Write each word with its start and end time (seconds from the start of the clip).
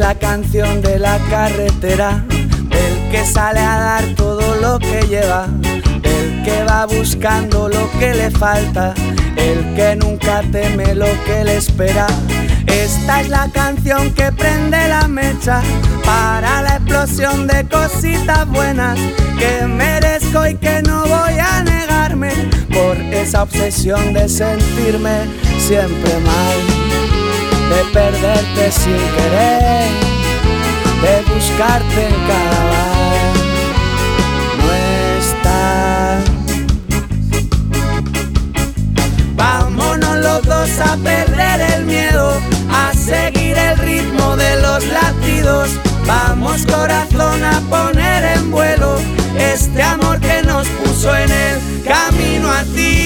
la 0.00 0.14
canción 0.14 0.80
de 0.80 0.98
la 0.98 1.18
carretera, 1.28 2.24
del 2.30 3.10
que 3.10 3.22
sale 3.22 3.60
a 3.60 3.78
dar 3.78 4.04
todo 4.16 4.54
lo 4.56 4.78
que 4.78 5.02
lleva, 5.06 5.46
el 6.02 6.42
que 6.42 6.64
va 6.64 6.86
buscando 6.86 7.68
lo 7.68 7.90
que 7.98 8.14
le 8.14 8.30
falta, 8.30 8.94
el 9.36 9.74
que 9.74 9.96
nunca 9.96 10.40
teme 10.50 10.94
lo 10.94 11.06
que 11.26 11.44
le 11.44 11.58
espera. 11.58 12.06
Esta 12.66 13.20
es 13.20 13.28
la 13.28 13.50
canción 13.52 14.10
que 14.14 14.32
prende 14.32 14.88
la 14.88 15.06
mecha 15.06 15.60
para 16.02 16.62
la 16.62 16.76
explosión 16.76 17.46
de 17.46 17.68
cositas 17.68 18.48
buenas 18.48 18.98
que 19.38 19.66
merezco 19.66 20.46
y 20.46 20.54
que 20.54 20.80
no 20.80 21.02
voy 21.02 21.38
a 21.38 21.62
negarme 21.62 22.32
por 22.72 22.96
esa 22.96 23.42
obsesión 23.42 24.14
de 24.14 24.30
sentirme 24.30 25.26
siempre 25.58 26.18
mal 26.20 26.79
de 27.70 27.84
perderte 27.92 28.72
sin 28.72 28.98
querer, 29.16 29.90
de 31.02 31.32
buscarte 31.32 32.06
en 32.08 32.14
cada 32.26 32.60
bar, 32.70 33.32
no 34.58 34.66
estás. 35.20 36.24
Vámonos 39.36 40.16
los 40.18 40.42
dos 40.42 40.70
a 40.80 40.96
perder 40.96 41.60
el 41.74 41.84
miedo, 41.84 42.40
a 42.72 42.92
seguir 42.92 43.56
el 43.56 43.78
ritmo 43.78 44.36
de 44.36 44.60
los 44.60 44.84
latidos. 44.88 45.70
Vamos 46.06 46.66
corazón 46.66 47.44
a 47.44 47.60
poner 47.70 48.36
en 48.36 48.50
vuelo 48.50 48.96
este 49.38 49.80
amor 49.80 50.18
que 50.18 50.42
nos 50.42 50.66
puso 50.66 51.14
en 51.14 51.30
el 51.30 51.84
camino 51.84 52.50
a 52.50 52.64
ti 52.64 52.99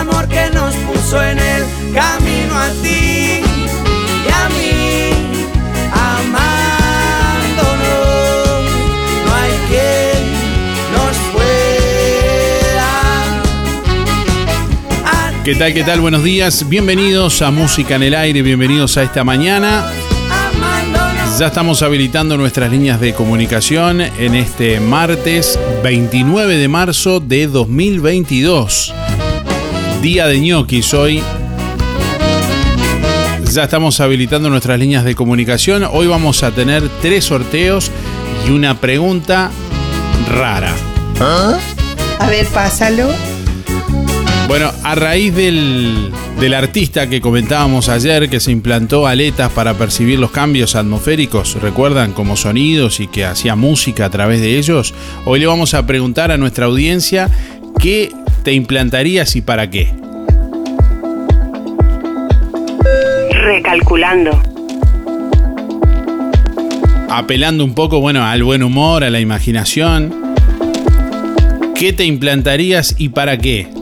amor 0.00 0.28
que 0.28 0.50
nos 0.52 0.74
puso 0.76 1.22
en 1.22 1.38
el 1.38 1.62
camino 1.94 2.58
a 2.58 2.70
ti 2.82 3.40
y 3.40 4.28
a 4.32 4.48
mí. 4.50 5.10
Amándonos, 5.92 6.34
no 9.24 9.34
hay 9.34 9.52
quien 9.68 10.22
nos 10.92 11.16
pueda. 11.32 12.90
¿Qué 15.44 15.54
tal? 15.54 15.72
¿Qué 15.74 15.84
tal? 15.84 16.00
Buenos 16.00 16.24
días. 16.24 16.68
Bienvenidos 16.68 17.42
a 17.42 17.50
Música 17.50 17.96
en 17.96 18.02
el 18.04 18.14
Aire. 18.14 18.42
Bienvenidos 18.42 18.96
a 18.96 19.02
esta 19.02 19.24
mañana. 19.24 19.84
Ya 21.38 21.48
estamos 21.48 21.82
habilitando 21.82 22.36
nuestras 22.36 22.70
líneas 22.70 23.00
de 23.00 23.12
comunicación 23.12 24.00
en 24.00 24.36
este 24.36 24.78
martes 24.78 25.58
29 25.82 26.56
de 26.56 26.68
marzo 26.68 27.18
de 27.18 27.48
2022. 27.48 28.94
Día 30.04 30.26
de 30.26 30.38
ñoquis 30.38 30.92
hoy. 30.92 31.22
Ya 33.50 33.64
estamos 33.64 34.00
habilitando 34.00 34.50
nuestras 34.50 34.78
líneas 34.78 35.02
de 35.02 35.14
comunicación. 35.14 35.82
Hoy 35.90 36.06
vamos 36.06 36.42
a 36.42 36.50
tener 36.50 36.86
tres 37.00 37.24
sorteos 37.24 37.90
y 38.46 38.50
una 38.50 38.78
pregunta 38.82 39.50
rara. 40.30 40.74
A 42.18 42.28
ver, 42.28 42.46
pásalo. 42.48 43.08
Bueno, 44.46 44.70
a 44.82 44.94
raíz 44.94 45.34
del, 45.34 46.12
del 46.38 46.52
artista 46.52 47.08
que 47.08 47.22
comentábamos 47.22 47.88
ayer, 47.88 48.28
que 48.28 48.40
se 48.40 48.52
implantó 48.52 49.06
aletas 49.06 49.50
para 49.52 49.72
percibir 49.72 50.18
los 50.18 50.32
cambios 50.32 50.76
atmosféricos, 50.76 51.54
recuerdan, 51.62 52.12
como 52.12 52.36
sonidos 52.36 53.00
y 53.00 53.06
que 53.06 53.24
hacía 53.24 53.56
música 53.56 54.04
a 54.04 54.10
través 54.10 54.42
de 54.42 54.58
ellos, 54.58 54.92
hoy 55.24 55.40
le 55.40 55.46
vamos 55.46 55.72
a 55.72 55.86
preguntar 55.86 56.30
a 56.30 56.36
nuestra 56.36 56.66
audiencia 56.66 57.30
qué 57.80 58.12
te 58.44 58.52
implantarías 58.52 59.34
y 59.36 59.40
para 59.40 59.70
qué. 59.70 59.88
Recalculando. 63.32 64.40
Apelando 67.08 67.64
un 67.64 67.74
poco, 67.74 68.00
bueno, 68.00 68.24
al 68.24 68.44
buen 68.44 68.62
humor, 68.62 69.02
a 69.02 69.10
la 69.10 69.20
imaginación. 69.20 70.14
¿Qué 71.74 71.92
te 71.94 72.04
implantarías 72.04 72.94
y 72.98 73.08
para 73.08 73.38
qué? 73.38 73.73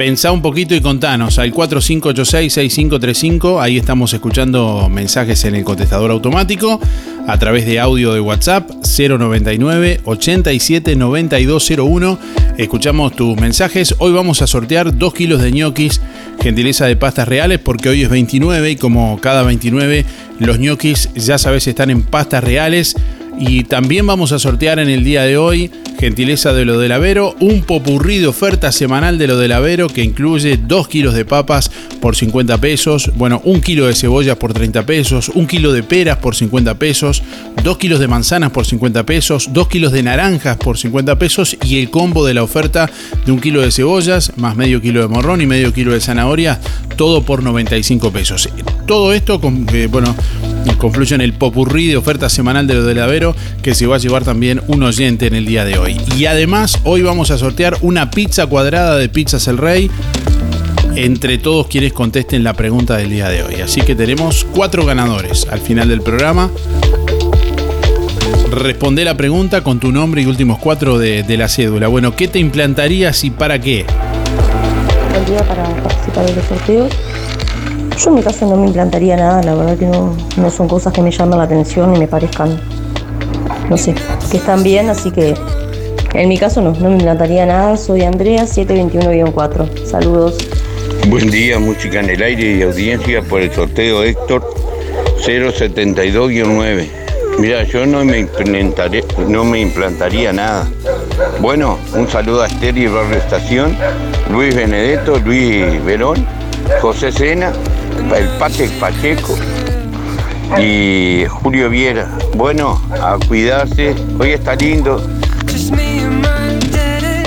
Pensá 0.00 0.32
un 0.32 0.40
poquito 0.40 0.74
y 0.74 0.80
contanos 0.80 1.38
al 1.38 1.52
4586-6535. 1.52 3.60
Ahí 3.60 3.76
estamos 3.76 4.14
escuchando 4.14 4.88
mensajes 4.88 5.44
en 5.44 5.56
el 5.56 5.62
contestador 5.62 6.10
automático 6.10 6.80
a 7.26 7.38
través 7.38 7.66
de 7.66 7.80
audio 7.80 8.14
de 8.14 8.20
WhatsApp 8.20 8.70
099 8.70 10.00
87 10.04 10.96
9201. 10.96 12.18
Escuchamos 12.56 13.14
tus 13.14 13.38
mensajes. 13.38 13.94
Hoy 13.98 14.12
vamos 14.12 14.40
a 14.40 14.46
sortear 14.46 14.96
2 14.96 15.12
kilos 15.12 15.42
de 15.42 15.52
ñoquis, 15.52 16.00
gentileza 16.40 16.86
de 16.86 16.96
pastas 16.96 17.28
reales, 17.28 17.58
porque 17.58 17.90
hoy 17.90 18.02
es 18.02 18.08
29 18.08 18.70
y 18.70 18.76
como 18.76 19.20
cada 19.20 19.42
29 19.42 20.06
los 20.38 20.58
ñoquis 20.58 21.10
ya 21.14 21.36
sabes 21.36 21.66
están 21.66 21.90
en 21.90 22.04
pastas 22.04 22.42
reales. 22.42 22.96
Y 23.38 23.64
también 23.64 24.06
vamos 24.06 24.32
a 24.32 24.38
sortear 24.38 24.78
en 24.78 24.88
el 24.90 25.04
día 25.04 25.22
de 25.22 25.36
hoy, 25.38 25.70
gentileza 25.98 26.52
de 26.52 26.64
lo 26.64 26.78
del 26.78 26.92
Avero, 26.92 27.34
un 27.40 27.62
popurrí 27.62 28.18
de 28.18 28.26
oferta 28.26 28.72
semanal 28.72 29.18
de 29.18 29.26
lo 29.26 29.38
del 29.38 29.52
Avero 29.52 29.88
que 29.88 30.02
incluye 30.02 30.56
2 30.56 30.88
kilos 30.88 31.14
de 31.14 31.24
papas 31.24 31.70
por 32.00 32.16
50 32.16 32.58
pesos, 32.58 33.10
bueno, 33.16 33.40
un 33.44 33.60
kilo 33.60 33.86
de 33.86 33.94
cebollas 33.94 34.36
por 34.36 34.52
30 34.52 34.84
pesos, 34.84 35.30
un 35.30 35.46
kilo 35.46 35.72
de 35.72 35.82
peras 35.82 36.18
por 36.18 36.34
50 36.34 36.74
pesos, 36.78 37.22
2 37.62 37.78
kilos 37.78 38.00
de 38.00 38.08
manzanas 38.08 38.50
por 38.50 38.66
50 38.66 39.04
pesos, 39.04 39.50
2 39.52 39.68
kilos 39.68 39.92
de 39.92 40.02
naranjas 40.02 40.56
por 40.56 40.78
50 40.78 41.18
pesos 41.18 41.56
y 41.64 41.78
el 41.78 41.90
combo 41.90 42.24
de 42.26 42.34
la 42.34 42.42
oferta 42.42 42.90
de 43.24 43.32
un 43.32 43.40
kilo 43.40 43.60
de 43.60 43.70
cebollas 43.70 44.32
más 44.36 44.56
medio 44.56 44.80
kilo 44.80 45.02
de 45.02 45.08
morrón 45.08 45.40
y 45.40 45.46
medio 45.46 45.72
kilo 45.72 45.92
de 45.92 46.00
zanahoria, 46.00 46.60
todo 46.96 47.22
por 47.22 47.42
95 47.42 48.10
pesos. 48.10 48.48
Todo 48.86 49.12
esto, 49.12 49.40
con, 49.40 49.66
eh, 49.72 49.86
bueno, 49.90 50.14
confluye 50.78 51.14
en 51.14 51.20
el 51.20 51.34
popurrí 51.34 51.88
de 51.88 51.96
oferta 51.98 52.30
semanal 52.30 52.66
de 52.66 52.74
lo 52.74 52.84
del 52.84 52.98
Avero 53.00 53.19
que 53.62 53.74
se 53.74 53.86
va 53.86 53.96
a 53.96 53.98
llevar 53.98 54.24
también 54.24 54.62
un 54.66 54.82
oyente 54.82 55.26
en 55.26 55.34
el 55.34 55.46
día 55.46 55.64
de 55.64 55.78
hoy. 55.78 55.96
Y 56.16 56.26
además, 56.26 56.78
hoy 56.84 57.02
vamos 57.02 57.30
a 57.30 57.38
sortear 57.38 57.76
una 57.82 58.10
pizza 58.10 58.46
cuadrada 58.46 58.96
de 58.96 59.08
Pizzas 59.08 59.48
El 59.48 59.58
Rey. 59.58 59.90
entre 60.96 61.38
todos 61.38 61.68
quienes 61.68 61.92
contesten 61.92 62.42
la 62.42 62.54
pregunta 62.54 62.96
del 62.96 63.10
día 63.10 63.28
de 63.28 63.44
hoy. 63.44 63.60
Así 63.60 63.80
que 63.80 63.94
tenemos 63.94 64.44
cuatro 64.52 64.84
ganadores 64.84 65.46
al 65.48 65.60
final 65.60 65.88
del 65.88 66.02
programa. 66.02 66.50
Responde 68.50 69.04
la 69.04 69.16
pregunta 69.16 69.62
con 69.62 69.78
tu 69.78 69.92
nombre 69.92 70.22
y 70.22 70.26
últimos 70.26 70.58
cuatro 70.58 70.98
de, 70.98 71.24
la 71.38 71.48
cédula. 71.48 71.86
Bueno, 71.86 72.16
¿qué 72.16 72.26
te 72.26 72.40
implantarías 72.40 73.22
y 73.22 73.30
para 73.30 73.60
qué? 73.60 73.86
El 75.14 75.24
día 75.24 75.44
para 75.44 75.62
participar 75.82 76.26
de 76.26 76.34
los 76.34 76.44
sorteos. 76.46 76.92
Yo 77.96 78.10
en 78.10 78.16
mi 78.16 78.22
caso 78.22 78.46
no 78.46 78.56
me 78.56 78.66
implantaría 78.66 79.16
nada, 79.16 79.42
la 79.42 79.54
verdad 79.54 79.78
que 79.78 79.86
no, 79.86 80.16
no 80.36 80.50
son 80.50 80.66
cosas 80.66 80.92
que 80.92 81.00
me 81.00 81.12
llamen 81.12 81.38
la 81.38 81.44
atención 81.44 81.94
y 81.94 81.98
me 81.98 82.08
parezcan, 82.08 82.58
no 83.70 83.78
sé, 83.78 83.94
que 84.30 84.36
están 84.36 84.64
bien, 84.64 84.90
así 84.90 85.12
que 85.12 85.34
en 86.14 86.28
mi 86.28 86.36
caso 86.36 86.60
no, 86.60 86.72
no 86.72 86.88
me 86.88 86.96
implantaría 86.96 87.46
nada. 87.46 87.76
Soy 87.76 88.02
Andrea 88.02 88.42
721-4. 88.42 89.86
Saludos. 89.86 90.36
Buen 91.08 91.30
día, 91.30 91.58
música 91.60 92.00
en 92.00 92.10
el 92.10 92.20
aire 92.20 92.56
y 92.56 92.62
audiencia 92.62 93.22
por 93.22 93.40
el 93.40 93.52
sorteo 93.52 94.02
Héctor 94.02 94.42
072-9. 95.24 96.88
Mira, 97.38 97.62
yo 97.62 97.86
no 97.86 98.04
me, 98.04 98.18
implantaría, 98.18 99.02
no 99.28 99.44
me 99.44 99.60
implantaría 99.60 100.32
nada. 100.32 100.68
Bueno, 101.40 101.78
un 101.94 102.08
saludo 102.08 102.42
a 102.42 102.48
Esther 102.48 102.76
y 102.76 102.88
Barrio 102.88 103.18
Estación, 103.18 103.76
Luis 104.30 104.54
Benedetto, 104.54 105.18
Luis 105.20 105.82
Verón, 105.84 106.26
José 106.80 107.12
Sena, 107.12 107.52
el 108.16 108.28
Pate 108.38 108.68
Pacheco 108.80 109.38
y 110.58 111.24
Julio 111.28 111.70
Viera. 111.70 112.08
Bueno, 112.34 112.82
a 112.90 113.18
cuidarse. 113.26 113.94
Hoy 114.18 114.30
está 114.30 114.56
lindo. 114.56 115.00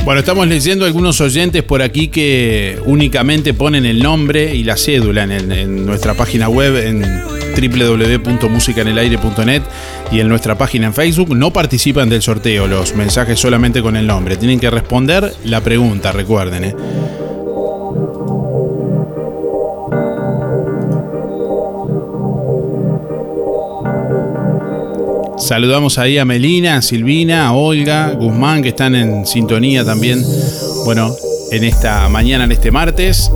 Bueno, 0.03 0.19
estamos 0.19 0.45
leyendo 0.47 0.85
algunos 0.85 1.21
oyentes 1.21 1.63
por 1.63 1.81
aquí 1.81 2.09
que 2.09 2.77
únicamente 2.85 3.53
ponen 3.53 3.85
el 3.85 4.03
nombre 4.03 4.53
y 4.53 4.65
la 4.65 4.75
cédula 4.75 5.23
en, 5.23 5.85
nuestra 5.85 6.13
página 6.13 6.49
web 6.49 6.75
en 6.75 7.01
www.musicanelaire.net 7.55 9.61
y 10.11 10.19
en 10.19 10.27
nuestra 10.27 10.57
página 10.57 10.87
en 10.87 10.93
Facebook. 10.93 11.33
No 11.33 11.53
participan 11.53 12.09
del 12.09 12.21
sorteo 12.21 12.67
los 12.67 12.95
mensajes 12.95 13.39
solamente 13.39 13.81
con 13.81 13.95
el 13.95 14.05
nombre. 14.05 14.35
Tienen 14.35 14.59
que 14.59 14.69
responder 14.69 15.33
la 15.45 15.61
pregunta, 15.61 16.11
recuerden. 16.11 16.65
¿eh? 16.65 16.75
Saludamos 25.43 25.97
ahí 25.97 26.17
a 26.17 26.23
Melina, 26.23 26.77
a 26.77 26.81
Silvina, 26.81 27.47
a 27.47 27.51
Olga, 27.51 28.11
Guzmán, 28.11 28.63
que 28.63 28.69
están 28.69 28.95
en 28.95 29.25
sintonía 29.25 29.83
también, 29.83 30.23
bueno, 30.85 31.13
en 31.51 31.65
esta 31.65 32.07
mañana, 32.07 32.45
en 32.45 32.53
este 32.53 32.71
martes. 32.71 33.29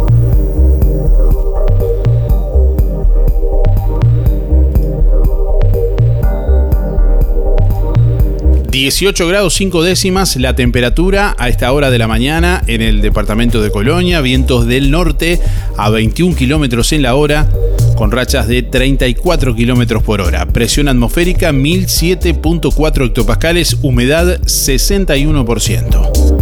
...18 8.71 9.27
grados 9.27 9.55
5 9.55 9.81
décimas 9.81 10.35
la 10.35 10.55
temperatura 10.55 11.35
a 11.39 11.49
esta 11.49 11.71
hora 11.71 11.89
de 11.89 11.97
la 11.97 12.07
mañana 12.07 12.63
en 12.67 12.83
el 12.83 13.01
departamento 13.01 13.61
de 13.61 13.71
Colonia, 13.71 14.21
vientos 14.21 14.67
del 14.67 14.91
norte 14.91 15.41
a 15.77 15.89
21 15.89 16.35
kilómetros 16.35 16.93
en 16.93 17.01
la 17.01 17.15
hora, 17.15 17.49
con 17.97 18.11
rachas 18.11 18.47
de 18.47 18.63
34 18.63 19.55
kilómetros 19.55 20.03
por 20.03 20.21
hora. 20.21 20.45
Presión 20.45 20.87
atmosférica 20.87 21.51
1007.4 21.51 23.07
hectopascales, 23.07 23.77
humedad 23.81 24.39
61%. 24.41 26.37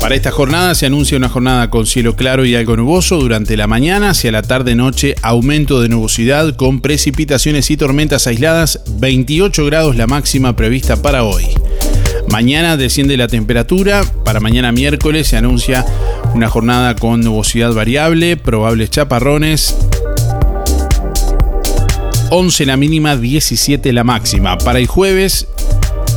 Para 0.00 0.14
esta 0.14 0.30
jornada 0.30 0.74
se 0.74 0.86
anuncia 0.86 1.18
una 1.18 1.28
jornada 1.28 1.68
con 1.68 1.84
cielo 1.84 2.16
claro 2.16 2.46
y 2.46 2.54
algo 2.54 2.76
nuboso 2.76 3.18
durante 3.18 3.58
la 3.58 3.66
mañana, 3.66 4.10
hacia 4.10 4.32
la 4.32 4.40
tarde-noche 4.40 5.14
aumento 5.20 5.82
de 5.82 5.90
nubosidad 5.90 6.56
con 6.56 6.80
precipitaciones 6.80 7.70
y 7.70 7.76
tormentas 7.76 8.26
aisladas, 8.26 8.80
28 8.88 9.66
grados 9.66 9.96
la 9.96 10.06
máxima 10.06 10.56
prevista 10.56 11.02
para 11.02 11.24
hoy. 11.24 11.44
Mañana 12.30 12.76
desciende 12.76 13.16
la 13.16 13.26
temperatura, 13.26 14.02
para 14.24 14.40
mañana 14.40 14.70
miércoles 14.70 15.28
se 15.28 15.36
anuncia 15.36 15.84
una 16.34 16.48
jornada 16.48 16.94
con 16.94 17.20
nubosidad 17.20 17.72
variable, 17.72 18.36
probables 18.36 18.90
chaparrones. 18.90 19.76
11 22.30 22.66
la 22.66 22.76
mínima, 22.76 23.16
17 23.16 23.92
la 23.92 24.04
máxima. 24.04 24.58
Para 24.58 24.78
el 24.78 24.86
jueves, 24.86 25.48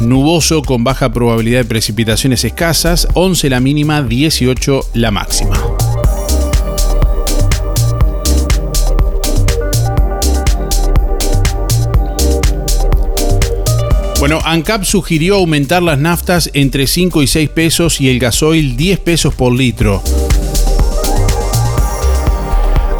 nuboso 0.01 0.61
con 0.61 0.83
baja 0.83 1.13
probabilidad 1.13 1.59
de 1.59 1.65
precipitaciones 1.65 2.43
escasas, 2.43 3.07
11 3.13 3.49
la 3.49 3.59
mínima, 3.59 4.01
18 4.01 4.89
la 4.93 5.11
máxima. 5.11 5.57
Bueno, 14.21 14.39
ANCAP 14.45 14.83
sugirió 14.83 15.37
aumentar 15.37 15.81
las 15.81 15.97
naftas 15.97 16.51
entre 16.53 16.85
5 16.85 17.23
y 17.23 17.27
6 17.27 17.49
pesos 17.49 17.99
y 17.99 18.07
el 18.07 18.19
gasoil 18.19 18.77
10 18.77 18.99
pesos 18.99 19.33
por 19.33 19.51
litro. 19.51 20.03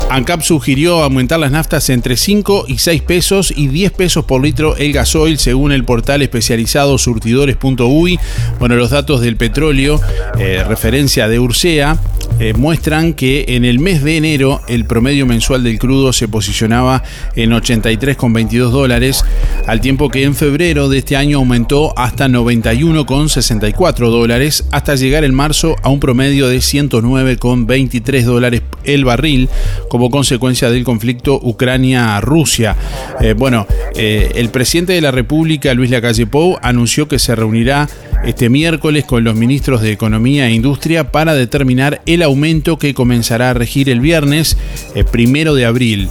ANCAP 0.10 0.42
sugirió 0.42 1.04
aumentar 1.04 1.40
las 1.40 1.52
naftas 1.52 1.92
entre 1.92 2.18
5 2.18 2.66
y 2.68 2.80
6 2.80 3.04
pesos 3.04 3.54
y 3.56 3.68
10 3.68 3.92
pesos 3.92 4.26
por 4.26 4.42
litro 4.42 4.76
el 4.78 4.94
gasoil 4.94 5.38
según 5.38 5.72
el 5.72 5.86
portal 5.86 6.24
especializado 6.24 6.98
surtidores.uy. 6.98 8.20
Bueno, 8.58 8.76
los 8.76 8.90
datos 8.90 9.22
del 9.22 9.38
petróleo, 9.38 10.02
eh, 10.40 10.64
referencia 10.68 11.28
de 11.28 11.38
Ursea, 11.40 12.00
eh, 12.40 12.54
muestran 12.54 13.14
que 13.14 13.46
en 13.50 13.66
el 13.66 13.80
mes 13.80 14.04
de 14.04 14.18
enero 14.18 14.62
el 14.68 14.86
promedio 14.86 15.26
mensual 15.26 15.64
del 15.64 15.80
crudo 15.80 16.14
se 16.14 16.28
posicionaba 16.28 17.04
en 17.36 17.52
83,22 17.52 18.70
dólares, 18.70 19.24
al 19.68 19.82
tiempo 19.82 20.10
que 20.10 20.24
en 20.24 20.36
febrero 20.36 20.90
de 20.90 21.00
este 21.00 21.16
año 21.16 21.38
aumentó 21.38 21.98
hasta 21.98 22.28
91,64 22.28 24.10
dólares, 24.10 24.66
hasta 24.72 24.96
llegar 24.96 25.24
en 25.24 25.36
marzo 25.36 25.76
a 25.84 25.90
un 25.90 26.00
promedio 26.00 26.48
de 26.48 26.58
109,23 26.58 28.24
dólares 28.24 28.62
el 28.84 29.06
barril, 29.06 29.50
como 29.90 30.10
consecuencia 30.10 30.70
del 30.70 30.84
conflicto 30.84 31.40
Ucrania-Rusia. 31.42 32.76
Eh, 33.22 33.34
bueno, 33.34 33.68
eh, 33.96 34.32
el 34.36 34.50
presidente 34.50 34.94
de 34.94 35.02
la 35.02 35.12
República, 35.12 35.74
Luis 35.74 35.90
Lacalle 35.90 36.28
Pou, 36.28 36.58
anunció 36.62 37.08
que 37.08 37.20
se 37.20 37.36
reunirá 37.36 37.90
este 38.26 38.50
miércoles 38.50 39.06
con 39.06 39.24
los 39.24 39.36
ministros 39.36 39.82
de 39.82 39.92
Economía 39.92 40.48
e 40.48 40.54
Industria 40.54 41.12
para 41.12 41.34
determinar 41.34 42.02
el 42.06 42.22
aumento 42.22 42.78
que 42.78 42.94
comenzará 42.94 43.50
a 43.50 43.54
regir 43.54 43.90
el 43.90 44.00
viernes, 44.00 44.58
eh, 44.96 45.04
primero 45.04 45.56
de 45.56 45.66
abril. 45.66 46.10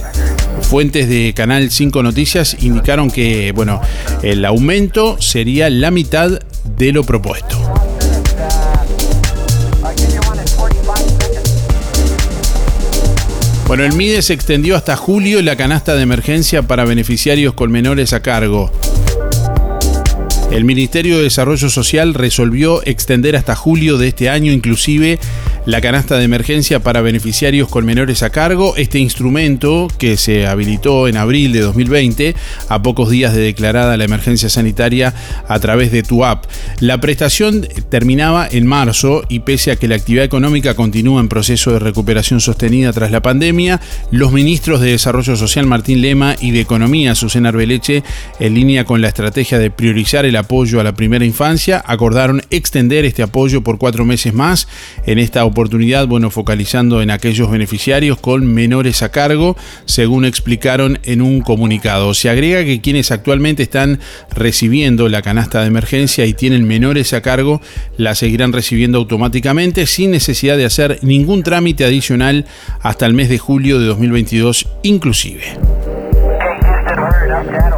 Fuentes 0.61 1.09
de 1.09 1.33
Canal 1.33 1.71
5 1.71 2.03
Noticias 2.03 2.57
indicaron 2.61 3.11
que, 3.11 3.51
bueno, 3.53 3.81
el 4.21 4.43
aumento 4.45 5.19
sería 5.21 5.69
la 5.69 5.91
mitad 5.91 6.39
de 6.77 6.91
lo 6.91 7.03
propuesto. 7.03 7.90
Bueno, 13.71 13.85
el 13.85 13.93
MIDE 13.93 14.21
se 14.21 14.33
extendió 14.33 14.75
hasta 14.75 14.97
julio 14.97 15.41
la 15.41 15.55
canasta 15.55 15.95
de 15.95 16.01
emergencia 16.01 16.61
para 16.61 16.83
beneficiarios 16.83 17.53
con 17.53 17.71
menores 17.71 18.11
a 18.11 18.21
cargo. 18.21 18.69
El 20.51 20.65
Ministerio 20.65 21.15
de 21.15 21.23
Desarrollo 21.23 21.69
Social 21.69 22.13
resolvió 22.13 22.85
extender 22.85 23.37
hasta 23.37 23.55
julio 23.55 23.97
de 23.97 24.09
este 24.09 24.29
año 24.29 24.51
inclusive 24.51 25.19
la 25.65 25.79
canasta 25.79 26.17
de 26.17 26.23
emergencia 26.23 26.79
para 26.79 27.01
beneficiarios 27.01 27.69
con 27.69 27.85
menores 27.85 28.23
a 28.23 28.31
cargo. 28.31 28.75
Este 28.77 28.99
instrumento, 28.99 29.87
que 29.97 30.17
se 30.17 30.47
habilitó 30.47 31.07
en 31.07 31.17
abril 31.17 31.53
de 31.53 31.61
2020, 31.61 32.35
a 32.67 32.81
pocos 32.81 33.09
días 33.09 33.35
de 33.35 33.41
declarada 33.41 33.97
la 33.97 34.05
emergencia 34.05 34.49
sanitaria 34.49 35.13
a 35.47 35.59
través 35.59 35.91
de 35.91 36.03
tu 36.03 36.25
app. 36.25 36.45
La 36.79 36.99
prestación 36.99 37.67
terminaba 37.89 38.47
en 38.49 38.65
marzo 38.65 39.23
y 39.29 39.41
pese 39.41 39.71
a 39.71 39.75
que 39.75 39.87
la 39.87 39.95
actividad 39.95 40.25
económica 40.25 40.73
continúa 40.73 41.21
en 41.21 41.29
proceso 41.29 41.71
de 41.71 41.79
recuperación 41.79 42.41
sostenida 42.41 42.91
tras 42.91 43.11
la 43.11 43.21
pandemia, 43.21 43.79
los 44.09 44.31
ministros 44.31 44.81
de 44.81 44.91
Desarrollo 44.91 45.35
Social 45.35 45.67
Martín 45.67 46.01
Lema 46.01 46.35
y 46.39 46.51
de 46.51 46.61
Economía 46.61 47.13
Susana 47.15 47.49
Arbeleche, 47.49 48.03
en 48.39 48.55
línea 48.55 48.85
con 48.85 49.01
la 49.01 49.09
estrategia 49.09 49.59
de 49.59 49.69
priorizar 49.69 50.25
el 50.25 50.35
apoyo 50.35 50.79
a 50.79 50.83
la 50.83 50.93
primera 50.93 51.25
infancia, 51.25 51.83
acordaron 51.85 52.41
extender 52.49 53.05
este 53.05 53.23
apoyo 53.23 53.61
por 53.61 53.77
cuatro 53.77 54.05
meses 54.05 54.33
más 54.33 54.67
en 55.05 55.19
esta 55.19 55.45
oportunidad, 55.45 55.50
bueno, 56.07 56.31
focalizando 56.31 57.01
en 57.01 57.11
aquellos 57.11 57.51
beneficiarios 57.51 58.17
con 58.19 58.45
menores 58.45 59.03
a 59.03 59.11
cargo, 59.11 59.55
según 59.85 60.25
explicaron 60.25 60.99
en 61.03 61.21
un 61.21 61.41
comunicado. 61.41 62.13
Se 62.13 62.29
agrega 62.29 62.63
que 62.65 62.81
quienes 62.81 63.11
actualmente 63.11 63.63
están 63.63 63.99
recibiendo 64.33 65.09
la 65.09 65.21
canasta 65.21 65.61
de 65.61 65.67
emergencia 65.67 66.25
y 66.25 66.33
tienen 66.33 66.67
menores 66.67 67.13
a 67.13 67.21
cargo, 67.21 67.61
la 67.97 68.15
seguirán 68.15 68.53
recibiendo 68.53 68.97
automáticamente 68.97 69.85
sin 69.85 70.11
necesidad 70.11 70.57
de 70.57 70.65
hacer 70.65 70.99
ningún 71.01 71.43
trámite 71.43 71.85
adicional 71.85 72.45
hasta 72.81 73.05
el 73.05 73.13
mes 73.13 73.29
de 73.29 73.37
julio 73.37 73.79
de 73.79 73.85
2022 73.85 74.67
inclusive. 74.83 76.00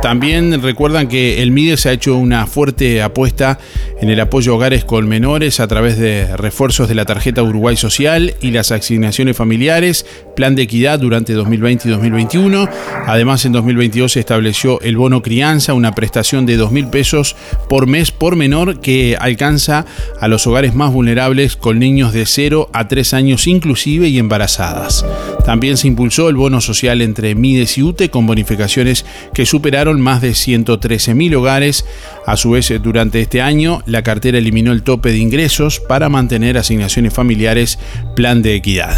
También 0.03 0.61
recuerdan 0.61 1.07
que 1.07 1.41
el 1.41 1.51
MIDES 1.51 1.85
ha 1.85 1.93
hecho 1.93 2.17
una 2.17 2.45
fuerte 2.45 3.01
apuesta 3.01 3.57
en 4.01 4.09
el 4.09 4.19
apoyo 4.19 4.51
a 4.51 4.55
hogares 4.55 4.83
con 4.83 5.07
menores 5.07 5.61
a 5.61 5.67
través 5.67 5.97
de 5.97 6.35
refuerzos 6.35 6.89
de 6.89 6.95
la 6.95 7.05
tarjeta 7.05 7.41
Uruguay 7.41 7.77
Social 7.77 8.35
y 8.41 8.51
las 8.51 8.73
asignaciones 8.73 9.37
familiares, 9.37 10.05
plan 10.35 10.55
de 10.55 10.63
equidad 10.63 10.99
durante 10.99 11.31
2020 11.31 11.87
y 11.87 11.91
2021. 11.91 12.67
Además, 13.07 13.45
en 13.45 13.53
2022 13.53 14.11
se 14.11 14.19
estableció 14.19 14.81
el 14.81 14.97
bono 14.97 15.21
crianza, 15.21 15.73
una 15.73 15.95
prestación 15.95 16.45
de 16.45 16.57
2 16.57 16.73
mil 16.73 16.87
pesos 16.87 17.37
por 17.69 17.87
mes 17.87 18.11
por 18.11 18.35
menor 18.35 18.81
que 18.81 19.15
alcanza 19.17 19.85
a 20.19 20.27
los 20.27 20.45
hogares 20.47 20.75
más 20.75 20.91
vulnerables 20.91 21.55
con 21.55 21.79
niños 21.79 22.11
de 22.11 22.25
0 22.25 22.69
a 22.73 22.89
3 22.89 23.13
años 23.13 23.47
inclusive 23.47 24.09
y 24.09 24.19
embarazadas. 24.19 25.05
También 25.45 25.77
se 25.77 25.87
impulsó 25.87 26.27
el 26.27 26.35
bono 26.35 26.59
social 26.59 27.01
entre 27.01 27.35
MIDES 27.35 27.77
y 27.77 27.83
UTE 27.83 28.09
con 28.09 28.27
bonificaciones 28.27 29.05
que 29.33 29.45
superaron 29.45 29.92
más 29.99 30.21
de 30.21 30.31
113.000 30.31 31.35
hogares. 31.35 31.85
A 32.25 32.37
su 32.37 32.51
vez, 32.51 32.73
durante 32.81 33.21
este 33.21 33.41
año, 33.41 33.81
la 33.85 34.03
cartera 34.03 34.37
eliminó 34.37 34.71
el 34.71 34.83
tope 34.83 35.09
de 35.09 35.17
ingresos 35.17 35.79
para 35.79 36.09
mantener 36.09 36.57
asignaciones 36.57 37.13
familiares 37.13 37.79
plan 38.15 38.41
de 38.41 38.55
equidad. 38.55 38.95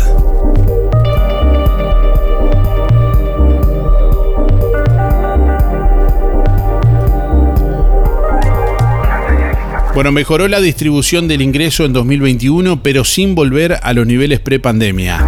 Bueno, 9.96 10.12
mejoró 10.12 10.50
la 10.50 10.60
distribución 10.60 11.30
del 11.30 11.42
ingreso 11.42 11.86
en 11.86 11.94
2021, 11.94 12.84
pero 12.84 13.06
sin 13.06 13.34
volver 13.34 13.78
a 13.82 13.94
los 13.94 14.06
niveles 14.06 14.42
prepandemia. 14.42 15.26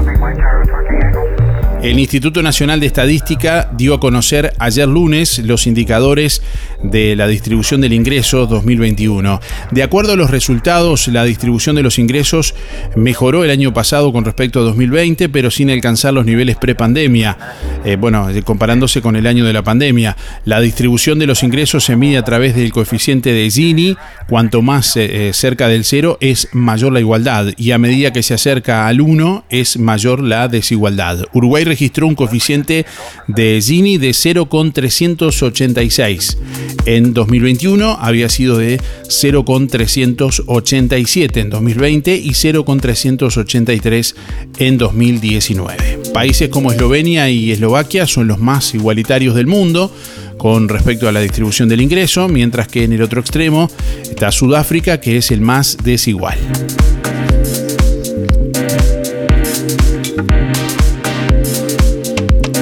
El 1.81 1.99
Instituto 1.99 2.41
Nacional 2.41 2.79
de 2.79 2.87
Estadística 2.87 3.69
dio 3.77 3.93
a 3.93 3.99
conocer 3.99 4.51
ayer 4.57 4.87
lunes 4.87 5.37
los 5.39 5.67
indicadores 5.67 6.41
de 6.83 7.15
la 7.15 7.27
distribución 7.27 7.81
del 7.81 7.93
ingreso 7.93 8.47
2021. 8.47 9.39
De 9.69 9.83
acuerdo 9.83 10.13
a 10.13 10.15
los 10.15 10.31
resultados, 10.31 11.07
la 11.07 11.23
distribución 11.23 11.75
de 11.75 11.83
los 11.83 11.99
ingresos 11.99 12.55
mejoró 12.95 13.43
el 13.43 13.51
año 13.51 13.75
pasado 13.75 14.11
con 14.11 14.25
respecto 14.25 14.59
a 14.59 14.63
2020, 14.63 15.29
pero 15.29 15.51
sin 15.51 15.69
alcanzar 15.69 16.15
los 16.15 16.25
niveles 16.25 16.57
prepandemia. 16.57 17.37
Eh, 17.85 17.95
bueno, 17.95 18.27
comparándose 18.43 19.01
con 19.03 19.15
el 19.15 19.27
año 19.27 19.45
de 19.45 19.53
la 19.53 19.63
pandemia. 19.63 20.17
La 20.45 20.59
distribución 20.59 21.19
de 21.19 21.27
los 21.27 21.43
ingresos 21.43 21.83
se 21.83 21.95
mide 21.95 22.17
a 22.17 22.23
través 22.23 22.55
del 22.55 22.73
coeficiente 22.73 23.33
de 23.33 23.51
Gini. 23.51 23.95
Cuanto 24.27 24.63
más 24.63 24.97
eh, 24.97 25.29
eh, 25.29 25.33
cerca 25.33 25.67
del 25.67 25.85
cero 25.85 26.17
es 26.21 26.49
mayor 26.53 26.91
la 26.91 26.99
igualdad 26.99 27.53
y 27.55 27.71
a 27.71 27.77
medida 27.77 28.11
que 28.11 28.23
se 28.23 28.33
acerca 28.33 28.87
al 28.87 28.99
1 28.99 29.45
es 29.51 29.77
mayor 29.77 30.21
la 30.21 30.47
desigualdad. 30.47 31.25
Uruguay 31.33 31.66
registró 31.67 32.07
un 32.07 32.15
coeficiente 32.15 32.85
de 33.27 33.61
Gini 33.61 33.97
de 33.97 34.13
0,386. 34.13 36.37
En 36.85 37.13
2021 37.13 37.97
había 37.99 38.29
sido 38.29 38.57
de 38.57 38.79
0,387 39.07 41.39
en 41.39 41.49
2020 41.49 42.15
y 42.15 42.33
0,383 42.33 44.15
en 44.59 44.77
2019. 44.77 45.99
Países 46.13 46.49
como 46.49 46.71
Eslovenia 46.71 47.29
y 47.29 47.51
Eslovaquia 47.51 48.07
son 48.07 48.27
los 48.27 48.39
más 48.39 48.73
igualitarios 48.73 49.35
del 49.35 49.47
mundo 49.47 49.91
con 50.37 50.69
respecto 50.69 51.07
a 51.07 51.11
la 51.11 51.19
distribución 51.19 51.67
del 51.67 51.81
ingreso, 51.81 52.27
mientras 52.27 52.67
que 52.67 52.83
en 52.83 52.93
el 52.93 53.01
otro 53.01 53.19
extremo 53.19 53.69
está 54.03 54.31
Sudáfrica, 54.31 54.99
que 54.99 55.17
es 55.17 55.31
el 55.31 55.41
más 55.41 55.77
desigual. 55.83 56.37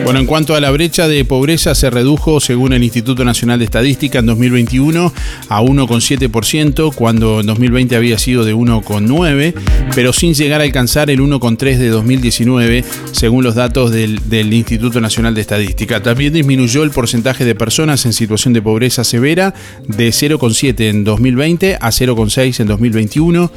Bueno, 0.06 0.20
en 0.20 0.28
cuanto 0.28 0.54
a 0.54 0.62
la 0.62 0.70
brecha 0.70 1.08
de 1.08 1.26
pobreza, 1.26 1.74
se 1.74 1.90
redujo, 1.90 2.40
según 2.40 2.74
el 2.74 2.84
Instituto 2.84 3.26
Nacional 3.26 3.58
de 3.58 3.66
Estadística, 3.66 4.20
en 4.20 4.28
2021 4.28 5.12
a 5.50 5.62
1,7%, 5.64 6.94
cuando 6.94 7.40
en 7.40 7.48
2020 7.48 7.96
había 7.96 8.20
sido 8.20 8.46
de 8.46 8.54
1,9%, 8.54 9.56
pero 9.96 10.14
sin 10.14 10.36
llegar 10.36 10.62
a 10.62 10.66
alcanzar 10.66 11.10
el 11.10 11.22
1,3% 11.22 11.78
de 11.78 11.90
2019, 11.90 12.86
según 13.14 13.44
los 13.44 13.56
datos 13.56 13.90
del, 13.90 14.30
del 14.30 14.54
Instituto 14.54 15.02
Nacional 15.02 15.34
de 15.34 15.42
Estadística. 15.42 16.04
También 16.04 16.34
disminuyó 16.34 16.84
el 16.84 16.92
porcentaje 16.92 17.44
de 17.44 17.56
personas 17.56 18.06
en 18.06 18.14
situación 18.14 18.54
de 18.54 18.62
pobreza 18.62 19.04
severa 19.04 19.56
de 19.88 20.10
0,7 20.10 20.82
en 20.82 21.04
2020 21.04 21.78
a 21.82 21.90
0,6 21.90 22.60
en 22.60 22.68
2021 22.68 23.52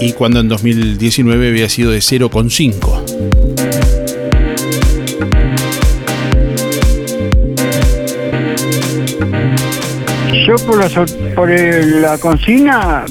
y 0.00 0.14
cuando 0.14 0.40
en 0.40 0.48
2019 0.48 1.48
había 1.48 1.68
sido 1.68 1.92
de 1.92 2.00
0,5. 2.00 2.99
Yo 10.50 10.56
por 10.66 10.78
la, 10.78 10.88
por 11.36 11.48
la 11.48 12.18
consigna 12.18 13.04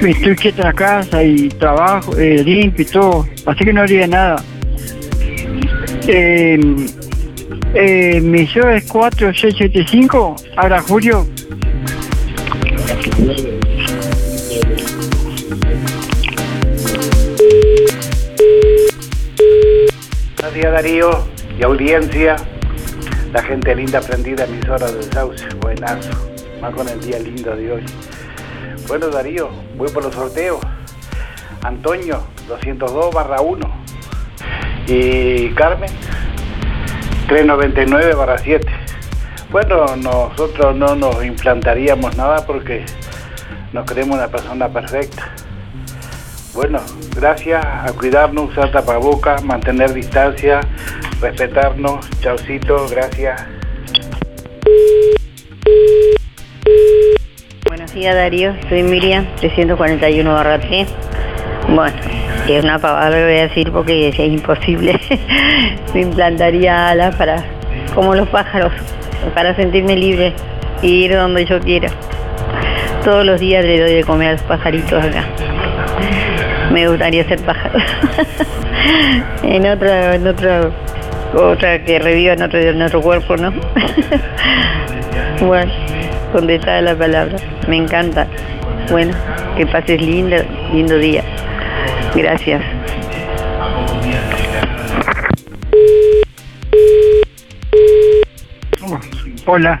estoy 0.00 0.34
quieta 0.34 0.62
en 0.62 0.66
la 0.68 0.72
casa 0.72 1.22
y 1.22 1.50
trabajo, 1.50 2.16
eh, 2.16 2.42
limpio 2.42 2.82
y 2.82 2.88
todo, 2.88 3.28
así 3.44 3.66
que 3.66 3.72
no 3.74 3.82
haría 3.82 4.06
nada. 4.06 4.42
Eh, 6.08 6.58
eh, 7.74 8.20
mi 8.22 8.46
show 8.46 8.66
es 8.70 8.86
4675, 8.86 10.36
ahora 10.56 10.80
Julio. 10.80 11.26
Buenos 20.38 20.54
días 20.54 20.72
Darío 20.72 21.10
y 21.58 21.62
audiencia, 21.62 22.36
la 23.34 23.42
gente 23.42 23.74
linda 23.74 24.00
prendida 24.00 24.46
horas 24.66 24.94
del 24.94 25.12
Sauce, 25.12 25.44
buenazo 25.60 26.29
más 26.60 26.74
con 26.74 26.88
el 26.88 27.00
día 27.00 27.18
lindo 27.18 27.54
de 27.56 27.72
hoy. 27.72 27.84
Bueno, 28.86 29.08
Darío, 29.08 29.48
voy 29.76 29.88
por 29.90 30.04
los 30.04 30.14
sorteos. 30.14 30.60
Antonio, 31.62 32.22
202 32.48 33.14
barra 33.14 33.40
1. 33.40 33.66
Y 34.86 35.50
Carmen, 35.50 35.90
399 37.28 38.14
barra 38.14 38.38
7. 38.38 38.66
Bueno, 39.50 39.96
nosotros 39.96 40.76
no 40.76 40.94
nos 40.94 41.24
implantaríamos 41.24 42.16
nada 42.16 42.44
porque 42.46 42.84
nos 43.72 43.90
creemos 43.90 44.16
una 44.18 44.28
persona 44.28 44.68
perfecta. 44.68 45.32
Bueno, 46.54 46.80
gracias 47.14 47.64
a 47.64 47.92
cuidarnos, 47.92 48.50
usar 48.50 48.72
tapabocas, 48.72 49.42
mantener 49.44 49.92
distancia, 49.92 50.60
respetarnos. 51.20 52.08
Chaucito, 52.20 52.86
gracias. 52.88 53.46
Buenos 57.80 57.94
días 57.94 58.14
Darío, 58.14 58.52
soy 58.68 58.82
Miriam, 58.82 59.24
341 59.36 60.34
barra 60.34 60.60
3. 60.60 60.86
Bueno, 61.70 61.96
es 62.46 62.62
una 62.62 62.78
pavada 62.78 63.08
lo 63.08 63.24
voy 63.24 63.38
a 63.38 63.48
decir 63.48 63.72
porque 63.72 64.08
es 64.08 64.18
imposible. 64.18 65.00
Me 65.94 66.02
implantaría 66.02 66.90
alas 66.90 67.16
para, 67.16 67.42
como 67.94 68.14
los 68.14 68.28
pájaros, 68.28 68.70
para 69.34 69.56
sentirme 69.56 69.96
libre 69.96 70.34
y 70.82 71.04
ir 71.04 71.14
donde 71.14 71.46
yo 71.46 71.58
quiera. 71.58 71.88
Todos 73.02 73.24
los 73.24 73.40
días 73.40 73.64
le 73.64 73.80
doy 73.80 73.94
de 73.94 74.04
comer 74.04 74.28
a 74.28 74.32
los 74.32 74.42
pajaritos 74.42 75.02
acá. 75.02 75.24
Me 76.70 76.86
gustaría 76.86 77.24
ser 77.24 77.42
pájaro. 77.46 77.78
en 79.42 79.66
otra, 79.66 80.16
en 80.16 80.26
otra, 80.26 80.70
otra 81.34 81.82
que 81.82 81.98
reviva 81.98 82.34
en 82.34 82.42
otro, 82.42 82.58
en 82.58 82.82
otro 82.82 83.00
cuerpo, 83.00 83.38
¿no? 83.38 83.54
bueno 85.40 85.72
donde 86.32 86.56
está 86.56 86.80
la 86.80 86.96
palabra. 86.96 87.36
Me 87.68 87.76
encanta. 87.76 88.26
Bueno, 88.90 89.14
que 89.56 89.66
pases 89.66 90.00
lindo, 90.00 90.36
lindo 90.72 90.96
día. 90.98 91.22
Gracias. 92.14 92.62
Hola. 99.46 99.80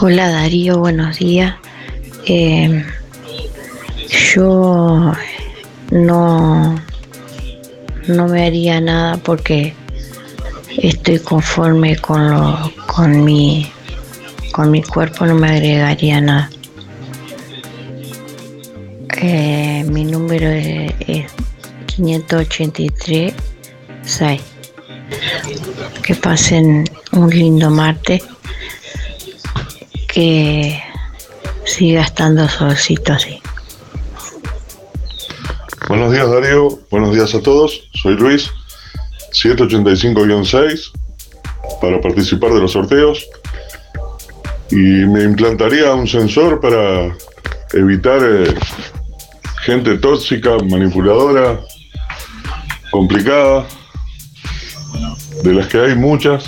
Hola 0.00 0.28
Darío, 0.28 0.78
buenos 0.78 1.18
días. 1.18 1.54
Eh, 2.26 2.84
yo 4.34 5.12
no 5.90 6.74
no 8.08 8.28
me 8.28 8.46
haría 8.46 8.80
nada 8.80 9.16
porque 9.18 9.74
estoy 10.78 11.18
conforme 11.18 11.96
con 11.96 12.30
lo, 12.30 12.72
con 12.86 13.24
mi 13.24 13.70
con 14.52 14.70
mi 14.70 14.82
cuerpo 14.82 15.26
no 15.26 15.34
me 15.34 15.50
agregaría 15.50 16.20
nada. 16.20 16.50
Eh, 19.20 19.84
mi 19.88 20.04
número 20.04 20.48
es, 20.48 21.30
583 21.86 23.34
6. 24.02 24.42
Que 26.02 26.14
pasen 26.14 26.84
un 27.12 27.30
lindo 27.30 27.70
martes. 27.70 28.22
Que 30.08 30.80
siga 31.64 32.02
estando 32.02 32.48
solcito 32.48 33.12
así. 33.12 33.40
Buenos 35.88 36.10
días 36.10 36.28
Darío, 36.28 36.80
buenos 36.90 37.14
días 37.14 37.32
a 37.36 37.40
todos 37.40 37.88
soy 37.94 38.16
Luis, 38.16 38.50
785-6 39.30 40.90
para 41.80 42.00
participar 42.00 42.52
de 42.52 42.60
los 42.60 42.72
sorteos 42.72 43.24
y 44.72 44.74
me 44.74 45.22
implantaría 45.22 45.94
un 45.94 46.08
sensor 46.08 46.60
para 46.60 47.16
evitar 47.72 48.18
eh, 48.20 48.52
gente 49.62 49.96
tóxica, 49.98 50.56
manipuladora, 50.68 51.60
complicada, 52.90 53.64
de 55.44 55.52
las 55.52 55.68
que 55.68 55.78
hay 55.78 55.94
muchas 55.94 56.46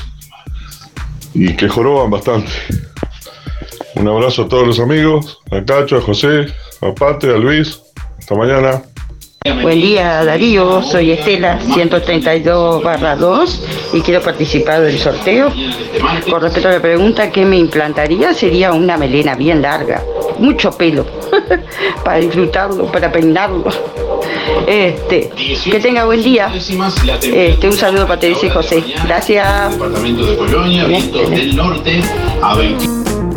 y 1.32 1.54
que 1.54 1.68
joroban 1.68 2.10
bastante. 2.10 2.50
Un 3.94 4.08
abrazo 4.08 4.42
a 4.42 4.48
todos 4.48 4.66
los 4.66 4.80
amigos, 4.80 5.38
a 5.52 5.64
Cacho, 5.64 5.98
a 5.98 6.00
José, 6.00 6.52
a 6.80 6.92
Pate, 6.92 7.30
a 7.32 7.36
Luis. 7.36 7.80
Hasta 8.18 8.34
mañana. 8.34 8.82
Buen 9.54 9.80
día 9.80 10.24
Darío, 10.24 10.82
soy 10.82 11.12
Estela 11.12 11.58
132 11.60 12.82
2 13.18 13.62
y 13.94 14.00
quiero 14.00 14.20
participar 14.20 14.82
del 14.82 14.98
sorteo. 14.98 15.50
Con 16.30 16.40
respecto 16.40 16.68
a 16.68 16.72
la 16.72 16.80
pregunta 16.80 17.30
que 17.30 17.44
me 17.44 17.56
implantaría 17.56 18.34
sería 18.34 18.72
una 18.72 18.96
melena 18.96 19.34
bien 19.34 19.62
larga, 19.62 20.02
mucho 20.38 20.70
pelo, 20.72 21.06
para 22.04 22.18
disfrutarlo, 22.18 22.90
para 22.92 23.10
peinarlo. 23.10 23.64
Este, 24.66 25.30
que 25.64 25.80
tenga 25.80 26.04
buen 26.04 26.22
día. 26.22 26.52
Este, 26.54 27.66
un 27.66 27.72
saludo 27.72 28.06
para 28.06 28.20
Teresa 28.20 28.46
y 28.46 28.50
José. 28.50 28.84
Gracias. 29.04 29.78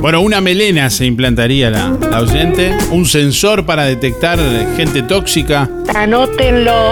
Bueno, 0.02 0.22
una 0.22 0.42
melena 0.42 0.90
se 0.90 1.06
implantaría 1.06 1.70
la, 1.70 1.96
la 2.10 2.22
oyente, 2.22 2.76
un 2.90 3.06
sensor 3.06 3.66
para 3.66 3.86
detectar 3.86 4.40
gente 4.76 5.04
tóxica. 5.04 5.70
Anótenlo. 5.94 6.92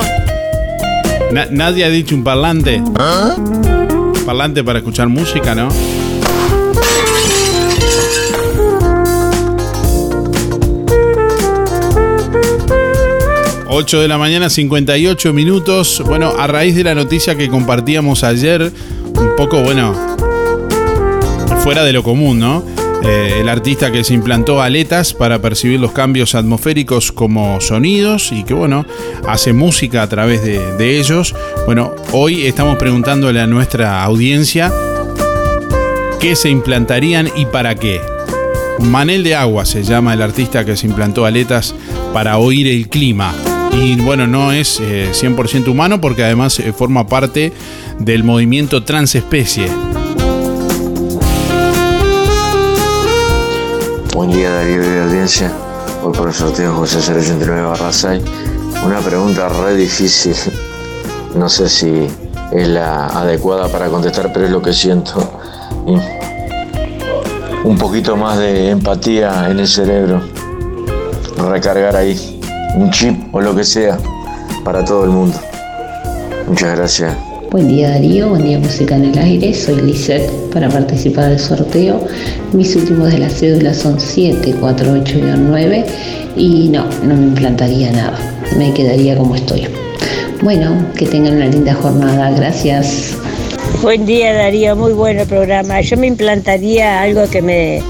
Na- 1.31 1.47
nadie 1.49 1.85
ha 1.85 1.89
dicho 1.89 2.13
un 2.15 2.23
parlante. 2.23 2.83
Parlante 4.25 4.63
para 4.63 4.79
escuchar 4.79 5.07
música, 5.07 5.55
¿no? 5.55 5.69
...8 13.71 13.99
de 14.01 14.07
la 14.07 14.17
mañana, 14.17 14.49
58 14.49 15.31
minutos. 15.31 16.01
Bueno, 16.05 16.33
a 16.37 16.47
raíz 16.47 16.75
de 16.75 16.83
la 16.83 16.95
noticia 16.95 17.35
que 17.35 17.47
compartíamos 17.49 18.23
ayer... 18.23 18.71
...un 19.15 19.35
poco, 19.37 19.61
bueno... 19.61 19.93
...fuera 21.63 21.83
de 21.83 21.93
lo 21.93 22.03
común, 22.03 22.39
¿no? 22.39 22.63
Eh, 23.01 23.37
el 23.39 23.47
artista 23.47 23.91
que 23.91 24.03
se 24.03 24.13
implantó 24.13 24.61
aletas 24.61 25.13
para 25.13 25.41
percibir 25.41 25.79
los 25.79 25.93
cambios 25.93 26.35
atmosféricos 26.35 27.11
como 27.11 27.61
sonidos 27.61 28.31
y 28.31 28.43
que 28.43 28.53
bueno, 28.53 28.85
hace 29.27 29.53
música 29.53 30.03
a 30.03 30.09
través 30.09 30.43
de, 30.43 30.99
ellos. 30.99 31.35
Bueno, 31.65 31.93
hoy 32.11 32.45
estamos 32.45 32.77
preguntándole 32.77 33.39
a 33.39 33.47
nuestra 33.47 34.03
audiencia 34.03 34.71
qué 36.19 36.35
se 36.35 36.49
implantarían 36.49 37.29
y 37.35 37.45
para 37.45 37.75
qué. 37.75 38.01
Manel 38.79 39.23
de 39.23 39.35
Agua 39.35 39.65
se 39.65 39.83
llama 39.83 40.13
el 40.13 40.21
artista 40.21 40.65
que 40.65 40.75
se 40.75 40.87
implantó 40.87 41.25
aletas 41.25 41.75
para 42.13 42.37
oír 42.37 42.67
el 42.67 42.89
clima. 42.89 43.33
Y 43.71 43.95
bueno, 44.01 44.27
no 44.27 44.51
es 44.51 44.79
eh, 44.81 45.09
100% 45.13 45.67
humano 45.67 46.01
porque 46.01 46.23
además 46.23 46.59
eh, 46.59 46.73
forma 46.73 47.07
parte 47.07 47.53
del 47.99 48.23
movimiento 48.23 48.83
transespecie. 48.83 49.67
Buen 54.19 54.31
día 54.31 54.51
Darío 54.51 54.81
de 54.81 55.01
audiencia. 55.03 55.49
Voy 56.03 56.11
por 56.11 56.27
el 56.27 56.33
sorteo 56.33 56.73
José 56.73 56.97
089 56.97 57.61
barra 57.61 57.93
6. 57.93 58.21
Una 58.85 58.99
pregunta 58.99 59.47
re 59.47 59.75
difícil. 59.75 60.35
No 61.35 61.47
sé 61.47 61.69
si 61.69 62.05
es 62.51 62.67
la 62.67 63.07
adecuada 63.07 63.69
para 63.69 63.87
contestar, 63.87 64.33
pero 64.33 64.43
es 64.43 64.51
lo 64.51 64.61
que 64.61 64.73
siento. 64.73 65.23
Un 67.63 67.77
poquito 67.77 68.17
más 68.17 68.37
de 68.39 68.71
empatía 68.71 69.49
en 69.49 69.59
el 69.59 69.67
cerebro. 69.69 70.21
Recargar 71.37 71.95
ahí 71.95 72.41
un 72.75 72.91
chip 72.91 73.33
o 73.33 73.39
lo 73.39 73.55
que 73.55 73.63
sea 73.63 73.97
para 74.65 74.83
todo 74.83 75.05
el 75.05 75.11
mundo. 75.11 75.39
Muchas 76.45 76.75
gracias. 76.75 77.28
Buen 77.51 77.67
día 77.67 77.89
Darío, 77.89 78.29
buen 78.29 78.43
día 78.43 78.59
Música 78.59 78.95
en 78.95 79.05
el 79.05 79.17
Aire, 79.17 79.55
soy 79.55 79.81
Lisette 79.81 80.29
para 80.53 80.69
participar 80.69 81.29
del 81.29 81.39
sorteo. 81.39 82.05
Mis 82.53 82.75
últimos 82.75 83.11
de 83.11 83.17
la 83.17 83.27
cédula 83.27 83.73
son 83.73 83.97
748-9 83.97 85.85
y 86.35 86.69
no, 86.69 86.85
no 87.03 87.15
me 87.15 87.23
implantaría 87.23 87.91
nada, 87.91 88.19
me 88.55 88.71
quedaría 88.71 89.17
como 89.17 89.33
estoy. 89.33 89.67
Bueno, 90.43 90.75
que 90.95 91.07
tengan 91.07 91.37
una 91.37 91.47
linda 91.47 91.73
jornada, 91.73 92.29
gracias. 92.29 93.15
Buen 93.81 94.05
día 94.05 94.31
Darío, 94.31 94.75
muy 94.75 94.93
bueno 94.93 95.23
el 95.23 95.27
programa. 95.27 95.81
Yo 95.81 95.97
me 95.97 96.05
implantaría 96.05 97.01
algo 97.01 97.27
que 97.31 97.41
me 97.41 97.81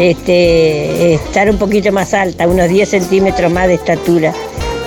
este, 0.00 1.12
estar 1.12 1.50
un 1.50 1.58
poquito 1.58 1.92
más 1.92 2.14
alta, 2.14 2.48
unos 2.48 2.66
10 2.66 2.88
centímetros 2.88 3.52
más 3.52 3.68
de 3.68 3.74
estatura. 3.74 4.32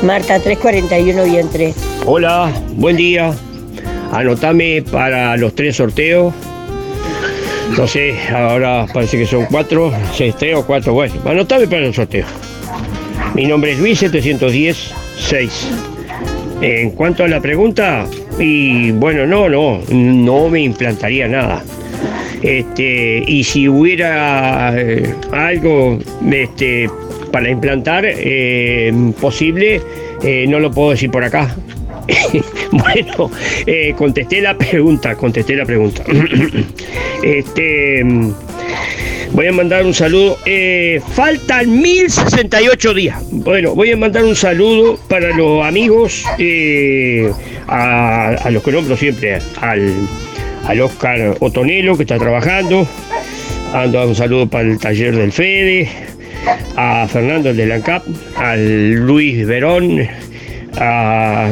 Marta 0.01 0.39
341 0.39 1.27
y 1.27 1.43
3. 1.43 1.75
Hola, 2.07 2.51
buen 2.75 2.97
día. 2.97 3.35
Anotame 4.11 4.83
para 4.83 5.35
los 5.37 5.55
tres 5.55 5.77
sorteos. 5.77 6.33
No 7.77 7.87
sé, 7.87 8.15
ahora 8.29 8.85
parece 8.93 9.17
que 9.17 9.25
son 9.25 9.45
cuatro, 9.47 9.91
seis, 10.13 10.35
tres 10.37 10.55
o 10.55 10.65
cuatro. 10.65 10.93
Bueno, 10.93 11.13
anotame 11.25 11.67
para 11.67 11.81
los 11.81 11.95
sorteos. 11.95 12.27
Mi 13.33 13.45
nombre 13.45 13.73
es 13.73 13.79
Luis 13.79 13.99
710 13.99 14.93
6. 15.17 15.71
En 16.61 16.91
cuanto 16.91 17.23
a 17.23 17.27
la 17.27 17.41
pregunta, 17.41 18.05
y 18.39 18.91
bueno, 18.91 19.25
no, 19.25 19.49
no, 19.49 19.81
no 19.89 20.49
me 20.49 20.61
implantaría 20.61 21.27
nada. 21.27 21.63
Este, 22.41 23.23
y 23.25 23.43
si 23.43 23.67
hubiera 23.67 24.73
eh, 24.75 25.13
algo 25.31 25.99
este, 26.31 26.89
para 27.31 27.49
implantar 27.49 28.05
eh, 28.07 28.93
posible, 29.19 29.81
eh, 30.23 30.45
no 30.47 30.59
lo 30.59 30.71
puedo 30.71 30.91
decir 30.91 31.11
por 31.11 31.23
acá. 31.23 31.55
bueno, 32.71 33.31
eh, 33.65 33.93
contesté 33.97 34.41
la 34.41 34.57
pregunta, 34.57 35.15
contesté 35.15 35.55
la 35.55 35.65
pregunta. 35.65 36.03
este, 37.23 38.03
voy 39.31 39.47
a 39.47 39.51
mandar 39.51 39.85
un 39.85 39.93
saludo. 39.93 40.37
Eh, 40.45 41.01
faltan 41.13 41.81
1068 41.81 42.93
días. 42.93 43.23
Bueno, 43.31 43.75
voy 43.75 43.91
a 43.91 43.97
mandar 43.97 44.23
un 44.23 44.35
saludo 44.35 44.97
para 45.07 45.35
los 45.35 45.63
amigos, 45.65 46.23
eh, 46.37 47.31
a, 47.67 48.49
los 48.51 48.63
que 48.63 48.71
nombro 48.71 48.95
siempre, 48.97 49.39
al, 49.61 49.93
al 50.65 50.81
Oscar 50.81 51.37
Otonelo 51.39 51.97
que 51.97 52.03
está 52.03 52.17
trabajando. 52.17 52.87
Ando 53.73 54.07
un 54.07 54.15
saludo 54.15 54.47
para 54.47 54.69
el 54.69 54.79
taller 54.79 55.15
del 55.15 55.33
Fede, 55.33 55.89
a 56.77 57.07
Fernando 57.09 57.49
el 57.49 57.57
de 57.57 57.65
la 57.65 57.75
ANCAP, 57.75 58.03
al 58.37 58.93
Luis 58.93 59.45
Verón, 59.45 60.07
a- 60.77 61.51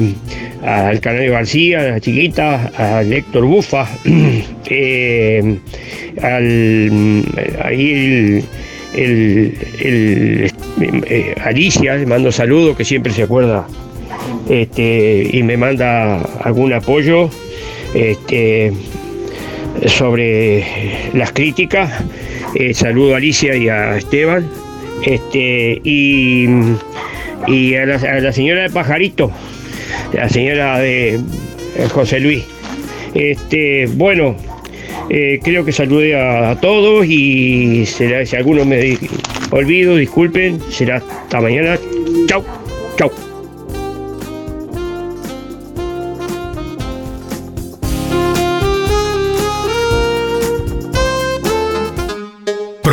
al 0.64 1.00
Canario 1.02 1.34
García, 1.34 1.96
a 1.96 2.00
chiquita, 2.00 2.72
al 2.78 3.12
Héctor 3.12 3.46
Bufa, 3.46 3.88
eh, 4.70 5.58
al 6.22 7.24
ahí 7.64 8.44
el- 8.96 10.52
eh, 11.08 11.36
Alicia, 11.44 11.96
le 11.96 12.06
mando 12.06 12.32
saludos 12.32 12.78
que 12.78 12.86
siempre 12.86 13.12
se 13.12 13.24
acuerda 13.24 13.68
este, 14.50 15.30
y 15.32 15.44
me 15.44 15.58
manda 15.58 16.18
algún 16.44 16.74
apoyo 16.74 17.30
este, 17.94 18.72
sobre 19.88 20.64
las 21.14 21.32
críticas. 21.32 21.92
Eh, 22.56 22.74
saludo 22.74 23.14
a 23.16 23.18
Alicia 23.18 23.56
y 23.56 23.70
a 23.70 23.98
Esteban. 23.98 24.48
Este, 25.06 25.82
y, 25.84 26.48
y 27.48 27.76
a, 27.76 27.86
la, 27.86 28.34
señora 28.34 28.64
de 28.64 28.70
Pajarito, 28.70 29.32
la 30.14 30.30
señora 30.30 30.80
de 30.80 31.16
eh, 31.16 31.20
José 31.92 32.20
Luis. 32.20 32.44
Este, 33.14 33.88
bueno, 33.88 34.36
eh, 35.10 35.40
creo 35.44 35.66
que 35.66 35.72
saludé 35.72 36.16
a, 36.20 36.56
todos 36.60 37.06
y 37.06 37.86
será, 37.86 38.26
si 38.26 38.36
alguno 38.36 38.66
me 38.66 38.98
olvido, 39.52 39.96
disculpen, 39.96 40.60
será 40.72 40.98
hasta 40.98 41.42
mañana. 41.42 41.78
Chau, 42.28 42.44
chau. 42.98 43.12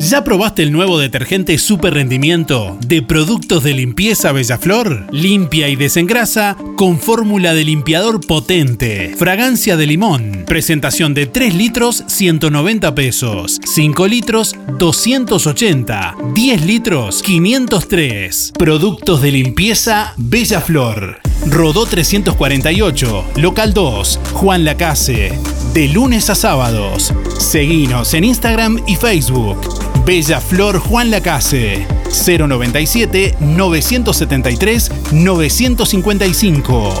¿Ya 0.00 0.24
probaste 0.24 0.62
el 0.62 0.72
nuevo 0.72 0.98
detergente 0.98 1.58
super 1.58 1.92
rendimiento 1.92 2.78
de 2.86 3.02
productos 3.02 3.62
de 3.62 3.74
limpieza 3.74 4.32
Bellaflor? 4.32 5.06
Limpia 5.12 5.68
y 5.68 5.76
desengrasa 5.76 6.56
con 6.76 6.98
fórmula 6.98 7.52
de 7.52 7.64
limpiador 7.64 8.26
potente, 8.26 9.14
fragancia 9.18 9.76
de 9.76 9.86
limón, 9.86 10.44
presentación 10.46 11.12
de 11.12 11.26
3 11.26 11.54
litros 11.54 12.02
190 12.06 12.94
pesos, 12.94 13.60
5 13.62 14.06
litros 14.08 14.56
280, 14.78 16.16
10 16.32 16.64
litros 16.64 17.22
503. 17.22 18.52
Productos 18.58 19.20
de 19.20 19.32
limpieza 19.32 20.14
Bellaflor. 20.16 21.20
Rodó 21.46 21.84
348, 21.84 23.32
local 23.36 23.74
2, 23.74 24.20
Juan 24.32 24.64
Lacase. 24.64 25.38
De 25.74 25.88
lunes 25.88 26.30
a 26.30 26.34
sábados. 26.34 27.12
Seguinos 27.38 28.14
en 28.14 28.24
Instagram 28.24 28.82
y 28.86 28.96
Facebook. 28.96 29.89
Bella 30.04 30.40
Flor 30.40 30.78
Juan 30.78 31.10
Lacase. 31.10 31.86
097 32.10 33.36
973 33.40 34.90
955. 35.12 36.94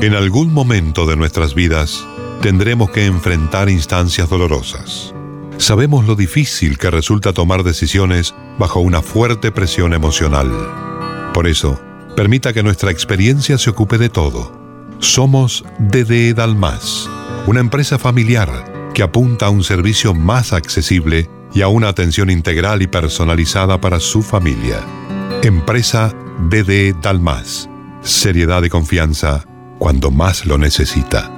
En 0.00 0.14
algún 0.14 0.52
momento 0.52 1.06
de 1.06 1.16
nuestras 1.16 1.54
vidas 1.54 2.06
tendremos 2.40 2.90
que 2.90 3.06
enfrentar 3.06 3.68
instancias 3.68 4.28
dolorosas. 4.28 5.12
Sabemos 5.56 6.06
lo 6.06 6.14
difícil 6.14 6.78
que 6.78 6.90
resulta 6.90 7.32
tomar 7.32 7.64
decisiones 7.64 8.32
bajo 8.58 8.78
una 8.78 9.02
fuerte 9.02 9.50
presión 9.50 9.92
emocional. 9.92 10.52
Por 11.34 11.48
eso, 11.48 11.80
permita 12.14 12.52
que 12.52 12.62
nuestra 12.62 12.92
experiencia 12.92 13.58
se 13.58 13.70
ocupe 13.70 13.98
de 13.98 14.08
todo. 14.08 14.56
Somos 15.00 15.64
DD 15.80 16.32
Dalmas, 16.34 17.10
una 17.48 17.58
empresa 17.58 17.98
familiar 17.98 18.77
que 18.94 19.02
apunta 19.02 19.46
a 19.46 19.50
un 19.50 19.64
servicio 19.64 20.14
más 20.14 20.52
accesible 20.52 21.28
y 21.54 21.62
a 21.62 21.68
una 21.68 21.88
atención 21.88 22.30
integral 22.30 22.82
y 22.82 22.86
personalizada 22.86 23.80
para 23.80 24.00
su 24.00 24.22
familia. 24.22 24.80
Empresa 25.42 26.14
DD 26.50 26.94
Dalmas. 27.00 27.68
Seriedad 28.02 28.62
y 28.62 28.68
confianza 28.68 29.44
cuando 29.78 30.10
más 30.10 30.46
lo 30.46 30.58
necesita. 30.58 31.37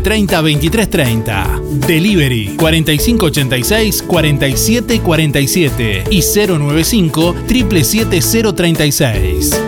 30 0.01 0.41
23 0.41 0.89
30. 0.89 1.61
Delivery 1.87 2.55
4586 2.57 4.03
47 4.03 5.01
47 5.01 6.03
y 6.09 6.21
095 6.21 7.35
777 7.47 8.53
036. 8.53 9.61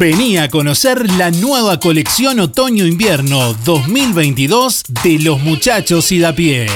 Vení 0.00 0.36
a 0.36 0.48
conocer 0.48 1.10
la 1.12 1.30
nueva 1.30 1.80
colección 1.80 2.38
Otoño-Invierno 2.38 3.54
2022 3.64 4.84
de 5.02 5.18
los 5.18 5.40
muchachos 5.40 6.12
y 6.12 6.20
da 6.20 6.32
pie. 6.32 6.66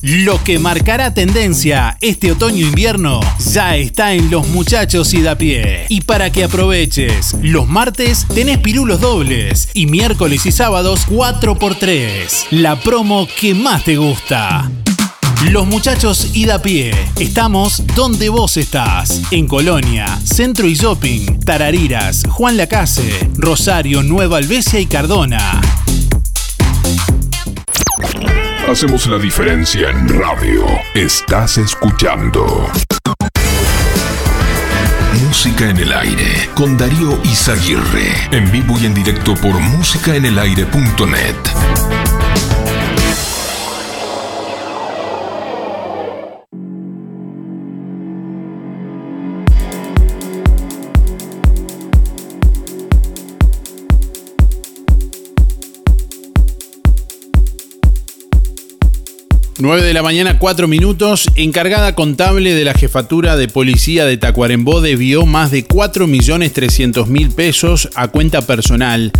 Lo 0.00 0.42
que 0.44 0.60
marcará 0.60 1.12
tendencia 1.12 1.98
este 2.00 2.30
otoño-invierno 2.30 3.18
ya 3.52 3.74
está 3.74 4.12
en 4.12 4.30
los 4.30 4.46
muchachos 4.46 5.12
y 5.12 5.22
da 5.22 5.34
pie. 5.34 5.86
Y 5.88 6.02
para 6.02 6.30
que 6.30 6.44
aproveches, 6.44 7.34
los 7.42 7.66
martes 7.66 8.24
tenés 8.32 8.58
pirulos 8.58 9.00
dobles 9.00 9.70
y 9.74 9.86
miércoles 9.86 10.46
y 10.46 10.52
sábados 10.52 11.08
4x3. 11.08 12.46
La 12.52 12.78
promo 12.80 13.26
que 13.40 13.54
más 13.54 13.82
te 13.82 13.96
gusta. 13.96 14.70
Los 15.50 15.66
muchachos 15.66 16.30
y 16.32 16.44
da 16.44 16.62
pie. 16.62 16.92
Estamos 17.18 17.82
donde 17.96 18.28
vos 18.28 18.56
estás. 18.56 19.20
En 19.32 19.48
Colonia, 19.48 20.06
Centro 20.24 20.68
y 20.68 20.74
Shopping, 20.74 21.40
Tarariras, 21.40 22.22
Juan 22.28 22.56
Lacase, 22.56 23.30
Rosario, 23.34 24.04
Nueva 24.04 24.38
Albesia 24.38 24.78
y 24.78 24.86
Cardona. 24.86 25.60
Hacemos 28.70 29.06
la 29.06 29.18
diferencia 29.18 29.88
en 29.88 30.06
radio. 30.10 30.66
Estás 30.94 31.56
escuchando. 31.56 32.70
Música 35.24 35.70
en 35.70 35.78
el 35.78 35.90
aire 35.90 36.50
con 36.54 36.76
Darío 36.76 37.18
Izaguirre. 37.24 38.12
En 38.30 38.52
vivo 38.52 38.78
y 38.78 38.84
en 38.84 38.92
directo 38.92 39.34
por 39.36 39.58
musicaenelaire.net. 39.58 41.97
9 59.60 59.82
de 59.82 59.92
la 59.92 60.04
mañana, 60.04 60.38
4 60.38 60.68
minutos. 60.68 61.26
Encargada 61.34 61.96
contable 61.96 62.54
de 62.54 62.64
la 62.64 62.74
jefatura 62.74 63.36
de 63.36 63.48
policía 63.48 64.04
de 64.04 64.16
Tacuarembó 64.16 64.80
debió 64.80 65.26
más 65.26 65.50
de 65.50 65.66
4.300.000 65.66 67.34
pesos 67.34 67.88
a 67.96 68.06
cuenta 68.06 68.42
personal. 68.42 69.10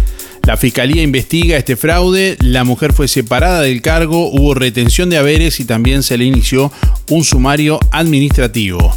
La 0.45 0.57
fiscalía 0.57 1.03
investiga 1.03 1.57
este 1.57 1.75
fraude. 1.75 2.37
La 2.41 2.63
mujer 2.63 2.93
fue 2.93 3.09
separada 3.09 3.63
del 3.63 3.83
cargo, 3.83 4.31
hubo 4.31 4.55
retención 4.55 5.11
de 5.11 5.19
haberes 5.19 5.59
y 5.59 5.65
también 5.65 6.05
se 6.05 6.17
le 6.17 6.27
inició 6.27 6.71
un 7.11 7.25
sumario 7.25 7.81
administrativo. 7.91 8.97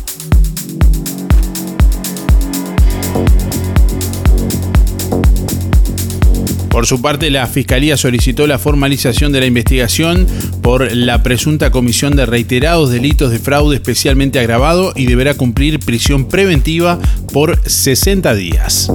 Por 6.72 6.88
su 6.88 7.02
parte, 7.02 7.30
la 7.30 7.48
Fiscalía 7.48 7.98
solicitó 7.98 8.48
la 8.48 8.58
formalización 8.58 9.34
de 9.34 9.42
la 9.42 9.46
investigación 9.46 10.26
por 10.62 10.96
la 10.96 11.22
presunta 11.22 11.70
comisión 11.70 12.16
de 12.16 12.26
reiterados 12.26 12.92
delitos 12.92 13.30
de 13.30 13.40
fraude 13.40 13.76
especialmente 13.76 14.40
agravado 14.40 14.94
y 14.96 15.06
deberá 15.06 15.34
cumplir 15.34 15.80
prisión 15.80 16.30
preventiva 16.30 16.98
por 17.34 17.60
60 17.70 18.34
días. 18.36 18.90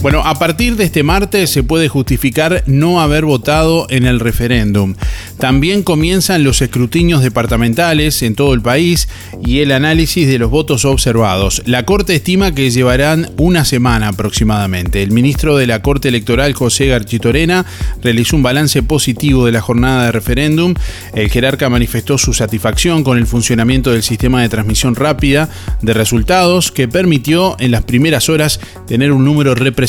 Bueno, 0.00 0.22
a 0.24 0.34
partir 0.34 0.76
de 0.76 0.84
este 0.84 1.02
martes 1.02 1.50
se 1.50 1.64
puede 1.64 1.88
justificar 1.88 2.62
no 2.66 3.00
haber 3.00 3.24
votado 3.24 3.88
en 3.90 4.06
el 4.06 4.20
referéndum. 4.20 4.94
También 5.38 5.82
comienzan 5.82 6.44
los 6.44 6.62
escrutinios 6.62 7.20
departamentales 7.20 8.22
en 8.22 8.36
todo 8.36 8.54
el 8.54 8.62
país 8.62 9.08
y 9.44 9.58
el 9.58 9.72
análisis 9.72 10.28
de 10.28 10.38
los 10.38 10.52
votos 10.52 10.84
observados. 10.84 11.62
La 11.66 11.84
Corte 11.84 12.14
estima 12.14 12.54
que 12.54 12.70
llevarán 12.70 13.32
una 13.38 13.64
semana 13.64 14.08
aproximadamente. 14.08 15.02
El 15.02 15.10
ministro 15.10 15.56
de 15.56 15.66
la 15.66 15.82
Corte 15.82 16.08
Electoral, 16.08 16.52
José 16.52 16.86
Garchitorena, 16.86 17.66
realizó 18.00 18.36
un 18.36 18.44
balance 18.44 18.84
positivo 18.84 19.46
de 19.46 19.52
la 19.52 19.60
jornada 19.60 20.04
de 20.04 20.12
referéndum. 20.12 20.74
El 21.12 21.28
jerarca 21.28 21.68
manifestó 21.68 22.18
su 22.18 22.34
satisfacción 22.34 23.02
con 23.02 23.18
el 23.18 23.26
funcionamiento 23.26 23.90
del 23.90 24.04
sistema 24.04 24.42
de 24.42 24.48
transmisión 24.48 24.94
rápida 24.94 25.48
de 25.82 25.92
resultados 25.92 26.70
que 26.70 26.86
permitió 26.86 27.56
en 27.58 27.72
las 27.72 27.82
primeras 27.82 28.28
horas 28.28 28.60
tener 28.86 29.10
un 29.10 29.24
número 29.24 29.56
representativo 29.56 29.87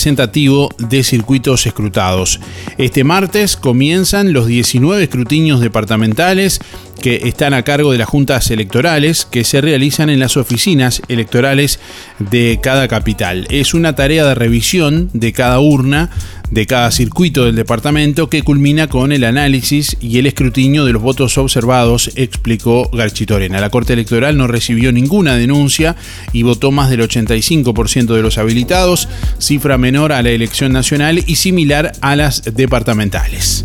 de 0.77 1.03
circuitos 1.03 1.65
escrutados. 1.65 2.39
Este 2.77 3.03
martes 3.03 3.57
comienzan 3.57 4.33
los 4.33 4.47
19 4.47 5.03
escrutinios 5.03 5.59
departamentales 5.59 6.59
que 7.01 7.27
están 7.27 7.53
a 7.53 7.63
cargo 7.63 7.91
de 7.91 7.97
las 7.97 8.07
juntas 8.07 8.51
electorales 8.51 9.25
que 9.25 9.43
se 9.43 9.61
realizan 9.61 10.09
en 10.09 10.19
las 10.19 10.37
oficinas 10.37 11.01
electorales 11.07 11.79
de 12.19 12.59
cada 12.61 12.87
capital. 12.87 13.47
Es 13.49 13.73
una 13.73 13.95
tarea 13.95 14.25
de 14.25 14.35
revisión 14.35 15.09
de 15.13 15.33
cada 15.33 15.59
urna, 15.59 16.09
de 16.51 16.65
cada 16.65 16.91
circuito 16.91 17.45
del 17.45 17.55
departamento 17.55 18.29
que 18.29 18.41
culmina 18.41 18.87
con 18.87 19.11
el 19.11 19.23
análisis 19.23 19.97
y 19.99 20.17
el 20.17 20.25
escrutinio 20.25 20.85
de 20.85 20.93
los 20.93 21.01
votos 21.01 21.37
observados, 21.37 22.11
explicó 22.15 22.89
Garchitorena. 22.91 23.61
La 23.61 23.69
Corte 23.69 23.93
Electoral 23.93 24.37
no 24.37 24.47
recibió 24.47 24.91
ninguna 24.91 25.35
denuncia 25.35 25.95
y 26.33 26.43
votó 26.43 26.71
más 26.71 26.89
del 26.89 27.01
85% 27.01 28.13
de 28.15 28.21
los 28.21 28.37
habilitados, 28.37 29.07
cifra 29.37 29.77
menor 29.77 30.11
a 30.11 30.21
la 30.21 30.31
elección 30.31 30.71
nacional 30.71 31.23
y 31.25 31.35
similar 31.35 31.91
a 32.01 32.15
las 32.15 32.43
departamentales. 32.55 33.63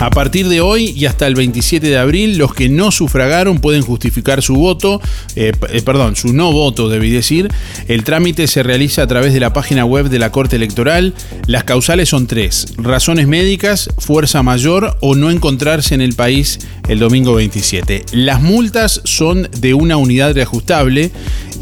A 0.00 0.10
partir 0.10 0.48
de 0.48 0.60
hoy 0.60 0.94
y 0.96 1.06
hasta 1.06 1.26
el 1.26 1.34
27 1.34 1.84
de 1.88 1.98
abril, 1.98 2.38
los 2.38 2.54
que 2.54 2.68
no 2.68 2.92
sufragaron 2.92 3.58
pueden 3.58 3.82
justificar 3.82 4.42
su 4.42 4.54
voto, 4.54 5.00
eh, 5.34 5.52
eh, 5.70 5.82
perdón, 5.82 6.14
su 6.14 6.32
no 6.32 6.52
voto, 6.52 6.88
debí 6.88 7.10
decir. 7.10 7.48
El 7.88 8.04
trámite 8.04 8.46
se 8.46 8.62
realiza 8.62 9.02
a 9.02 9.06
través 9.08 9.32
de 9.32 9.40
la 9.40 9.52
página 9.52 9.84
web 9.84 10.08
de 10.08 10.20
la 10.20 10.30
Corte 10.30 10.54
Electoral. 10.54 11.14
Las 11.46 11.64
causales 11.64 12.08
son 12.08 12.28
tres: 12.28 12.74
razones 12.76 13.26
médicas, 13.26 13.90
fuerza 13.98 14.44
mayor 14.44 14.96
o 15.00 15.16
no 15.16 15.32
encontrarse 15.32 15.96
en 15.96 16.00
el 16.00 16.14
país 16.14 16.60
el 16.88 17.00
domingo 17.00 17.34
27. 17.34 18.04
Las 18.12 18.40
multas 18.40 19.00
son 19.04 19.48
de 19.58 19.74
una 19.74 19.96
unidad 19.96 20.32
reajustable 20.32 21.10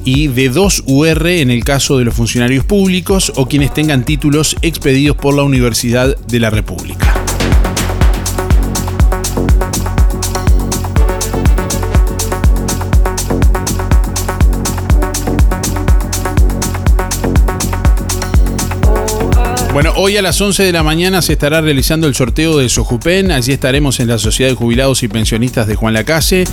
y 0.05 0.29
de 0.29 0.51
2 0.51 0.85
UR 0.87 1.27
en 1.27 1.51
el 1.51 1.64
caso 1.64 1.96
de 1.96 2.05
los 2.05 2.14
funcionarios 2.14 2.66
públicos 2.66 3.33
o 3.37 3.49
quienes 3.49 3.72
tengan 3.72 4.05
títulos 4.05 4.57
expedidos 4.61 5.16
por 5.16 5.35
la 5.35 5.42
Universidad 5.42 6.16
de 6.18 6.38
la 6.38 6.51
República. 6.51 7.25
Bueno, 19.76 19.92
hoy 19.96 20.16
a 20.16 20.22
las 20.22 20.40
11 20.40 20.62
de 20.62 20.72
la 20.72 20.82
mañana 20.82 21.20
se 21.20 21.34
estará 21.34 21.60
realizando 21.60 22.06
el 22.06 22.14
sorteo 22.14 22.56
de 22.56 22.70
Sojupen. 22.70 23.30
Allí 23.30 23.52
estaremos 23.52 24.00
en 24.00 24.08
la 24.08 24.16
Sociedad 24.16 24.50
de 24.50 24.56
Jubilados 24.56 25.02
y 25.02 25.08
Pensionistas 25.08 25.66
de 25.66 25.74
Juan 25.74 25.92
Lacase. 25.92 26.44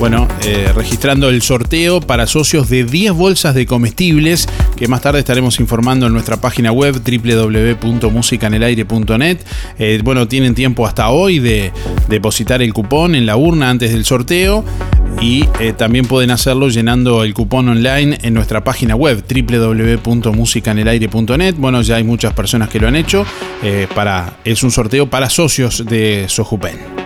Bueno, 0.00 0.26
eh, 0.44 0.72
registrando 0.74 1.28
el 1.28 1.40
sorteo 1.40 2.00
para 2.00 2.26
socios 2.26 2.68
de 2.68 2.82
10 2.82 3.12
bolsas 3.12 3.54
de 3.54 3.66
comestibles 3.66 4.48
que 4.74 4.88
más 4.88 5.02
tarde 5.02 5.20
estaremos 5.20 5.60
informando 5.60 6.08
en 6.08 6.14
nuestra 6.14 6.38
página 6.38 6.72
web 6.72 7.00
www.musicanelaire.net. 7.00 9.38
Eh, 9.78 10.00
bueno, 10.02 10.26
tienen 10.26 10.56
tiempo 10.56 10.84
hasta 10.84 11.10
hoy 11.10 11.38
de 11.38 11.70
depositar 12.08 12.60
el 12.60 12.74
cupón 12.74 13.14
en 13.14 13.24
la 13.24 13.36
urna 13.36 13.70
antes 13.70 13.92
del 13.92 14.04
sorteo 14.04 14.64
y 15.24 15.48
eh, 15.58 15.72
también 15.72 16.04
pueden 16.04 16.30
hacerlo 16.30 16.68
llenando 16.68 17.24
el 17.24 17.32
cupón 17.32 17.70
online 17.70 18.18
en 18.20 18.34
nuestra 18.34 18.62
página 18.62 18.94
web 18.94 19.24
www.musicanelaire.net. 19.26 21.54
Bueno, 21.56 21.80
ya 21.80 21.96
hay 21.96 22.04
muchas 22.04 22.34
personas 22.34 22.68
que 22.68 22.78
lo 22.78 22.88
han 22.88 22.96
hecho. 22.96 23.24
para, 23.94 24.36
es 24.44 24.62
un 24.62 24.70
sorteo 24.70 25.08
para 25.08 25.30
socios 25.30 25.86
de 25.86 26.26
Sojupen. 26.28 27.03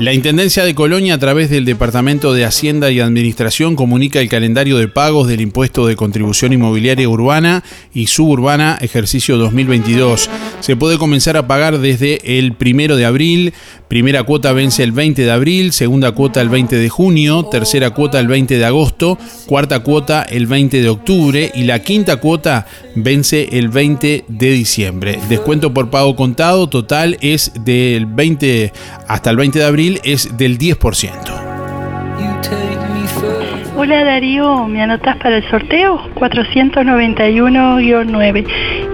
La 0.00 0.14
Intendencia 0.14 0.64
de 0.64 0.74
Colonia, 0.74 1.12
a 1.12 1.18
través 1.18 1.50
del 1.50 1.66
Departamento 1.66 2.32
de 2.32 2.46
Hacienda 2.46 2.90
y 2.90 3.00
Administración, 3.00 3.76
comunica 3.76 4.18
el 4.18 4.30
calendario 4.30 4.78
de 4.78 4.88
pagos 4.88 5.28
del 5.28 5.42
impuesto 5.42 5.86
de 5.86 5.94
contribución 5.94 6.54
inmobiliaria 6.54 7.06
urbana 7.06 7.62
y 7.92 8.06
suburbana 8.06 8.78
ejercicio 8.80 9.36
2022. 9.36 10.30
Se 10.60 10.74
puede 10.74 10.96
comenzar 10.96 11.36
a 11.36 11.46
pagar 11.46 11.80
desde 11.80 12.38
el 12.38 12.54
primero 12.54 12.96
de 12.96 13.04
abril. 13.04 13.52
Primera 13.90 14.22
cuota 14.22 14.52
vence 14.52 14.84
el 14.84 14.92
20 14.92 15.24
de 15.24 15.32
abril, 15.32 15.72
segunda 15.72 16.12
cuota 16.12 16.40
el 16.40 16.48
20 16.48 16.76
de 16.76 16.88
junio, 16.88 17.42
tercera 17.50 17.90
cuota 17.90 18.20
el 18.20 18.28
20 18.28 18.56
de 18.56 18.64
agosto, 18.64 19.18
cuarta 19.46 19.80
cuota 19.80 20.22
el 20.22 20.46
20 20.46 20.80
de 20.80 20.88
octubre 20.88 21.50
y 21.52 21.64
la 21.64 21.80
quinta 21.80 22.18
cuota 22.18 22.68
vence 22.94 23.48
el 23.50 23.68
20 23.68 24.26
de 24.28 24.50
diciembre. 24.52 25.18
Descuento 25.28 25.74
por 25.74 25.90
pago 25.90 26.14
contado 26.14 26.68
total 26.68 27.16
es 27.20 27.52
del 27.64 28.06
20 28.06 28.72
hasta 29.08 29.30
el 29.30 29.36
20 29.36 29.58
de 29.58 29.64
abril 29.64 30.00
es 30.04 30.38
del 30.38 30.56
10%. 30.56 31.10
Hola 33.76 34.04
Darío, 34.04 34.68
¿me 34.68 34.82
anotas 34.82 35.16
para 35.16 35.38
el 35.38 35.50
sorteo? 35.50 36.00
491-9. 36.14 38.46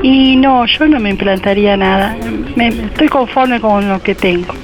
Y 0.02 0.36
no, 0.36 0.64
yo 0.64 0.88
no 0.88 0.98
me 1.00 1.10
implantaría 1.10 1.76
nada. 1.76 2.16
Estoy 2.56 3.08
conforme 3.08 3.60
con 3.60 3.90
lo 3.90 4.00
que 4.00 4.14
tengo. 4.14 4.54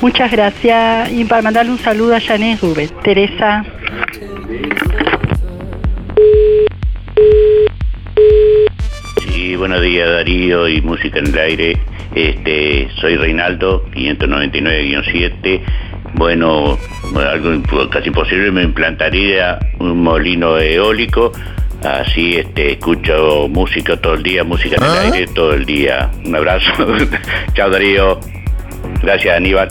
Muchas 0.00 0.30
gracias. 0.30 1.12
Y 1.12 1.24
para 1.24 1.42
mandarle 1.42 1.72
un 1.72 1.78
saludo 1.78 2.14
a 2.14 2.20
Janet 2.20 2.60
Rubén. 2.60 2.90
Teresa. 3.02 3.64
Sí, 9.28 9.56
buenos 9.56 9.80
días 9.82 10.08
Darío 10.08 10.68
y 10.68 10.80
Música 10.82 11.18
en 11.18 11.26
el 11.26 11.38
Aire. 11.38 11.80
Este, 12.14 12.88
soy 13.00 13.16
Reinaldo, 13.16 13.84
599-7. 13.90 15.60
Bueno, 16.14 16.78
algo 17.14 17.90
casi 17.90 18.08
imposible, 18.08 18.50
me 18.50 18.62
implantaría 18.62 19.58
un 19.78 20.02
molino 20.02 20.58
eólico. 20.58 21.32
Así 21.82 22.36
este, 22.36 22.72
escucho 22.72 23.48
música 23.48 23.96
todo 24.00 24.14
el 24.14 24.22
día, 24.22 24.44
música 24.44 24.76
en 24.76 24.82
el 24.82 24.88
¿Ah? 24.88 25.00
aire 25.02 25.26
todo 25.34 25.52
el 25.52 25.66
día. 25.66 26.10
Un 26.24 26.34
abrazo. 26.34 26.72
Chao 27.54 27.70
Darío. 27.70 28.18
Gracias 29.02 29.36
Aníbal. 29.36 29.68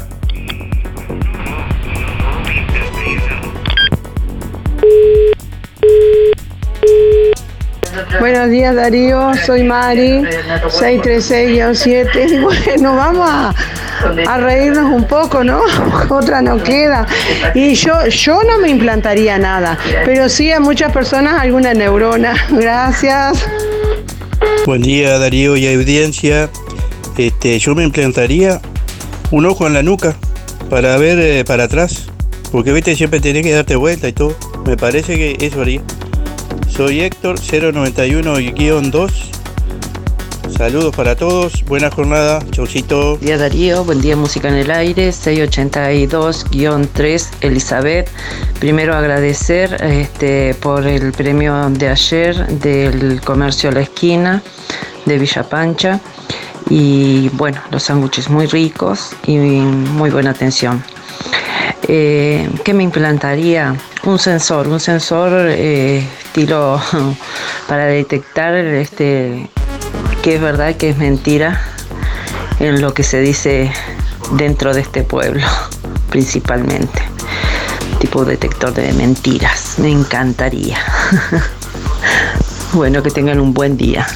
Buenos 8.20 8.50
días 8.50 8.76
Darío, 8.76 9.34
soy 9.46 9.64
Mari, 9.64 10.24
636-7 10.64 12.30
y 12.32 12.38
bueno, 12.40 12.96
vamos 12.96 13.30
a, 13.30 13.54
a 14.28 14.38
reírnos 14.38 14.92
un 14.92 15.04
poco, 15.06 15.44
¿no? 15.44 15.62
Otra 16.10 16.42
no 16.42 16.62
queda. 16.62 17.06
Y 17.54 17.76
yo, 17.76 18.08
yo 18.08 18.42
no 18.44 18.58
me 18.60 18.70
implantaría 18.70 19.38
nada, 19.38 19.78
pero 20.06 20.30
sí 20.30 20.52
a 20.52 20.60
muchas 20.60 20.92
personas 20.92 21.42
alguna 21.42 21.74
neurona. 21.74 22.34
Gracias. 22.50 23.46
Buen 24.66 24.82
día 24.82 25.20
Darío 25.20 25.58
y 25.58 25.74
audiencia. 25.74 26.50
Este, 27.18 27.60
yo 27.60 27.76
me 27.76 27.84
implantaría 27.84 28.60
un 29.32 29.46
ojo 29.46 29.68
en 29.68 29.74
la 29.74 29.84
nuca 29.84 30.16
para 30.70 30.98
ver 30.98 31.20
eh, 31.20 31.46
para 31.46 31.66
atrás. 31.66 32.08
Porque 32.52 32.96
siempre 32.96 33.20
tenés 33.20 33.44
que 33.44 33.52
darte 33.52 33.76
vuelta 33.76 34.08
y 34.08 34.14
todo. 34.14 34.36
Me 34.66 34.78
parece 34.78 35.16
que 35.16 35.38
eso 35.46 35.62
haría. 35.62 35.82
Soy 36.70 37.02
Héctor 37.02 37.40
091-2. 37.40 39.36
Saludos 40.58 40.96
para 40.96 41.16
todos, 41.18 41.66
buena 41.66 41.92
jornada, 41.92 42.42
chaucito. 42.52 43.18
Día 43.18 43.38
Darío, 43.38 43.84
buen 43.84 44.00
día 44.00 44.16
Música 44.16 44.48
en 44.48 44.56
el 44.56 44.72
Aire, 44.72 45.10
682-3 45.10 47.28
Elizabeth. 47.42 48.08
Primero 48.60 48.96
agradecer 48.96 49.76
este, 49.84 50.54
por 50.54 50.88
el 50.88 51.12
premio 51.12 51.70
de 51.72 51.90
ayer 51.90 52.48
del 52.48 53.20
comercio 53.20 53.70
a 53.70 53.74
la 53.74 53.82
esquina 53.82 54.42
de 55.06 55.18
Villa 55.18 55.44
Pancha 55.44 56.00
y 56.69 57.30
bueno, 57.30 57.62
los 57.71 57.84
sándwiches 57.84 58.30
muy 58.30 58.47
ricos 58.47 59.12
y 59.28 59.38
muy 59.38 60.10
buena 60.10 60.32
atención. 60.32 60.84
Eh, 61.88 62.49
¿Qué 62.63 62.73
me 62.73 62.84
implantaría? 62.84 63.75
Un 64.04 64.17
sensor, 64.17 64.67
un 64.67 64.80
sensor 64.80 65.32
eh, 65.49 66.08
estilo 66.23 66.82
para 67.67 67.86
detectar 67.86 68.56
este, 68.56 69.49
que 70.23 70.36
es 70.36 70.41
verdad, 70.41 70.75
que 70.75 70.89
es 70.89 70.97
mentira 70.97 71.62
en 72.60 72.82
lo 72.82 72.93
que 72.93 73.04
se 73.04 73.19
dice 73.21 73.71
dentro 74.32 74.73
de 74.73 74.82
este 74.82 75.04
pueblo, 75.04 75.45
principalmente. 76.10 77.04
Tipo 77.99 78.25
detector 78.25 78.73
de 78.73 78.91
mentiras, 78.93 79.75
me 79.78 79.91
encantaría. 79.91 80.78
bueno, 82.73 83.04
que 83.04 83.12
tengan 83.12 83.39
un 83.39 83.54
buen 83.54 83.78
día. 83.78 84.08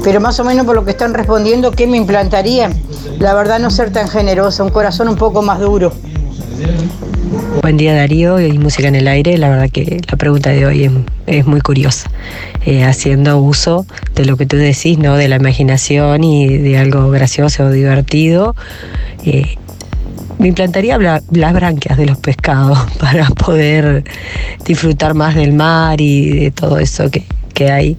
pero 0.05 0.21
más 0.21 0.39
o 0.39 0.45
menos 0.45 0.65
por 0.65 0.77
lo 0.77 0.85
que 0.85 0.93
están 0.93 1.13
respondiendo, 1.13 1.73
¿qué 1.73 1.89
me 1.89 1.97
implantaría? 1.97 2.71
La 3.19 3.35
verdad 3.35 3.59
no 3.59 3.69
ser 3.69 3.93
tan 3.93 4.09
generosa, 4.09 4.63
un 4.63 4.71
corazón 4.71 5.09
un 5.09 5.17
poco 5.17 5.43
más 5.43 5.59
duro. 5.59 5.93
Buen 7.63 7.77
día 7.77 7.95
Darío 7.95 8.41
y 8.41 8.59
Música 8.59 8.89
en 8.89 8.97
el 8.97 9.07
Aire. 9.07 9.39
La 9.39 9.49
verdad 9.49 9.71
que 9.71 10.01
la 10.11 10.17
pregunta 10.19 10.51
de 10.51 10.67
hoy 10.67 10.91
es, 11.29 11.47
muy 11.47 11.61
curiosa. 11.61 12.11
Eh, 12.67 12.83
haciendo 12.83 13.39
uso 13.39 13.87
de 14.17 14.25
lo 14.25 14.37
que 14.37 14.47
tú 14.47 14.57
decís, 14.57 14.99
¿no? 14.99 15.17
De 15.17 15.29
la 15.29 15.37
imaginación 15.37 16.25
y 16.25 16.59
de 16.59 16.77
algo 16.77 17.09
gracioso 17.11 17.67
o 17.67 17.71
divertido. 17.71 18.57
eh, 19.25 19.55
me 20.41 20.49
implantaría 20.49 20.99
las 20.99 21.53
branquias 21.53 21.97
de 21.97 22.07
los 22.07 22.19
pescados 22.19 22.81
para 22.99 23.29
poder 23.29 24.03
disfrutar 24.67 25.15
más 25.15 25.37
del 25.37 25.53
mar 25.53 26.01
y 26.01 26.31
de 26.31 26.51
todo 26.51 26.81
eso 26.81 27.13
que, 27.13 27.23
que 27.55 27.71
hay 27.71 27.97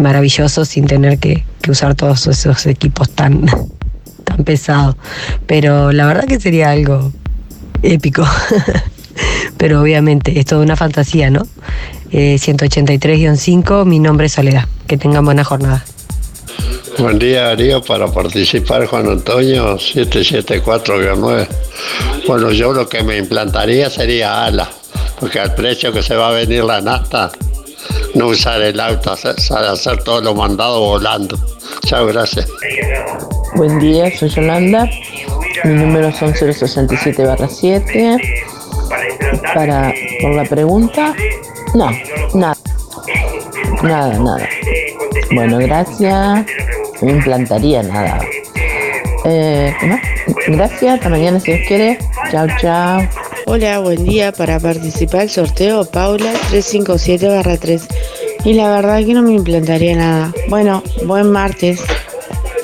maravilloso 0.00 0.64
sin 0.64 0.86
tener 0.86 1.18
que, 1.18 1.44
que 1.60 1.70
usar 1.70 1.94
todos 1.94 2.26
esos 2.26 2.64
equipos 2.64 3.10
tan, 3.10 3.44
tan 4.24 4.44
pesado. 4.44 4.96
Pero 5.46 5.92
la 5.92 6.06
verdad 6.06 6.24
que 6.24 6.40
sería 6.40 6.70
algo 6.70 7.12
épico. 7.82 8.26
Pero 9.58 9.80
obviamente 9.80 10.38
es 10.38 10.46
toda 10.46 10.62
una 10.62 10.76
fantasía, 10.76 11.30
¿no? 11.30 11.46
Eh, 12.10 12.36
183-5, 12.38 13.84
mi 13.84 13.98
nombre 13.98 14.26
es 14.26 14.32
Soledad. 14.32 14.66
Que 14.86 14.96
tengan 14.96 15.24
buena 15.24 15.44
jornada. 15.44 15.84
Buen 16.98 17.18
día, 17.18 17.44
Darío, 17.44 17.82
para 17.82 18.06
participar 18.08 18.86
Juan 18.86 19.08
Antonio 19.08 19.76
774-9. 19.76 21.48
Bueno, 22.26 22.52
yo 22.52 22.72
lo 22.72 22.86
que 22.88 23.02
me 23.02 23.16
implantaría 23.16 23.88
sería 23.88 24.44
ala, 24.44 24.68
porque 25.18 25.40
al 25.40 25.54
precio 25.54 25.90
que 25.92 26.02
se 26.02 26.14
va 26.14 26.28
a 26.28 26.32
venir 26.32 26.64
la 26.64 26.82
nafta, 26.82 27.32
no 28.14 28.26
usar 28.26 28.60
el 28.60 28.78
auto, 28.78 29.12
hacer, 29.12 29.34
hacer 29.36 30.02
todo 30.04 30.20
lo 30.20 30.34
mandado 30.34 30.80
volando. 30.80 31.38
Chao, 31.86 32.06
gracias. 32.06 32.46
Buen 33.54 33.78
día, 33.78 34.14
soy 34.18 34.28
Yolanda. 34.28 34.88
Mi 35.64 35.74
número 35.74 36.10
son 36.12 36.32
067-7. 36.34 38.20
Para, 39.54 39.92
por 40.20 40.34
la 40.34 40.44
pregunta, 40.44 41.14
no, 41.74 41.90
nada. 42.34 42.56
Nada, 43.82 44.18
nada. 44.18 44.48
Bueno, 45.34 45.58
gracias. 45.58 46.46
No 47.00 47.06
me 47.06 47.12
implantaría 47.12 47.82
nada. 47.82 48.20
Eh, 49.24 49.74
¿qué 49.80 49.86
más? 49.86 50.00
Gracias, 50.48 50.94
hasta 50.94 51.08
mañana 51.08 51.40
si 51.40 51.52
Dios 51.52 51.66
quiere. 51.66 51.98
Chao, 52.30 52.46
chao. 52.60 53.02
Hola, 53.46 53.78
buen 53.78 54.04
día. 54.04 54.32
Para 54.32 54.60
participar 54.60 55.20
del 55.20 55.30
sorteo, 55.30 55.84
Paula 55.84 56.32
357-3. 56.50 57.82
Y 58.44 58.54
la 58.54 58.68
verdad 58.70 58.98
que 59.04 59.14
no 59.14 59.22
me 59.22 59.34
implantaría 59.34 59.96
nada. 59.96 60.32
Bueno, 60.48 60.82
buen 61.06 61.30
martes. 61.30 61.80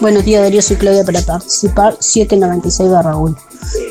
Buenos 0.01 0.25
días, 0.25 0.43
Darío. 0.43 0.63
Soy 0.63 0.77
Claudia 0.77 1.05
para 1.05 1.21
participar 1.23 1.97
796 1.99 2.89
1. 3.17 3.37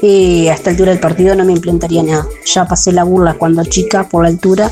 Y 0.01 0.47
a 0.47 0.53
esta 0.53 0.69
altura 0.69 0.91
del 0.91 1.01
partido 1.01 1.35
no 1.35 1.43
me 1.43 1.51
implantaría 1.51 2.01
nada. 2.01 2.25
Ya 2.45 2.65
pasé 2.65 2.93
la 2.93 3.03
burla 3.03 3.33
cuando 3.33 3.63
chica 3.65 4.07
por 4.07 4.23
la 4.23 4.29
altura, 4.29 4.71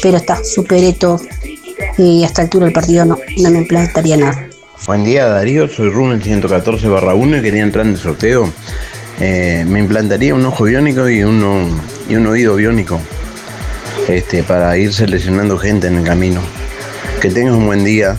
pero 0.00 0.18
está, 0.18 0.44
superé 0.44 0.92
todo. 0.92 1.20
Y 1.96 2.22
a 2.22 2.26
esta 2.26 2.42
altura 2.42 2.66
del 2.66 2.72
partido 2.72 3.04
no, 3.04 3.18
no 3.38 3.50
me 3.50 3.58
implantaría 3.58 4.16
nada. 4.16 4.48
Buen 4.86 5.04
día 5.04 5.26
Darío, 5.26 5.68
soy 5.68 5.90
Runel 5.90 6.22
114 6.22 6.86
barra 6.86 7.14
1 7.14 7.38
y 7.38 7.42
quería 7.42 7.64
entrar 7.64 7.84
en 7.84 7.92
el 7.92 7.98
sorteo. 7.98 8.48
Eh, 9.20 9.64
me 9.66 9.80
implantaría 9.80 10.32
un 10.32 10.46
ojo 10.46 10.64
biónico 10.64 11.08
y, 11.08 11.24
uno, 11.24 11.68
y 12.08 12.14
un 12.14 12.26
oído 12.28 12.54
biónico 12.54 13.00
este, 14.06 14.44
para 14.44 14.78
ir 14.78 14.92
seleccionando 14.92 15.58
gente 15.58 15.88
en 15.88 15.96
el 15.96 16.04
camino. 16.04 16.40
Que 17.20 17.30
tengas 17.30 17.54
un 17.54 17.66
buen 17.66 17.82
día. 17.82 18.16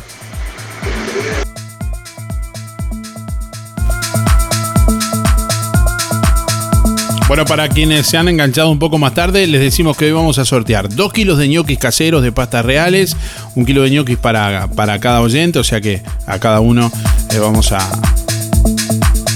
Bueno, 7.30 7.46
para 7.46 7.70
quienes 7.70 8.08
se 8.08 8.18
han 8.18 8.28
enganchado 8.28 8.72
un 8.72 8.80
poco 8.80 8.98
más 8.98 9.14
tarde, 9.14 9.46
les 9.46 9.62
decimos 9.62 9.96
que 9.96 10.06
hoy 10.06 10.12
vamos 10.14 10.40
a 10.40 10.46
sortear 10.46 10.90
2 10.90 11.14
kilos 11.14 11.38
de 11.38 11.48
ñoquis 11.48 11.78
caseros 11.78 12.24
de 12.24 12.32
pastas 12.32 12.66
reales, 12.66 13.16
un 13.54 13.68
kilo 13.68 13.84
de 13.84 13.92
ñoquis 13.92 14.18
para, 14.18 14.68
para 14.72 15.00
cada 15.00 15.22
oyente, 15.22 15.60
o 15.60 15.64
sea 15.64 15.80
que 15.80 16.02
a 16.26 16.40
cada 16.40 16.60
uno 16.60 16.92
eh, 17.30 17.38
vamos 17.38 17.72
a, 17.72 17.88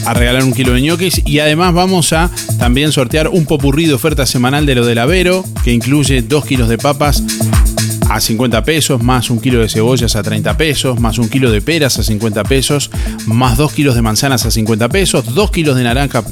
a 0.07 0.13
regalar 0.15 0.43
un 0.43 0.53
kilo 0.53 0.73
de 0.73 0.81
ñoquis. 0.81 1.21
Y 1.23 1.37
además 1.37 1.75
vamos 1.75 2.13
a 2.13 2.31
también 2.57 2.91
sortear 2.91 3.27
un 3.27 3.45
popurrí 3.45 3.85
de 3.85 3.93
oferta 3.93 4.25
semanal 4.25 4.65
de 4.65 4.73
lo 4.73 4.87
del 4.87 4.97
Avero, 4.97 5.45
que 5.63 5.71
incluye 5.71 6.23
2 6.23 6.45
kilos 6.45 6.69
de 6.69 6.79
papas 6.79 7.21
a 8.09 8.19
50 8.19 8.63
pesos, 8.63 9.03
más 9.03 9.29
un 9.29 9.39
kilo 9.39 9.59
de 9.59 9.69
cebollas 9.69 10.15
a 10.15 10.23
30 10.23 10.57
pesos, 10.57 10.99
más 10.99 11.19
un 11.19 11.29
kilo 11.29 11.51
de 11.51 11.61
peras 11.61 11.99
a 11.99 12.03
50 12.03 12.43
pesos, 12.45 12.89
más 13.27 13.55
2 13.55 13.71
kilos 13.71 13.93
de 13.93 14.01
manzanas 14.01 14.47
a 14.47 14.49
50 14.49 14.89
pesos, 14.89 15.35
2 15.35 15.51
kilos 15.51 15.75
de 15.75 15.83
naranja 15.83 16.23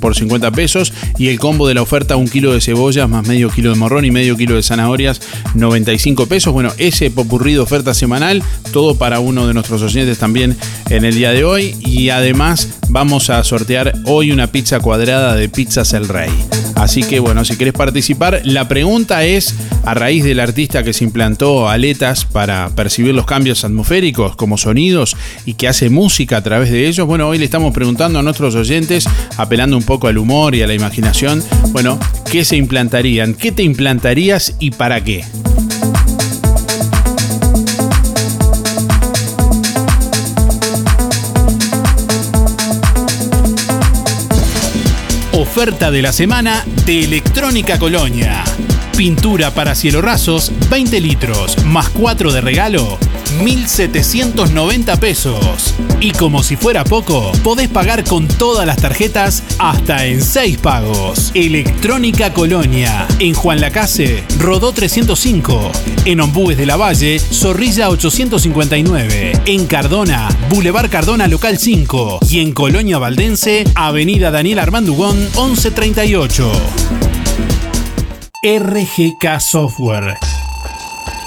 por 0.00 0.16
50 0.16 0.50
pesos. 0.52 0.92
Y 1.18 1.28
el 1.28 1.38
combo 1.38 1.68
de 1.68 1.74
la 1.74 1.82
oferta 1.82 2.16
un 2.16 2.28
kilo 2.28 2.52
de 2.52 2.60
cebollas 2.60 3.08
más 3.08 3.26
medio 3.26 3.50
kilo 3.50 3.70
de 3.70 3.76
morrón 3.76 4.04
y 4.04 4.10
medio 4.10 4.36
kilo 4.36 4.56
de 4.56 4.62
zanahorias 4.62 5.20
95 5.54 6.26
pesos. 6.26 6.52
Bueno 6.52 6.72
ese 6.78 7.10
popurrido 7.10 7.62
oferta 7.62 7.94
semanal 7.94 8.42
todo 8.72 8.96
para 8.96 9.20
uno 9.20 9.46
de 9.46 9.54
nuestros 9.54 9.82
oyentes 9.82 10.18
también 10.18 10.56
en 10.88 11.04
el 11.04 11.14
día 11.14 11.32
de 11.32 11.44
hoy. 11.44 11.76
Y 11.80 12.10
además 12.10 12.80
vamos 12.88 13.30
a 13.30 13.44
sortear 13.44 13.94
hoy 14.04 14.32
una 14.32 14.48
pizza 14.48 14.80
cuadrada 14.80 15.36
de 15.36 15.48
Pizzas 15.48 15.92
El 15.92 16.08
Rey. 16.08 16.30
Así 16.74 17.02
que 17.02 17.20
bueno 17.20 17.44
si 17.44 17.56
querés 17.56 17.74
participar 17.74 18.40
la 18.44 18.66
pregunta 18.66 19.24
es 19.24 19.54
a 19.84 19.92
raíz 19.92 20.24
del 20.24 20.40
artista 20.40 20.82
que 20.82 20.92
se 20.92 21.04
implantó 21.04 21.68
aletas 21.68 22.24
para 22.24 22.70
percibir 22.70 23.14
los 23.14 23.26
cambios 23.26 23.64
atmosféricos 23.64 24.34
como 24.36 24.56
sonidos 24.56 25.16
y 25.44 25.54
que 25.54 25.68
hace 25.68 25.90
música 25.90 26.38
a 26.38 26.42
través 26.42 26.70
de 26.70 26.88
ellos 26.88 27.06
bueno 27.06 27.28
hoy 27.28 27.38
le 27.38 27.44
estamos 27.44 27.74
preguntando 27.74 28.18
a 28.18 28.22
nuestros 28.22 28.54
oyentes 28.54 29.06
apelando 29.36 29.76
un 29.76 29.82
poco 29.90 30.06
al 30.06 30.18
humor 30.18 30.54
y 30.54 30.62
a 30.62 30.68
la 30.68 30.74
imaginación, 30.74 31.42
bueno, 31.72 31.98
¿qué 32.30 32.44
se 32.44 32.54
implantarían? 32.54 33.34
¿Qué 33.34 33.50
te 33.50 33.64
implantarías 33.64 34.54
y 34.60 34.70
para 34.70 35.02
qué? 35.02 35.24
Oferta 45.32 45.90
de 45.90 46.02
la 46.02 46.12
semana 46.12 46.64
de 46.86 47.02
Electrónica 47.02 47.80
Colonia. 47.80 48.44
Pintura 48.96 49.52
para 49.54 49.74
cielo 49.74 50.02
rasos, 50.02 50.52
20 50.70 51.00
litros, 51.00 51.64
más 51.64 51.88
4 51.88 52.30
de 52.30 52.40
regalo, 52.40 52.96
1.790 53.40 54.98
pesos. 54.98 55.74
Y 56.00 56.12
como 56.12 56.42
si 56.42 56.56
fuera 56.56 56.84
poco, 56.84 57.32
podés 57.42 57.68
pagar 57.68 58.04
con 58.04 58.28
todas 58.28 58.66
las 58.66 58.76
tarjetas 58.76 59.42
hasta 59.58 60.06
en 60.06 60.22
6 60.22 60.58
pagos. 60.58 61.30
Electrónica 61.34 62.32
Colonia, 62.32 63.06
en 63.18 63.34
Juan 63.34 63.60
Lacase, 63.60 64.24
Rodó 64.38 64.72
305, 64.72 65.72
en 66.04 66.20
Ombúes 66.20 66.58
de 66.58 66.66
la 66.66 66.76
Valle, 66.76 67.18
Zorrilla 67.18 67.88
859, 67.88 69.32
en 69.46 69.66
Cardona, 69.66 70.28
Boulevard 70.50 70.90
Cardona 70.90 71.26
Local 71.26 71.58
5 71.58 72.20
y 72.28 72.40
en 72.40 72.52
Colonia 72.52 72.98
Valdense, 72.98 73.64
Avenida 73.74 74.30
Daniel 74.30 74.58
Armandugón 74.58 75.18
1138. 75.18 76.52
RGK 78.42 79.38
Software 79.40 80.29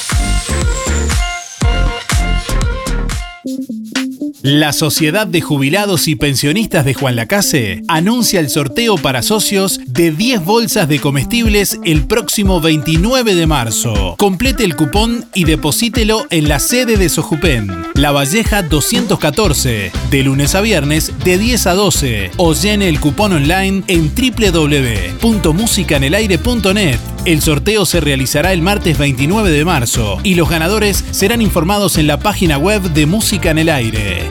La 4.43 4.73
Sociedad 4.73 5.27
de 5.27 5.39
Jubilados 5.39 6.07
y 6.07 6.15
Pensionistas 6.15 6.83
de 6.83 6.95
Juan 6.95 7.15
Lacase 7.15 7.83
anuncia 7.87 8.39
el 8.39 8.49
sorteo 8.49 8.97
para 8.97 9.21
socios 9.21 9.79
de 9.85 10.09
10 10.09 10.43
bolsas 10.43 10.89
de 10.89 10.99
comestibles 10.99 11.79
el 11.85 12.07
próximo 12.07 12.59
29 12.59 13.35
de 13.35 13.45
marzo. 13.45 14.15
Complete 14.17 14.63
el 14.63 14.75
cupón 14.75 15.25
y 15.35 15.43
deposítelo 15.43 16.25
en 16.31 16.49
la 16.49 16.59
sede 16.59 16.97
de 16.97 17.09
Sojupen, 17.09 17.67
La 17.93 18.11
Valleja 18.11 18.63
214, 18.63 19.91
de 20.09 20.23
lunes 20.23 20.55
a 20.55 20.61
viernes 20.61 21.11
de 21.23 21.37
10 21.37 21.67
a 21.67 21.75
12 21.75 22.31
o 22.37 22.55
llene 22.55 22.89
el 22.89 22.99
cupón 22.99 23.33
online 23.33 23.83
en 23.87 24.09
www.musicanelaire.net. 24.09 26.97
El 27.25 27.43
sorteo 27.43 27.85
se 27.85 27.99
realizará 27.99 28.53
el 28.53 28.63
martes 28.63 28.97
29 28.97 29.51
de 29.51 29.65
marzo 29.65 30.17
y 30.23 30.33
los 30.33 30.49
ganadores 30.49 31.05
serán 31.11 31.43
informados 31.43 31.99
en 31.99 32.07
la 32.07 32.17
página 32.17 32.57
web 32.57 32.81
de 32.81 33.05
Música 33.05 33.51
en 33.51 33.59
el 33.59 33.69
Aire. 33.69 34.30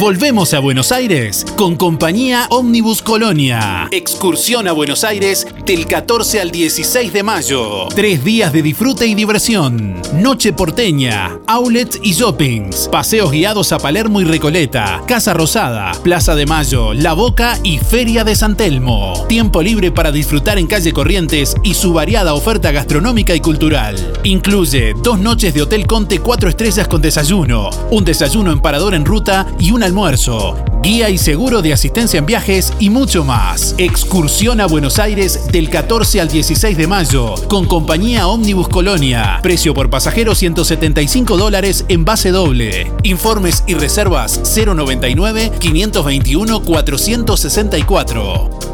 Volvemos 0.00 0.52
a 0.54 0.58
Buenos 0.58 0.90
Aires 0.90 1.46
con 1.56 1.76
compañía 1.76 2.46
Omnibus 2.50 3.00
Colonia. 3.00 3.88
Excursión 3.92 4.66
a 4.66 4.72
Buenos 4.72 5.04
Aires 5.04 5.46
del 5.64 5.86
14 5.86 6.40
al 6.40 6.50
16 6.50 7.12
de 7.12 7.22
mayo. 7.22 7.86
Tres 7.94 8.24
días 8.24 8.52
de 8.52 8.62
disfrute 8.62 9.06
y 9.06 9.14
diversión. 9.14 10.02
Noche 10.14 10.52
porteña, 10.52 11.38
outlets 11.46 12.00
y 12.02 12.12
shoppings. 12.12 12.88
Paseos 12.90 13.30
guiados 13.30 13.72
a 13.72 13.78
Palermo 13.78 14.20
y 14.20 14.24
Recoleta. 14.24 15.02
Casa 15.06 15.32
Rosada, 15.32 15.92
Plaza 16.02 16.34
de 16.34 16.46
Mayo, 16.46 16.92
La 16.92 17.12
Boca 17.12 17.58
y 17.62 17.78
Feria 17.78 18.24
de 18.24 18.34
San 18.34 18.56
Telmo. 18.56 19.24
Tiempo 19.28 19.62
libre 19.62 19.92
para 19.92 20.10
disfrutar 20.10 20.58
en 20.58 20.66
calle 20.66 20.92
Corrientes 20.92 21.54
y 21.62 21.74
su 21.74 21.92
variada 21.92 22.34
oferta 22.34 22.72
gastronómica 22.72 23.34
y 23.34 23.40
cultural. 23.40 23.96
Incluye 24.24 24.94
dos 25.02 25.20
noches 25.20 25.54
de 25.54 25.62
Hotel 25.62 25.86
Conte 25.86 26.18
4 26.18 26.48
estrellas 26.48 26.88
con 26.88 27.00
desayuno, 27.00 27.70
un 27.90 28.04
desayuno 28.04 28.50
en 28.50 28.60
parador 28.60 28.94
en 28.94 29.04
ruta 29.04 29.46
y 29.60 29.70
un 29.70 29.83
almuerzo. 29.84 30.56
guía 30.82 31.08
y 31.08 31.16
seguro 31.16 31.62
de 31.62 31.72
asistencia 31.72 32.18
en 32.18 32.26
viajes 32.26 32.74
y 32.78 32.90
mucho 32.90 33.24
más. 33.24 33.74
Excursión 33.78 34.60
a 34.60 34.66
Buenos 34.66 34.98
Aires 34.98 35.50
del 35.50 35.70
14 35.70 36.20
al 36.20 36.28
16 36.28 36.76
de 36.76 36.86
mayo 36.86 37.34
con 37.48 37.66
compañía 37.66 38.26
Omnibus 38.26 38.68
Colonia. 38.68 39.38
Precio 39.42 39.72
por 39.72 39.88
pasajero 39.88 40.34
175 40.34 41.38
dólares 41.38 41.86
en 41.88 42.04
base 42.04 42.32
doble. 42.32 42.92
Informes 43.02 43.64
y 43.66 43.74
reservas 43.74 44.42
099 44.54 45.52
521 45.58 46.62
464. 46.62 48.73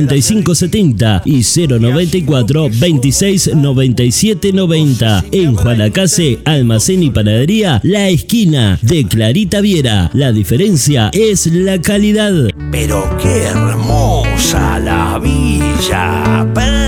5570 0.09 1.23
y 1.25 1.43
094 1.43 2.69
26 2.71 3.55
97 3.55 4.53
90. 4.53 5.25
En 5.31 5.55
Juanacase, 5.55 6.39
Almacén 6.45 7.03
y 7.03 7.11
Panadería, 7.11 7.79
La 7.83 8.09
Esquina 8.09 8.79
de 8.81 9.05
Clarita 9.05 9.61
Viera. 9.61 10.09
La 10.13 10.31
diferencia 10.31 11.09
es 11.13 11.47
la 11.47 11.81
calidad. 11.81 12.33
Pero 12.71 13.17
qué 13.21 13.43
hermosa 13.43 14.79
la 14.79 15.19
Villa 15.19 16.47
Pancha. 16.53 16.81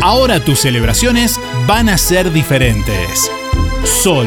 Ahora 0.00 0.42
tus 0.42 0.60
celebraciones 0.60 1.38
van 1.66 1.88
a 1.88 1.98
ser 1.98 2.32
diferentes. 2.32 3.30
Sol 3.84 4.26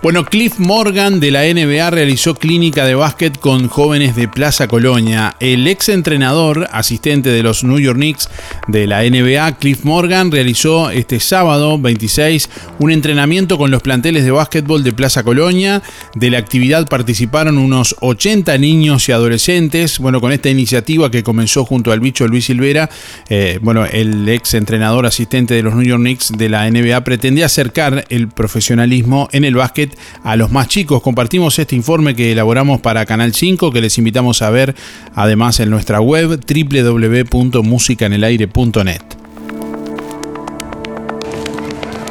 Bueno, 0.02 0.24
Cliff 0.24 0.58
Morgan 0.58 1.20
de 1.20 1.30
la 1.30 1.42
NBA 1.42 1.90
realizó 1.90 2.34
clínica 2.34 2.86
de 2.86 2.94
básquet 2.94 3.38
con 3.38 3.68
jóvenes 3.68 4.16
de 4.16 4.28
Plaza 4.28 4.66
Colonia. 4.66 5.36
El 5.40 5.66
ex 5.66 5.90
entrenador, 5.90 6.68
asistente 6.72 7.28
de 7.28 7.42
los 7.42 7.64
New 7.64 7.78
York 7.78 7.98
Knicks 7.98 8.30
de 8.66 8.86
la 8.86 9.02
NBA, 9.02 9.58
Cliff 9.58 9.84
Morgan, 9.84 10.30
realizó 10.30 10.88
este 10.88 11.20
sábado 11.20 11.78
26 11.78 12.48
un 12.78 12.92
entrenamiento 12.92 13.58
con 13.58 13.70
los 13.70 13.82
planteles 13.82 14.24
de 14.24 14.30
básquetbol 14.30 14.82
de 14.82 14.94
Plaza 14.94 15.22
Colonia. 15.22 15.82
De 16.14 16.30
la 16.30 16.38
actividad 16.38 16.88
participaron 16.88 17.58
unos 17.58 17.94
80 18.00 18.56
niños 18.56 19.06
y 19.06 19.12
adolescentes. 19.12 19.98
Bueno, 19.98 20.22
con 20.22 20.32
esta 20.32 20.48
iniciativa 20.48 21.10
que 21.10 21.22
comenzó 21.22 21.66
junto 21.66 21.92
al 21.92 22.00
bicho 22.00 22.26
Luis 22.26 22.46
Silvera, 22.46 22.88
eh, 23.28 23.58
bueno, 23.60 23.84
el 23.84 24.26
ex 24.30 24.54
entrenador 24.54 25.04
asistente 25.04 25.52
de 25.52 25.62
los 25.62 25.74
New 25.74 25.84
York 25.84 26.00
Knicks 26.00 26.32
de 26.38 26.48
la 26.48 26.70
NBA 26.70 27.04
pretendía 27.04 27.44
acercar 27.44 28.06
el 28.08 28.28
profesionalismo 28.28 29.28
en 29.32 29.44
el 29.44 29.56
básquet 29.56 29.89
a 30.22 30.36
los 30.36 30.50
más 30.50 30.68
chicos. 30.68 31.00
Compartimos 31.02 31.58
este 31.58 31.76
informe 31.76 32.14
que 32.14 32.32
elaboramos 32.32 32.80
para 32.80 33.06
Canal 33.06 33.32
5 33.34 33.72
que 33.72 33.80
les 33.80 33.96
invitamos 33.98 34.42
a 34.42 34.50
ver 34.50 34.74
además 35.14 35.60
en 35.60 35.70
nuestra 35.70 36.00
web 36.00 36.40
www.musicanelaire.net. 36.46 39.20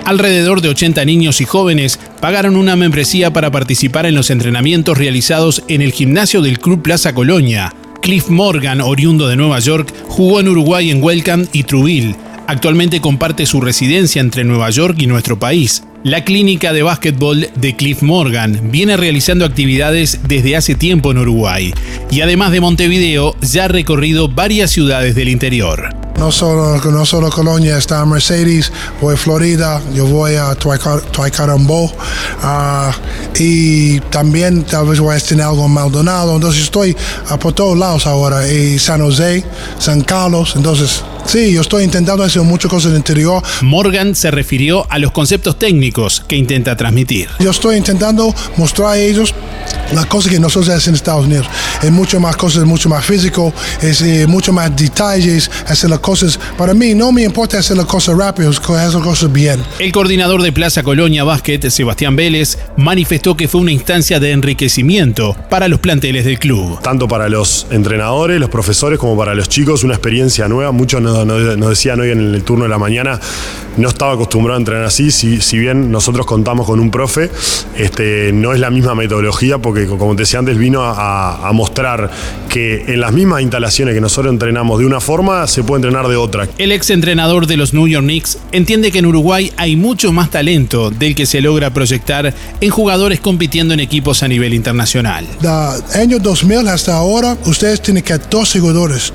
Alrededor 0.10 0.62
de 0.62 0.70
80 0.70 1.06
niños 1.06 1.40
y 1.40 1.46
jóvenes 1.46 2.00
pagaron 2.20 2.56
una 2.56 2.76
membresía 2.76 3.32
para 3.32 3.52
participar 3.52 4.08
en 4.08 4.16
los 4.16 4.32
entrenamientos 4.32 4.98
realizados 4.98 5.62
en 5.68 5.84
el 5.84 5.92
gimnasio 5.92 6.42
del 6.42 6.58
Club 6.58 6.82
Plaza 6.82 7.14
Colonia. 7.14 7.76
Cliff 8.02 8.28
Morgan, 8.30 8.82
oriundo 8.82 9.28
de 9.28 9.36
Nueva 9.36 9.60
York, 9.60 9.94
jugó 10.08 10.40
en 10.40 10.48
Uruguay 10.48 10.90
en 10.90 11.04
Welcome 11.04 11.46
y 11.54 11.62
Truville. 11.62 12.16
Actualmente 12.50 13.00
comparte 13.00 13.46
su 13.46 13.62
residencia 13.62 14.20
entre 14.20 14.44
Nueva 14.44 14.72
York 14.72 14.96
y 14.98 15.06
nuestro 15.06 15.38
país. 15.38 15.84
La 16.04 16.24
clínica 16.24 16.74
de 16.74 16.82
básquetbol 16.82 17.48
de 17.54 17.76
Cliff 17.76 18.02
Morgan 18.02 18.72
viene 18.72 18.98
realizando 18.98 19.46
actividades 19.46 20.22
desde 20.28 20.56
hace 20.56 20.74
tiempo 20.74 21.12
en 21.12 21.20
Uruguay 21.20 21.72
y 22.10 22.22
además 22.22 22.52
de 22.52 22.60
Montevideo 22.60 23.36
ya 23.42 23.66
ha 23.66 23.68
recorrido 23.68 24.30
varias 24.30 24.72
ciudades 24.72 25.14
del 25.14 25.30
interior. 25.30 25.96
No 26.18 26.32
solo, 26.32 26.82
no 26.92 27.06
solo 27.06 27.30
Colonia, 27.30 27.78
está 27.78 28.04
Mercedes, 28.04 28.72
voy 29.00 29.14
a 29.14 29.18
Florida, 29.18 29.80
yo 29.94 30.08
voy 30.08 30.34
a 30.34 30.56
Tuacarambó 30.56 31.94
ah, 32.42 32.92
y 33.38 34.00
también 34.10 34.64
tal 34.64 34.88
vez 34.88 35.00
voy 35.00 35.16
a 35.16 35.20
tener 35.20 35.46
algo 35.46 35.68
en 35.68 35.72
Maldonado. 35.72 36.34
Entonces 36.34 36.64
estoy 36.64 36.98
por 37.40 37.54
todos 37.54 37.78
lados 37.78 38.08
ahora, 38.08 38.52
y 38.52 38.80
San 38.80 39.02
José, 39.02 39.46
San 39.78 40.02
Carlos, 40.02 40.56
entonces 40.58 41.04
Sí, 41.30 41.54
yo 41.54 41.62
estoy 41.62 41.84
intentando 41.84 42.24
hacer 42.24 42.42
muchas 42.42 42.72
cosas 42.72 42.88
en 42.88 42.94
el 42.94 42.98
interior. 43.02 43.44
Morgan 43.62 44.16
se 44.16 44.32
refirió 44.32 44.88
a 44.90 44.98
los 44.98 45.12
conceptos 45.12 45.60
técnicos 45.60 46.24
que 46.28 46.36
intenta 46.36 46.76
transmitir. 46.76 47.30
Yo 47.38 47.52
estoy 47.52 47.78
intentando 47.78 48.34
mostrar 48.58 48.94
a 48.94 48.98
ellos 48.98 49.36
las 49.94 50.08
cosas 50.08 50.32
que 50.32 50.40
nosotros 50.40 50.70
hacemos 50.70 50.88
en 50.88 50.96
Estados 50.96 51.26
Unidos. 51.28 51.48
Es 51.84 51.92
mucho 51.92 52.20
más 52.20 52.36
cosas, 52.36 52.66
mucho 52.66 52.90
más 52.90 53.06
físico, 53.06 53.54
es 53.82 54.02
eh, 54.02 54.26
mucho 54.28 54.52
más 54.52 54.76
detalles, 54.76 55.50
hacer 55.68 55.92
las 55.92 56.00
cosas. 56.00 56.40
Para 56.58 56.74
mí 56.74 56.96
no 56.96 57.12
me 57.12 57.24
importa 57.24 57.60
hacer 57.60 57.78
las 57.78 57.86
cosas 57.86 58.18
rápido, 58.18 58.50
hacer 58.50 58.94
las 58.94 59.04
cosas 59.04 59.32
bien. 59.32 59.62
El 59.78 59.92
coordinador 59.92 60.42
de 60.42 60.52
Plaza 60.52 60.82
Colonia 60.82 61.24
Básquet, 61.24 61.70
Sebastián 61.70 62.16
Vélez, 62.16 62.58
manifestó 62.76 63.38
que 63.38 63.48
fue 63.48 63.62
una 63.62 63.72
instancia 63.72 64.20
de 64.20 64.32
enriquecimiento 64.32 65.36
para 65.50 65.68
los 65.68 65.80
planteles 65.80 66.26
del 66.26 66.40
club. 66.40 66.82
Tanto 66.82 67.08
para 67.08 67.30
los 67.30 67.68
entrenadores, 67.70 68.40
los 68.40 68.50
profesores, 68.50 68.98
como 68.98 69.16
para 69.16 69.36
los 69.36 69.48
chicos, 69.48 69.84
una 69.84 69.94
experiencia 69.94 70.48
nueva, 70.48 70.72
mucho 70.72 71.00
nos, 71.00 71.19
nos- 71.26 71.58
nos 71.58 71.70
decían 71.70 72.00
hoy 72.00 72.12
en 72.12 72.34
el 72.36 72.44
turno 72.44 72.64
de 72.64 72.70
la 72.70 72.78
mañana, 72.78 73.20
no 73.78 73.88
estaba 73.88 74.14
acostumbrado 74.14 74.58
a 74.58 74.60
entrenar 74.60 74.84
así, 74.86 75.12
si, 75.12 75.40
si 75.42 75.58
bien 75.58 75.92
nosotros 75.92 76.26
contamos 76.26 76.66
con 76.66 76.80
un 76.80 76.92
profe, 76.92 77.30
este, 77.78 78.32
no 78.34 78.54
es 78.54 78.60
la 78.60 78.70
misma 78.70 78.96
metodología 78.96 79.58
porque 79.58 79.86
como 79.86 80.16
te 80.16 80.24
decía 80.24 80.40
antes 80.40 80.58
vino 80.58 80.82
a, 80.84 81.48
a 81.48 81.52
mostrar 81.54 82.10
que 82.50 82.86
en 82.94 83.00
las 83.00 83.14
mismas 83.14 83.42
instalaciones 83.42 83.94
que 83.96 84.02
nosotros 84.02 84.34
entrenamos 84.34 84.80
de 84.80 84.86
una 84.86 85.00
forma, 85.00 85.48
se 85.48 85.64
puede 85.64 85.80
entrenar 85.80 86.08
de 86.08 86.16
otra. 86.18 86.48
El 86.58 86.72
ex 86.72 86.90
entrenador 86.90 87.48
de 87.48 87.58
los 87.58 87.74
New 87.74 87.88
York 87.88 88.04
Knicks 88.04 88.38
entiende 88.52 88.92
que 88.92 89.00
en 89.00 89.06
Uruguay 89.06 89.52
hay 89.56 89.76
mucho 89.76 90.12
más 90.12 90.30
talento 90.32 90.90
del 90.90 91.16
que 91.16 91.26
se 91.26 91.42
logra 91.42 91.70
proyectar 91.74 92.34
en 92.60 92.70
jugadores 92.70 93.20
compitiendo 93.20 93.74
en 93.74 93.80
equipos 93.80 94.24
a 94.24 94.28
nivel 94.28 94.54
internacional. 94.54 95.26
del 95.42 96.02
año 96.02 96.20
2000 96.20 96.68
hasta 96.68 96.96
ahora, 96.96 97.38
ustedes 97.46 97.82
tienen 97.82 98.04
14 98.04 98.60
jugadores. 98.60 99.14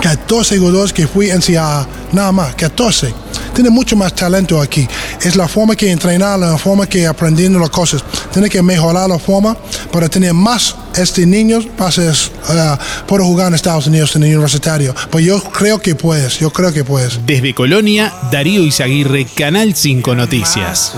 14 0.00 0.58
jugadores 0.58 0.92
que 0.92 1.06
fui 1.06 1.30
en 1.30 1.38
NCAA, 1.38 1.86
nada 2.12 2.32
más, 2.32 2.54
14. 2.54 3.12
Tiene 3.54 3.70
mucho 3.70 3.96
más 3.96 4.14
talento 4.14 4.60
aquí. 4.60 4.86
Es 5.20 5.34
la 5.34 5.48
forma 5.48 5.74
que 5.74 5.90
entrenar, 5.90 6.38
la 6.38 6.56
forma 6.56 6.86
que 6.86 7.06
aprendiendo 7.06 7.58
las 7.58 7.70
cosas. 7.70 8.04
Tiene 8.32 8.48
que 8.48 8.62
mejorar 8.62 9.08
la 9.08 9.18
forma 9.18 9.56
para 9.90 10.08
tener 10.08 10.32
más 10.32 10.76
este 10.96 11.26
niños 11.26 11.66
para 11.76 11.90
eh, 11.90 12.78
poder 13.06 13.24
jugar 13.24 13.48
en 13.48 13.54
Estados 13.54 13.86
Unidos 13.86 14.14
en 14.16 14.22
el 14.22 14.30
universitario. 14.30 14.94
Pues 15.10 15.24
yo 15.24 15.42
creo 15.42 15.80
que 15.80 15.94
puedes, 15.94 16.38
yo 16.38 16.50
creo 16.50 16.72
que 16.72 16.84
puedes. 16.84 17.18
Desde 17.26 17.54
Colonia, 17.54 18.12
Darío 18.30 18.62
Izaguirre, 18.62 19.26
Canal 19.26 19.74
5 19.74 20.14
Noticias. 20.14 20.92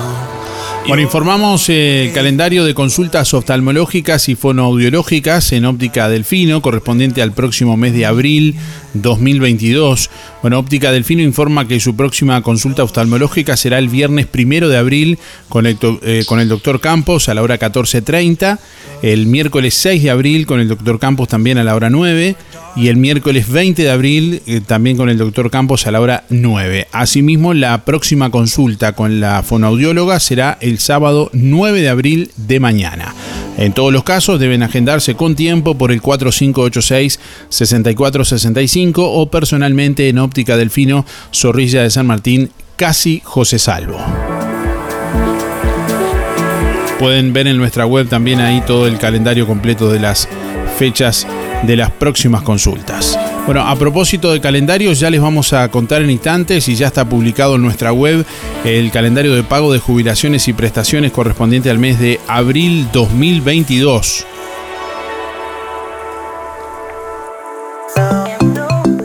Bueno, 0.89 1.03
informamos 1.03 1.69
eh, 1.69 2.07
el 2.07 2.13
calendario 2.13 2.65
de 2.65 2.75
consultas 2.75 3.33
oftalmológicas 3.35 4.29
y 4.29 4.35
fonoaudiológicas 4.35 5.53
en 5.53 5.67
Óptica 5.67 6.09
Delfino, 6.09 6.63
correspondiente 6.63 7.23
al 7.23 7.33
próximo 7.33 7.77
mes 7.77 7.93
de 7.93 8.07
abril 8.07 8.57
2022. 8.95 10.11
Bueno, 10.43 10.59
Óptica 10.59 10.91
Delfino 10.91 11.23
informa 11.23 11.69
que 11.69 11.79
su 11.81 11.95
próxima 11.95 12.43
consulta 12.43 12.83
oftalmológica 12.83 13.57
será 13.57 13.79
el 13.79 13.89
viernes 13.89 14.27
primero 14.27 14.69
de 14.69 14.79
abril 14.79 15.19
con 15.49 15.67
el, 15.67 15.79
eh, 16.03 16.25
con 16.27 16.41
el 16.41 16.49
doctor 16.49 16.81
Campos 16.81 17.29
a 17.29 17.35
la 17.35 17.43
hora 17.43 17.59
14.30, 17.59 18.59
el 19.03 19.27
miércoles 19.27 19.75
6 19.75 20.03
de 20.03 20.11
abril 20.11 20.47
con 20.47 20.61
el 20.61 20.69
doctor 20.69 20.99
Campos 20.99 21.29
también 21.29 21.59
a 21.59 21.65
la 21.65 21.75
hora 21.77 21.91
9 21.91 22.37
y 22.77 22.89
el 22.89 22.97
miércoles 22.97 23.49
20 23.49 23.83
de 23.83 23.91
abril 23.91 24.43
eh, 24.47 24.61
también 24.65 24.97
con 24.97 25.09
el 25.09 25.19
doctor 25.19 25.51
Campos 25.51 25.87
a 25.87 25.91
la 25.91 26.01
hora 26.01 26.25
9. 26.31 26.89
Asimismo, 26.93 27.55
la 27.55 27.85
próxima 27.85 28.31
consulta 28.31 28.93
con 28.93 29.21
la 29.21 29.43
fonoaudióloga 29.43 30.21
será 30.21 30.59
el 30.61 30.70
sábado 30.79 31.31
9 31.33 31.83
de 31.83 31.89
abril 31.89 32.31
de 32.37 32.61
mañana. 32.61 33.15
En 33.59 33.73
todos 33.73 33.93
los 33.93 34.05
casos 34.05 34.39
deben 34.41 34.63
agendarse 34.63 35.15
con 35.15 35.35
tiempo 35.35 35.77
por 35.77 35.93
el 35.93 36.01
4586-6465 36.01 38.95
o 38.99 39.31
personalmente 39.31 40.09
en 40.09 40.19
Óptica 40.19 40.57
Delfino, 40.57 41.05
Zorrilla 41.35 41.83
de 41.83 41.91
San 41.91 42.07
Martín, 42.07 42.51
casi 42.77 43.21
José 43.25 43.59
Salvo. 43.59 43.99
Pueden 46.99 47.33
ver 47.33 47.47
en 47.47 47.57
nuestra 47.57 47.87
web 47.87 48.09
también 48.09 48.41
ahí 48.41 48.63
todo 48.67 48.87
el 48.87 48.99
calendario 48.99 49.47
completo 49.47 49.91
de 49.91 50.01
las 50.01 50.29
fechas 50.79 51.27
de 51.63 51.77
las 51.77 51.91
próximas 51.91 52.43
consultas. 52.43 53.19
Bueno, 53.47 53.63
a 53.67 53.77
propósito 53.77 54.33
de 54.33 54.41
calendarios, 54.41 55.01
ya 55.01 55.11
les 55.11 55.21
vamos 55.21 55.53
a 55.53 55.69
contar 55.71 56.03
en 56.03 56.11
instantes 56.11 56.69
y 56.69 56.75
ya 56.75 56.87
está 56.87 57.09
publicado 57.09 57.57
en 57.57 57.63
nuestra 57.63 57.93
web 57.93 58.25
el 58.65 58.91
calendario 58.91 59.35
de 59.35 59.43
pago 59.43 59.73
de 59.73 59.79
jubilaciones 59.79 60.47
y 60.49 60.53
prestaciones 60.53 61.13
correspondiente 61.13 61.71
al 61.71 61.79
mes 61.79 61.99
de 61.99 62.21
abril 62.29 62.89
2022. 62.93 64.27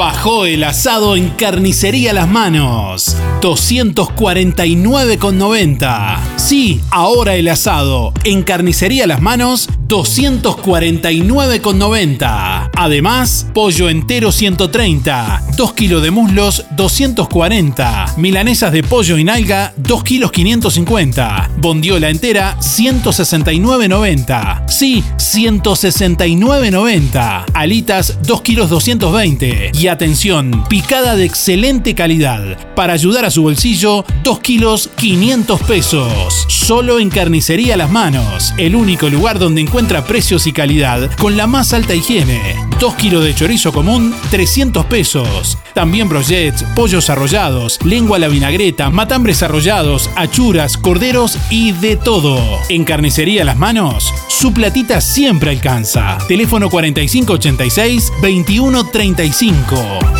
Bajó 0.00 0.46
el 0.46 0.64
asado 0.64 1.14
en 1.14 1.28
Carnicería 1.28 2.14
Las 2.14 2.26
Manos. 2.26 3.18
249,90. 3.42 6.18
Sí, 6.36 6.80
ahora 6.90 7.34
el 7.34 7.48
asado. 7.48 8.14
En 8.24 8.42
Carnicería 8.42 9.06
Las 9.06 9.20
Manos, 9.20 9.68
249,90. 9.88 12.70
Además, 12.74 13.46
pollo 13.52 13.90
entero 13.90 14.32
130. 14.32 15.42
2 15.54 15.72
kilos 15.74 16.02
de 16.02 16.10
muslos, 16.10 16.64
240. 16.70 18.14
Milanesas 18.16 18.72
de 18.72 18.82
pollo 18.82 19.18
y 19.18 19.24
nalga, 19.24 19.74
2 19.76 20.04
kilos 20.04 20.32
550. 20.32 21.50
Bondiola 21.58 22.08
entera, 22.08 22.56
169,90. 22.60 24.66
Sí, 24.66 25.04
169,90. 25.18 27.44
Alitas, 27.52 28.16
2 28.22 28.40
kilos 28.40 28.70
220. 28.70 29.72
Y 29.74 29.89
atención, 29.92 30.64
picada 30.68 31.16
de 31.16 31.24
excelente 31.24 31.94
calidad. 31.94 32.74
Para 32.74 32.92
ayudar 32.92 33.24
a 33.24 33.30
su 33.30 33.42
bolsillo, 33.42 34.04
2 34.22 34.40
kilos 34.40 34.90
500 34.96 35.62
pesos. 35.62 36.46
Solo 36.48 36.98
en 36.98 37.10
Carnicería 37.10 37.76
Las 37.76 37.90
Manos, 37.90 38.54
el 38.58 38.74
único 38.74 39.08
lugar 39.08 39.38
donde 39.38 39.60
encuentra 39.60 40.04
precios 40.04 40.46
y 40.46 40.52
calidad 40.52 41.10
con 41.18 41.36
la 41.36 41.46
más 41.46 41.72
alta 41.72 41.94
higiene. 41.94 42.56
2 42.80 42.94
kilos 42.94 43.24
de 43.24 43.34
chorizo 43.34 43.72
común, 43.72 44.14
300 44.30 44.86
pesos. 44.86 45.58
También 45.74 46.08
brochets, 46.08 46.64
pollos 46.74 47.10
arrollados, 47.10 47.78
lengua 47.84 48.16
a 48.16 48.20
la 48.20 48.28
vinagreta, 48.28 48.90
matambres 48.90 49.42
arrollados, 49.42 50.10
achuras, 50.16 50.76
corderos 50.76 51.38
y 51.50 51.72
de 51.72 51.96
todo. 51.96 52.40
En 52.68 52.84
Carnicería 52.84 53.44
Las 53.44 53.56
Manos, 53.56 54.12
su 54.28 54.52
platita 54.52 55.00
siempre 55.00 55.50
alcanza. 55.50 56.18
Teléfono 56.28 56.70
Oh. 59.82 60.19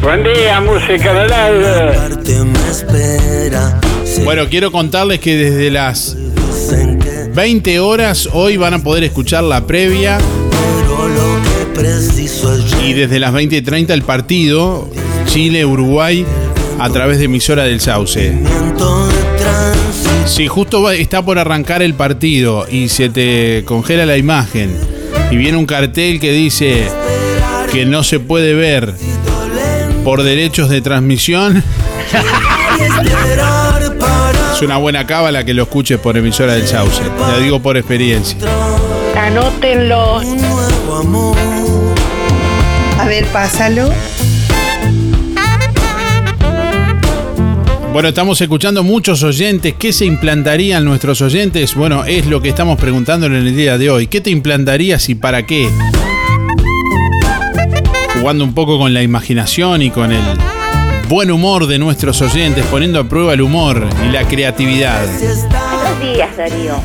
Buen 0.01 0.23
día, 0.23 0.59
música 0.61 1.13
del 1.13 1.31
aire. 1.31 1.99
Bueno, 4.23 4.47
quiero 4.49 4.71
contarles 4.71 5.19
que 5.19 5.37
desde 5.37 5.69
las 5.69 6.17
20 7.35 7.79
horas 7.81 8.27
hoy 8.33 8.57
van 8.57 8.73
a 8.73 8.79
poder 8.79 9.03
escuchar 9.03 9.43
la 9.43 9.67
previa 9.67 10.17
y 12.83 12.93
desde 12.93 13.19
las 13.19 13.31
20.30 13.31 13.91
el 13.91 14.01
partido 14.01 14.89
Chile-Uruguay 15.27 16.25
a 16.79 16.89
través 16.89 17.19
de 17.19 17.25
emisora 17.25 17.65
del 17.65 17.79
Sauce. 17.79 18.33
Si 20.27 20.47
justo 20.47 20.81
va- 20.83 20.93
está 20.93 21.23
por 21.23 21.39
arrancar 21.39 21.81
el 21.81 21.93
partido 21.95 22.67
y 22.69 22.89
se 22.89 23.09
te 23.09 23.63
congela 23.65 24.05
la 24.05 24.17
imagen 24.17 24.77
y 25.31 25.35
viene 25.37 25.57
un 25.57 25.65
cartel 25.65 26.19
que 26.19 26.31
dice 26.31 26.87
que 27.71 27.85
no 27.85 28.03
se 28.03 28.19
puede 28.19 28.53
ver 28.53 28.93
por 30.03 30.21
derechos 30.23 30.69
de 30.69 30.81
transmisión, 30.81 31.63
es 34.53 34.61
una 34.61 34.77
buena 34.77 35.07
cábala 35.07 35.43
que 35.43 35.53
lo 35.55 35.63
escuches 35.63 35.99
por 35.99 36.15
emisora 36.17 36.53
del 36.53 36.67
Sauce. 36.67 37.01
Te 37.35 37.41
digo 37.41 37.59
por 37.59 37.75
experiencia. 37.77 38.37
Anótenlo. 39.19 40.21
A 42.99 43.05
ver, 43.07 43.25
pásalo. 43.27 43.89
Bueno, 47.97 48.09
estamos 48.09 48.39
escuchando 48.39 48.83
muchos 48.83 49.23
oyentes. 49.23 49.73
¿Qué 49.73 49.91
se 49.91 50.05
implantarían 50.05 50.85
nuestros 50.85 51.19
oyentes? 51.23 51.73
Bueno, 51.73 52.05
es 52.05 52.27
lo 52.27 52.43
que 52.43 52.49
estamos 52.49 52.79
preguntando 52.79 53.25
en 53.25 53.33
el 53.33 53.55
día 53.55 53.79
de 53.79 53.89
hoy. 53.89 54.05
¿Qué 54.05 54.21
te 54.21 54.29
implantarías 54.29 55.09
y 55.09 55.15
para 55.15 55.47
qué? 55.47 55.67
Jugando 58.19 58.43
un 58.43 58.53
poco 58.53 58.77
con 58.77 58.93
la 58.93 59.01
imaginación 59.01 59.81
y 59.81 59.89
con 59.89 60.11
el 60.11 60.21
buen 61.09 61.31
humor 61.31 61.65
de 61.65 61.79
nuestros 61.79 62.21
oyentes, 62.21 62.63
poniendo 62.67 62.99
a 62.99 63.09
prueba 63.09 63.33
el 63.33 63.41
humor 63.41 63.87
y 64.07 64.11
la 64.11 64.27
creatividad. 64.27 65.03
Buenos 65.07 65.99
días, 65.99 66.37
Darío. 66.37 66.75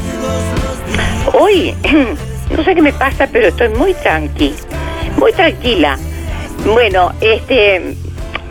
Hoy, 1.38 1.74
no 2.56 2.64
sé 2.64 2.74
qué 2.74 2.80
me 2.80 2.94
pasa, 2.94 3.28
pero 3.30 3.48
estoy 3.48 3.68
muy 3.68 3.92
tranqui, 3.92 4.54
muy 5.18 5.32
tranquila. 5.34 5.98
Bueno, 6.64 7.12
este, 7.20 7.96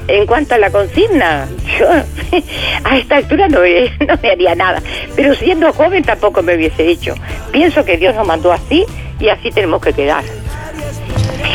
en 0.07 0.25
cuanto 0.25 0.55
a 0.55 0.57
la 0.57 0.69
consigna, 0.71 1.47
yo 1.79 1.87
a 2.83 2.97
esta 2.97 3.17
altura 3.17 3.47
no, 3.49 3.59
me- 3.61 4.29
haría 4.29 4.55
nada. 4.55 4.81
Pero 5.15 5.33
siendo 5.35 5.71
joven 5.73 6.03
tampoco 6.03 6.41
me 6.43 6.55
hubiese 6.55 6.87
hecho. 6.87 7.15
Pienso 7.51 7.83
que 7.85 7.97
Dios 7.97 8.15
nos 8.15 8.25
mandó 8.27 8.51
así 8.51 8.85
y 9.19 9.29
así 9.29 9.51
tenemos 9.51 9.81
que 9.81 9.93
quedar. 9.93 10.23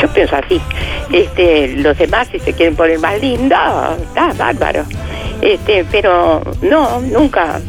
Yo 0.00 0.08
pienso 0.12 0.36
así. 0.36 0.60
Este, 1.12 1.68
los 1.76 1.96
demás, 1.96 2.28
si 2.30 2.38
se 2.40 2.52
quieren 2.52 2.76
poner 2.76 2.98
más 2.98 3.20
linda, 3.20 3.96
está 4.02 4.32
bárbaro. 4.34 4.84
Este, 5.40 5.84
pero 5.90 6.42
no, 6.62 7.00
nunca. 7.00 7.60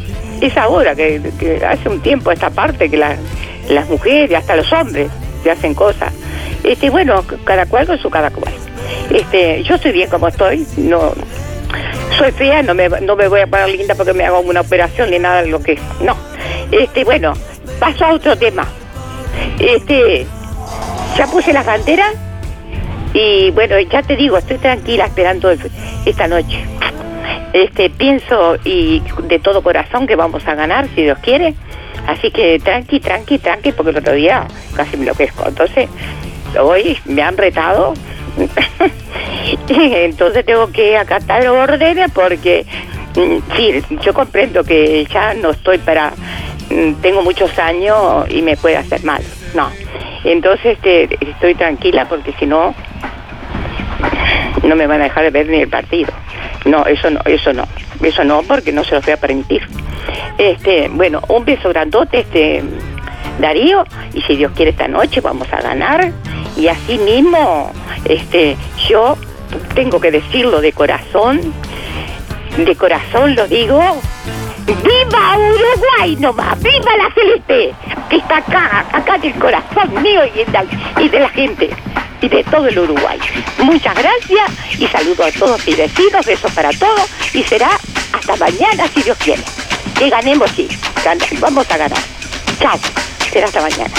Es 0.42 0.56
ahora 0.58 0.94
que, 0.96 1.22
que 1.40 1.66
hace 1.66 1.90
un 1.90 2.02
tiempo 2.02 2.32
esta 2.32 2.50
parte 2.50 2.90
que 2.90 2.98
la- 2.98 3.16
las 3.70 3.88
mujeres, 3.90 4.38
hasta 4.38 4.56
los 4.56 4.72
hombres, 4.74 5.10
se 5.44 5.52
hacen 5.52 5.74
cosas. 5.74 6.14
Este, 6.64 6.90
bueno, 6.90 7.24
cada 7.44 7.66
cual 7.66 7.86
con 7.88 7.98
su 7.98 8.10
cada 8.10 8.30
cual. 8.30 8.54
Este, 9.10 9.64
yo 9.64 9.76
estoy 9.76 9.92
bien 9.92 10.10
como 10.10 10.28
estoy, 10.28 10.68
no 10.78 11.14
soy 12.18 12.32
fea, 12.32 12.64
no 12.64 12.74
me, 12.74 12.90
no 12.90 13.16
me 13.16 13.28
voy 13.28 13.42
a 13.42 13.48
poner 13.48 13.70
linda 13.70 13.96
porque 13.96 14.14
me 14.14 14.26
hago 14.26 14.40
una 14.40 14.62
operación 14.62 15.12
ni 15.12 15.20
nada 15.20 15.44
de 15.44 15.50
lo 15.50 15.62
que 15.62 15.80
no. 16.02 16.16
Este, 16.72 17.04
bueno, 17.04 17.34
paso 17.80 18.06
a 18.06 18.14
otro 18.14 18.36
tema. 18.38 18.68
Este, 19.60 20.26
ya 21.16 21.28
puse 21.28 21.54
las 21.54 21.66
banderas 21.66 22.14
y 23.14 23.52
bueno, 23.52 23.80
ya 23.80 24.02
te 24.04 24.16
digo, 24.16 24.38
estoy 24.38 24.58
tranquila 24.58 25.06
esperando 25.06 25.52
esta 26.06 26.28
noche. 26.28 26.66
Este, 27.54 27.90
pienso 27.90 28.58
y 28.64 29.02
de 29.24 29.40
todo 29.40 29.62
corazón 29.62 30.06
que 30.06 30.16
vamos 30.16 30.48
a 30.48 30.56
ganar, 30.56 30.88
si 30.96 31.04
Dios 31.04 31.18
quiere. 31.20 31.56
Así 32.08 32.32
que 32.32 32.60
tranqui, 32.60 33.00
tranqui, 33.00 33.38
tranqui, 33.40 33.72
porque 33.72 33.92
el 33.92 33.98
otro 33.98 34.14
día 34.14 34.48
casi 34.76 34.96
me 34.98 35.04
enloquezco. 35.04 35.48
Entonces, 35.48 35.90
hoy 36.60 36.98
me 37.06 37.22
han 37.22 37.38
retado. 37.38 37.94
Entonces 39.70 40.46
tengo 40.46 40.72
que 40.72 40.98
acatar 40.98 41.48
órdenes 41.48 42.12
porque, 42.12 42.66
mm, 43.16 43.56
sí, 43.56 43.84
yo 44.02 44.14
comprendo 44.14 44.64
que 44.64 45.06
ya 45.06 45.34
no 45.34 45.52
estoy 45.52 45.78
para, 45.80 46.12
mm, 46.70 46.94
tengo 47.02 47.22
muchos 47.24 47.58
años 47.60 48.26
y 48.30 48.42
me 48.42 48.58
puede 48.58 48.78
hacer 48.78 49.04
mal. 49.04 49.22
No. 49.54 49.70
Entonces 50.24 50.78
este, 50.78 51.18
estoy 51.22 51.56
tranquila 51.56 52.06
porque 52.08 52.34
si 52.40 52.46
no, 52.46 52.74
no 54.64 54.76
me 54.76 54.88
van 54.88 55.02
a 55.02 55.06
dejar 55.06 55.24
de 55.24 55.30
ver 55.30 55.48
ni 55.48 55.62
el 55.62 55.70
partido. 55.70 56.12
No, 56.66 56.86
eso 56.86 57.10
no, 57.10 57.20
eso 57.26 57.54
no, 57.54 57.66
eso 58.04 58.24
no, 58.24 58.44
porque 58.44 58.72
no 58.72 58.84
se 58.84 58.96
los 58.96 59.06
voy 59.06 59.14
a 59.14 59.18
permitir. 59.18 59.62
Este, 60.38 60.90
bueno, 60.90 61.22
un 61.30 61.46
beso 61.46 61.70
grandote, 61.70 62.20
este, 62.20 62.64
Darío, 63.40 63.84
y 64.14 64.22
si 64.22 64.36
Dios 64.36 64.52
quiere 64.56 64.72
esta 64.72 64.88
noche 64.88 65.22
vamos 65.22 65.48
a 65.52 65.62
ganar. 65.62 66.12
Y 66.56 66.68
así 66.68 66.98
mismo, 66.98 67.72
este, 68.06 68.58
yo 68.90 69.18
tengo 69.76 70.00
que 70.00 70.12
decirlo 70.12 70.62
de 70.62 70.74
corazón, 70.74 71.54
de 72.58 72.76
corazón 72.76 73.36
lo 73.36 73.48
digo, 73.48 73.80
¡Viva 74.68 75.38
Uruguay 75.38 76.18
nomás! 76.18 76.62
¡Viva 76.62 76.98
la 76.98 77.10
celeste! 77.14 77.74
Que 78.10 78.18
está 78.18 78.38
acá, 78.38 78.86
acá 78.92 79.16
en 79.16 79.26
el 79.26 79.34
corazón 79.40 80.02
mío 80.02 80.22
y, 80.26 81.10
de 81.10 81.20
la 81.20 81.30
gente 81.30 81.70
y 82.22 82.28
de 82.28 82.44
todo 82.44 82.68
el 82.68 82.78
Uruguay. 82.78 83.18
Muchas 83.60 83.96
gracias 83.96 84.52
y 84.78 84.88
saludo 84.88 85.24
a 85.24 85.32
todos 85.32 85.66
mis 85.66 85.78
vecinos, 85.78 86.26
besos 86.26 86.52
para 86.52 86.72
todos 86.72 87.10
y 87.34 87.44
será 87.44 87.70
hasta 88.12 88.36
mañana 88.36 88.88
si 88.94 89.04
Dios 89.04 89.18
quiere. 89.18 89.44
Que 89.98 90.10
ganemos, 90.10 90.52
sí, 90.52 90.68
vamos 91.40 91.70
a 91.72 91.78
ganar. 91.78 92.00
Chao, 92.60 92.78
será 93.32 93.46
hasta 93.48 93.62
mañana. 93.62 93.90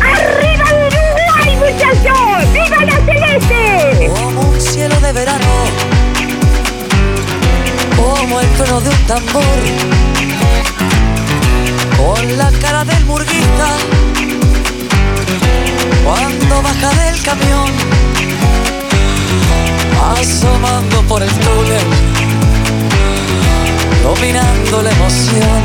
¡Arriba 0.00 0.72
la 12.36 12.50
cara 12.60 12.84
del 12.84 13.04
murguista, 13.04 13.68
cuando 16.04 16.62
baja 16.62 16.90
del 17.04 17.22
camión, 17.22 17.70
asomando 20.18 21.02
por 21.02 21.22
el 21.22 21.30
túnel, 21.30 21.86
dominando 24.02 24.82
la 24.82 24.90
emoción. 24.90 25.62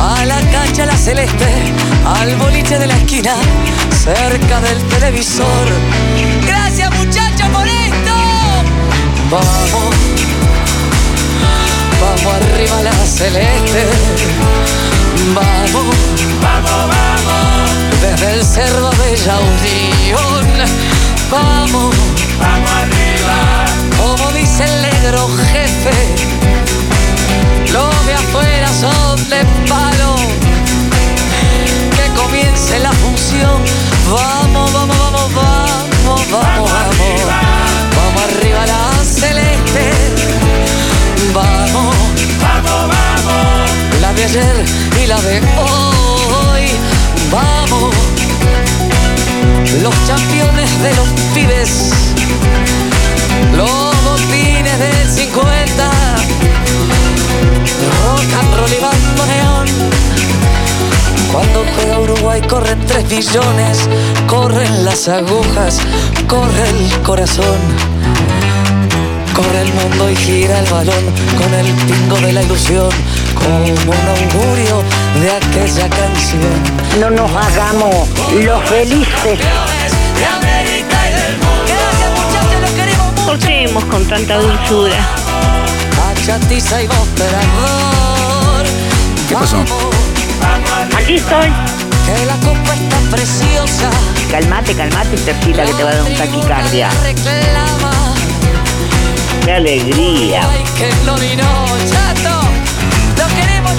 A 0.00 0.24
la 0.24 0.40
cancha 0.50 0.86
la 0.86 0.96
celeste, 0.96 1.72
al 2.04 2.34
boliche 2.36 2.78
de 2.78 2.86
la 2.86 2.94
esquina, 2.94 3.34
cerca 4.04 4.60
del 4.60 4.82
televisor. 4.88 5.66
Gracias 6.46 6.90
muchachos 6.98 7.48
por 7.50 7.66
esto. 7.66 8.14
Vamos, 9.30 10.21
vamos 12.02 12.34
arriba 12.34 12.82
la 12.82 12.92
celeste. 13.06 13.82
Vamos, 15.34 15.86
vamos, 16.40 16.70
vamos. 16.92 17.42
Desde 18.00 18.34
el 18.34 18.44
cerro 18.44 18.90
de 18.90 19.16
Yaunión. 19.16 20.46
Vamos, 21.30 21.94
vamos 22.38 22.70
arriba. 22.82 23.38
Como 23.96 24.30
dice 24.32 24.64
el 24.64 24.82
negro 24.82 25.28
jefe. 25.52 25.98
Los 27.72 28.06
de 28.06 28.14
afuera 28.14 28.68
son 28.80 29.16
de 29.30 29.44
palo. 29.68 30.16
Que 31.96 32.06
comience 32.20 32.78
la 32.80 32.92
función. 32.92 33.62
Vamos, 34.10 34.72
vamos, 34.72 34.98
vamos, 34.98 35.34
vamos, 35.34 36.30
vamos, 36.30 36.70
vamos. 36.70 37.20
Vamos 37.96 38.22
arriba 38.28 38.66
la 38.66 39.04
celeste. 39.04 39.90
Vamos. 41.32 41.91
De 44.16 44.24
ayer 44.24 44.64
y 45.02 45.06
la 45.06 45.20
de 45.22 45.38
hoy. 45.38 46.66
Vamos. 47.30 47.94
Los 49.82 49.94
campeones 50.06 50.82
de 50.82 50.94
los 50.94 51.08
pibes. 51.34 51.90
Los 53.56 54.04
botines 54.04 54.78
del 54.78 55.08
50. 55.08 55.90
Rock 58.04 58.32
and 58.38 58.54
roll 58.56 58.72
y. 58.72 59.02
Cuando 61.32 61.64
juega 61.74 61.98
Uruguay 61.98 62.42
corren 62.42 62.78
tres 62.86 63.08
millones, 63.08 63.88
corren 64.26 64.84
las 64.84 65.08
agujas, 65.08 65.78
corre 66.28 66.68
el 66.68 67.00
corazón. 67.00 67.56
Corre 69.34 69.62
el 69.62 69.72
mundo 69.72 70.10
y 70.10 70.16
gira 70.16 70.60
el 70.60 70.66
balón 70.66 71.04
con 71.38 71.54
el 71.54 71.66
pingo 71.86 72.16
de 72.20 72.34
la 72.34 72.42
ilusión, 72.42 72.90
como 73.42 73.64
un 73.64 74.08
augurio 74.08 74.82
de 75.20 75.30
aquella 75.30 75.88
canción. 75.88 77.00
No 77.00 77.10
nos 77.10 77.30
hagamos 77.30 78.08
los 78.44 78.62
felices. 78.68 79.38
¿Por 83.26 83.38
qué 83.38 83.64
hemos 83.64 83.84
con 83.86 84.04
tanta 84.06 84.36
dulzura? 84.36 84.96
¿Qué 89.28 89.34
pasó? 89.34 89.64
Aquí 90.96 91.16
estoy. 91.16 91.50
Que 92.06 92.26
la 92.26 92.34
copa 92.36 92.74
está 92.74 92.98
preciosa. 93.10 93.90
Calmate, 94.30 94.74
calmate, 94.74 95.16
Tercita, 95.18 95.64
que 95.64 95.72
te 95.72 95.84
va 95.84 95.90
a 95.90 95.94
dar 95.94 96.02
un 96.02 96.14
taquicardia. 96.16 96.88
¡Qué 99.44 99.52
alegría! 99.52 100.42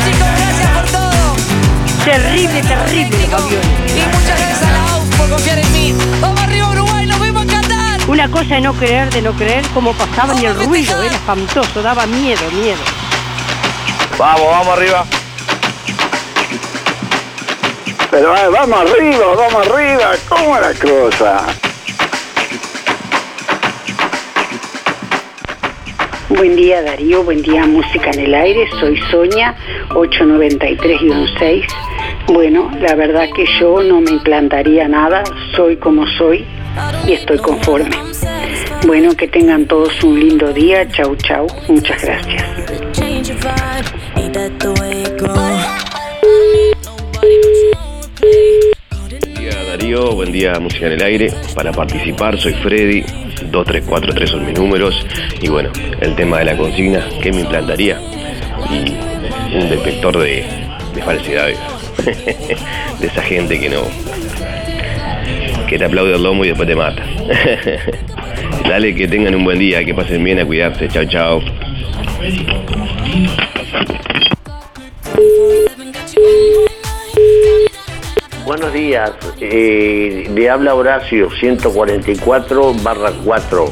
Chicos, 0.05 0.27
gracias 0.37 0.71
por 0.71 0.85
todo. 0.91 1.35
Terrible, 2.05 2.61
terrible, 2.61 3.17
Y 3.23 4.05
muchas 4.15 4.37
gracias 4.39 4.63
a 4.63 4.71
la 4.71 4.93
AUF 4.93 5.15
por 5.15 5.29
confiar 5.29 5.59
en 5.59 5.73
mí. 5.73 5.95
Vamos 6.21 6.41
arriba, 6.41 6.69
Uruguay, 6.69 7.05
nos 7.05 7.19
vemos 7.19 7.43
en 7.43 7.49
Qatar. 7.49 8.01
Una 8.07 8.29
cosa 8.29 8.55
de 8.55 8.61
no 8.61 8.73
creer, 8.73 9.09
de 9.11 9.21
no 9.21 9.33
creer, 9.33 9.65
cómo 9.73 9.93
pasaba 9.93 10.35
y 10.39 10.45
el 10.45 10.55
ruido, 10.55 11.01
era 11.01 11.13
espantoso, 11.13 11.81
daba 11.81 12.05
miedo, 12.05 12.41
miedo. 12.51 12.81
Vamos, 14.17 14.45
vamos 14.45 14.77
arriba. 14.77 15.05
Pero 18.11 18.37
eh, 18.37 18.47
vamos 18.49 18.79
arriba, 18.79 19.25
vamos 19.35 19.67
arriba. 19.67 20.11
¿Cómo 20.29 20.59
la 20.59 20.73
cosa? 20.73 21.45
Buen 26.29 26.55
día 26.55 26.81
Darío, 26.81 27.23
buen 27.23 27.43
día 27.43 27.65
Música 27.65 28.09
en 28.11 28.19
el 28.21 28.33
Aire, 28.33 28.67
soy 28.79 28.99
Sonia, 29.11 29.55
893-6. 29.93 31.65
Bueno, 32.27 32.71
la 32.79 32.95
verdad 32.95 33.27
que 33.35 33.45
yo 33.59 33.81
no 33.83 34.01
me 34.01 34.11
implantaría 34.11 34.87
nada, 34.87 35.23
soy 35.55 35.77
como 35.77 36.07
soy 36.07 36.45
y 37.07 37.13
estoy 37.13 37.37
conforme. 37.37 37.95
Bueno, 38.85 39.15
que 39.15 39.27
tengan 39.27 39.65
todos 39.65 40.03
un 40.03 40.19
lindo 40.19 40.51
día, 40.51 40.87
chau 40.89 41.15
chau, 41.15 41.47
muchas 41.67 42.01
gracias. 42.01 42.43
Buen 49.09 49.21
día 49.35 49.65
Darío, 49.67 50.11
buen 50.11 50.31
día 50.31 50.59
Música 50.59 50.87
en 50.87 50.93
el 50.93 51.03
Aire. 51.03 51.33
Para 51.55 51.71
participar 51.71 52.37
soy 52.39 52.53
Freddy, 52.53 53.01
2343 53.51 54.29
son 54.29 54.45
mis 54.45 54.57
números. 54.57 55.05
Y 55.41 55.49
bueno, 55.49 55.71
el 56.01 56.15
tema 56.15 56.39
de 56.39 56.45
la 56.45 56.57
consigna, 56.57 57.05
¿qué 57.21 57.31
me 57.31 57.41
implantaría? 57.41 57.99
Un 59.55 59.69
detector 59.69 60.17
de, 60.17 60.45
de 60.95 61.01
de 62.99 63.07
esa 63.07 63.21
gente 63.21 63.59
que 63.59 63.69
no... 63.69 63.81
que 65.67 65.77
te 65.77 65.85
aplaude 65.85 66.15
el 66.15 66.23
lomo 66.23 66.43
y 66.43 66.47
después 66.49 66.67
te 66.67 66.75
mata. 66.75 67.03
Dale, 68.67 68.95
que 68.95 69.07
tengan 69.07 69.35
un 69.35 69.43
buen 69.43 69.59
día, 69.59 69.83
que 69.85 69.93
pasen 69.93 70.23
bien, 70.23 70.39
a 70.39 70.45
cuidarse. 70.45 70.87
Chao, 70.87 71.05
chao. 71.05 71.41
Buenos 78.45 78.73
días, 78.73 79.11
eh, 79.39 80.29
le 80.33 80.49
habla 80.49 80.75
Horacio 80.75 81.29
144 81.29 82.73
barra 82.75 83.11
4. 83.23 83.65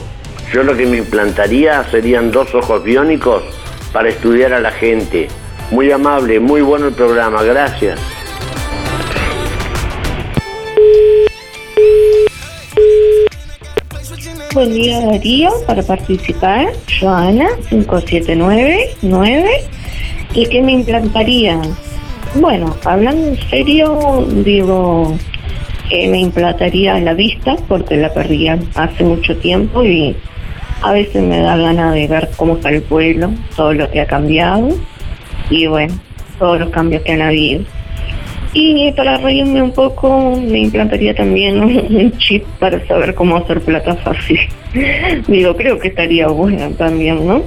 Yo 0.53 0.63
lo 0.63 0.75
que 0.75 0.85
me 0.85 0.97
implantaría 0.97 1.83
serían 1.91 2.31
dos 2.31 2.53
ojos 2.55 2.83
biónicos 2.83 3.43
para 3.91 4.09
estudiar 4.09 4.53
a 4.53 4.59
la 4.59 4.71
gente. 4.71 5.27
Muy 5.71 5.89
amable, 5.89 6.37
muy 6.41 6.59
bueno 6.59 6.87
el 6.87 6.93
programa, 6.93 7.41
gracias. 7.43 7.97
Buen 14.53 14.73
día 14.73 14.99
Darío, 14.99 15.49
para 15.65 15.81
participar, 15.81 16.73
Joana 16.99 17.47
5799 17.69 19.49
y 20.33 20.45
que 20.47 20.61
me 20.61 20.73
implantaría. 20.73 21.61
Bueno, 22.35 22.75
hablando 22.83 23.29
en 23.29 23.49
serio, 23.49 24.25
digo 24.43 25.17
que 25.89 26.09
me 26.09 26.19
implantaría 26.19 26.99
la 26.99 27.13
vista 27.13 27.55
porque 27.69 27.95
la 27.95 28.13
perdía 28.13 28.59
hace 28.75 29.05
mucho 29.05 29.37
tiempo 29.37 29.85
y 29.85 30.17
a 30.81 30.91
veces 30.91 31.23
me 31.23 31.39
da 31.39 31.55
ganas 31.55 31.93
de 31.93 32.09
ver 32.09 32.29
cómo 32.35 32.55
está 32.55 32.71
el 32.71 32.81
pueblo, 32.81 33.31
todo 33.55 33.71
lo 33.73 33.89
que 33.89 34.01
ha 34.01 34.05
cambiado 34.05 34.75
y 35.49 35.67
bueno, 35.67 35.93
todos 36.39 36.59
los 36.59 36.69
cambios 36.69 37.03
que 37.03 37.13
han 37.13 37.21
habido. 37.21 37.63
Y 38.53 38.91
para 38.91 39.17
reírme 39.17 39.61
un 39.61 39.71
poco, 39.71 40.35
me 40.35 40.59
implantaría 40.59 41.15
también 41.15 41.63
un 41.63 42.17
chip 42.17 42.43
para 42.59 42.85
saber 42.85 43.15
cómo 43.15 43.37
hacer 43.37 43.61
plata 43.61 43.95
fácil. 43.95 44.39
Digo, 45.27 45.55
creo 45.55 45.79
que 45.79 45.87
estaría 45.89 46.27
bueno 46.27 46.69
también, 46.71 47.25
¿no? 47.25 47.43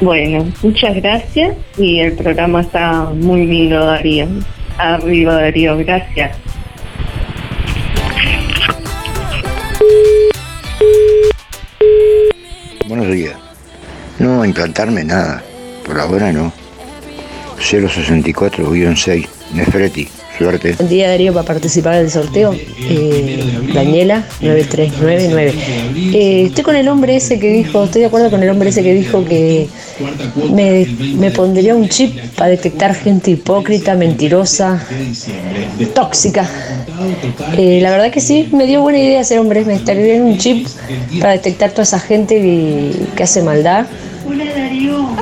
Bueno, 0.00 0.46
muchas 0.62 0.96
gracias 0.96 1.56
y 1.78 2.00
el 2.00 2.14
programa 2.14 2.62
está 2.62 3.10
muy 3.14 3.46
lindo, 3.46 3.84
Darío. 3.84 4.26
Arriba, 4.78 5.34
Darío, 5.34 5.76
gracias. 5.76 6.36
Buenos 12.88 13.08
días. 13.12 13.36
No 14.18 14.44
implantarme 14.44 15.04
nada. 15.04 15.42
Por 15.86 16.00
ahora 16.00 16.32
no. 16.32 16.59
064-6. 17.60 19.26
Nefreti. 19.54 20.08
Suerte. 20.38 20.72
Buen 20.72 20.88
día 20.88 21.10
Darío 21.10 21.34
para 21.34 21.44
participar 21.44 21.96
del 21.96 22.10
sorteo. 22.10 22.54
Eh, 22.54 23.44
Daniela 23.74 24.24
9399. 24.40 25.54
Eh, 26.14 26.44
estoy 26.46 26.64
con 26.64 26.76
el 26.76 26.88
hombre 26.88 27.16
ese 27.16 27.38
que 27.38 27.52
dijo, 27.52 27.84
estoy 27.84 28.00
de 28.00 28.06
acuerdo 28.06 28.30
con 28.30 28.42
el 28.42 28.48
hombre 28.48 28.70
ese 28.70 28.82
que 28.82 28.94
dijo 28.94 29.22
que 29.26 29.68
me, 30.50 31.30
pondría 31.32 31.74
un 31.74 31.90
chip 31.90 32.18
para 32.36 32.48
detectar 32.48 32.94
gente 32.94 33.32
hipócrita, 33.32 33.94
mentirosa, 33.96 34.82
tóxica. 35.94 36.48
Eh, 37.58 37.80
la 37.82 37.90
verdad 37.90 38.10
que 38.10 38.22
sí, 38.22 38.48
me 38.52 38.66
dio 38.66 38.80
buena 38.80 38.98
idea 38.98 39.20
ese 39.20 39.38
hombre. 39.38 39.66
Me 39.66 39.74
estaría 39.74 40.04
bien 40.04 40.22
un 40.22 40.38
chip 40.38 40.66
para 41.20 41.32
detectar 41.32 41.72
toda 41.72 41.82
esa 41.82 42.00
gente 42.00 42.36
que, 42.36 42.92
que 43.14 43.22
hace 43.24 43.42
maldad. 43.42 43.84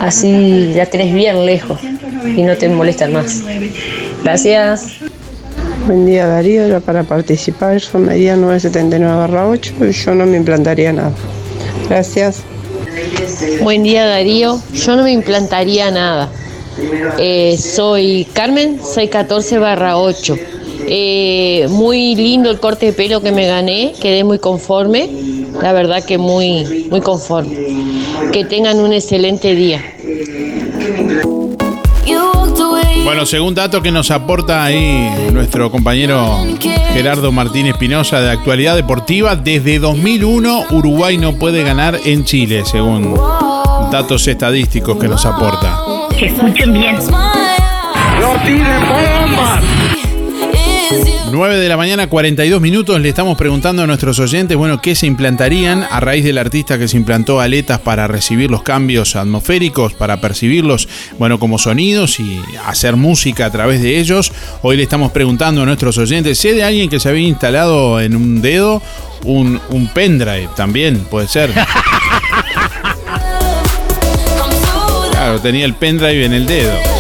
Así 0.01 0.75
la 0.77 0.87
tenés 0.87 1.13
bien 1.13 1.45
lejos 1.45 1.81
y 2.25 2.43
no 2.43 2.57
te 2.57 2.69
molestan 2.69 3.13
más. 3.13 3.43
Gracias. 4.23 4.99
Buen 5.87 6.05
día 6.05 6.27
Darío, 6.27 6.69
Yo 6.69 6.81
para 6.81 7.03
participar 7.05 7.81
son 7.81 8.07
medida 8.07 8.37
979-8 8.37 9.89
y 9.89 9.93
yo 9.93 10.15
no 10.15 10.27
me 10.27 10.37
implantaría 10.37 10.93
nada. 10.93 11.13
Gracias. 11.89 12.43
Buen 13.63 13.83
día 13.83 14.07
Darío, 14.07 14.61
yo 14.75 14.97
no 14.97 15.05
me 15.05 15.13
implantaría 15.13 15.91
nada. 15.91 16.29
Eh, 17.19 17.57
soy 17.59 18.27
Carmen, 18.33 18.81
soy 18.83 19.09
14 19.09 19.59
barra 19.59 19.99
8. 19.99 20.37
Eh, 20.91 21.67
muy 21.71 22.15
lindo 22.15 22.51
el 22.51 22.61
corte 22.61 22.87
de 22.87 22.93
pelo 22.93 23.21
que 23.21 23.33
me 23.33 23.47
gané, 23.47 23.93
quedé 24.01 24.25
muy 24.25 24.39
conforme, 24.39 25.09
la 25.61 25.73
verdad 25.73 26.05
que 26.05 26.19
muy, 26.19 26.87
muy 26.91 27.01
conforme. 27.01 27.57
Que 28.33 28.45
tengan 28.45 28.79
un 28.79 28.93
excelente 28.93 29.55
día. 29.55 29.83
Bueno, 33.05 33.25
según 33.25 33.55
dato 33.55 33.81
que 33.81 33.91
nos 33.91 34.11
aporta 34.11 34.65
ahí 34.65 35.09
nuestro 35.33 35.71
compañero 35.71 36.45
Gerardo 36.93 37.33
Martín 37.33 37.67
Espinosa 37.67 38.21
de 38.21 38.31
Actualidad 38.31 38.77
Deportiva, 38.77 39.35
desde 39.35 39.79
2001 39.79 40.67
Uruguay 40.71 41.17
no 41.17 41.35
puede 41.35 41.63
ganar 41.63 41.99
en 42.05 42.25
Chile, 42.25 42.65
según 42.65 43.19
datos 43.91 44.27
estadísticos 44.29 44.99
que 44.99 45.09
nos 45.09 45.25
aporta. 45.25 45.81
Escuchen 46.21 46.73
bien. 46.73 46.97
¡No 48.21 48.35
tiren 48.45 48.81
bombas! 48.89 49.78
9 51.31 51.57
de 51.57 51.69
la 51.69 51.77
mañana, 51.77 52.07
42 52.07 52.61
minutos. 52.61 53.01
Le 53.01 53.09
estamos 53.09 53.37
preguntando 53.37 53.83
a 53.83 53.87
nuestros 53.87 54.19
oyentes, 54.19 54.57
bueno, 54.57 54.81
¿qué 54.81 54.95
se 54.95 55.07
implantarían 55.07 55.85
a 55.91 56.01
raíz 56.01 56.25
del 56.25 56.39
artista 56.39 56.79
que 56.79 56.89
se 56.89 56.97
implantó 56.97 57.41
aletas 57.41 57.81
para 57.81 58.07
recibir 58.07 58.51
los 58.51 58.63
cambios 58.63 59.17
atmosféricos, 59.17 59.95
para 59.95 60.21
percibirlos, 60.21 60.89
bueno, 61.19 61.39
como 61.39 61.59
sonidos 61.59 62.21
y 62.21 62.41
hacer 62.67 62.97
música 62.97 63.47
a 63.47 63.51
través 63.51 63.83
de 63.83 63.99
ellos? 63.99 64.33
Hoy 64.63 64.77
le 64.77 64.83
estamos 64.83 65.13
preguntando 65.13 65.63
a 65.63 65.67
nuestros 65.67 65.99
oyentes, 65.99 66.39
sé 66.39 66.55
de 66.55 66.65
alguien 66.65 66.89
que 66.89 67.01
se 67.01 67.09
había 67.09 67.29
instalado 67.29 68.01
en 68.01 68.17
un 68.17 68.41
dedo 68.41 68.83
un, 69.25 69.61
un 69.71 69.89
pendrive 69.89 70.49
también, 70.57 70.99
puede 71.11 71.29
ser. 71.29 71.53
Claro, 75.11 75.41
tenía 75.41 75.65
el 75.65 75.75
pendrive 75.75 76.27
en 76.27 76.33
el 76.33 76.47
dedo. 76.47 76.98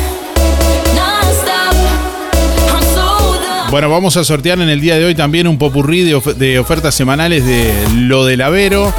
Bueno, 3.73 3.89
vamos 3.89 4.17
a 4.17 4.23
sortear 4.23 4.61
en 4.61 4.69
el 4.69 4.81
día 4.81 4.99
de 4.99 5.05
hoy 5.05 5.15
también 5.15 5.47
un 5.47 5.57
popurrí 5.57 6.03
de, 6.03 6.21
de 6.35 6.59
ofertas 6.59 6.93
semanales 6.93 7.43
de 7.43 7.73
lo 7.95 8.23
del 8.23 8.41
Avero, 8.41 8.93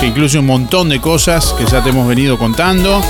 que 0.00 0.08
incluye 0.08 0.36
un 0.36 0.46
montón 0.46 0.88
de 0.88 1.00
cosas 1.00 1.54
que 1.56 1.64
ya 1.64 1.80
te 1.80 1.90
hemos 1.90 2.08
venido 2.08 2.36
contando. 2.36 3.00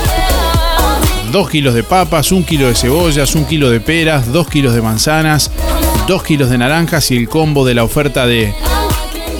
Dos 1.32 1.48
kilos 1.48 1.72
de 1.72 1.84
papas, 1.84 2.32
un 2.32 2.44
kilo 2.44 2.68
de 2.68 2.74
cebollas, 2.74 3.34
un 3.34 3.46
kilo 3.46 3.70
de 3.70 3.80
peras, 3.80 4.30
dos 4.30 4.46
kilos 4.46 4.74
de 4.74 4.82
manzanas, 4.82 5.50
dos 6.06 6.22
kilos 6.22 6.50
de 6.50 6.58
naranjas 6.58 7.10
y 7.12 7.16
el 7.16 7.30
combo 7.30 7.64
de 7.64 7.72
la 7.72 7.82
oferta 7.82 8.26
de 8.26 8.52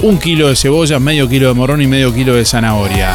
un 0.01 0.19
kilo 0.19 0.49
de 0.49 0.57
cebollas, 0.57 0.99
medio 0.99 1.29
kilo 1.29 1.49
de 1.49 1.53
morrón 1.53 1.83
y 1.83 1.87
medio 1.87 2.15
kilo 2.15 2.37
de 2.37 2.47
zanahoria. 2.47 3.15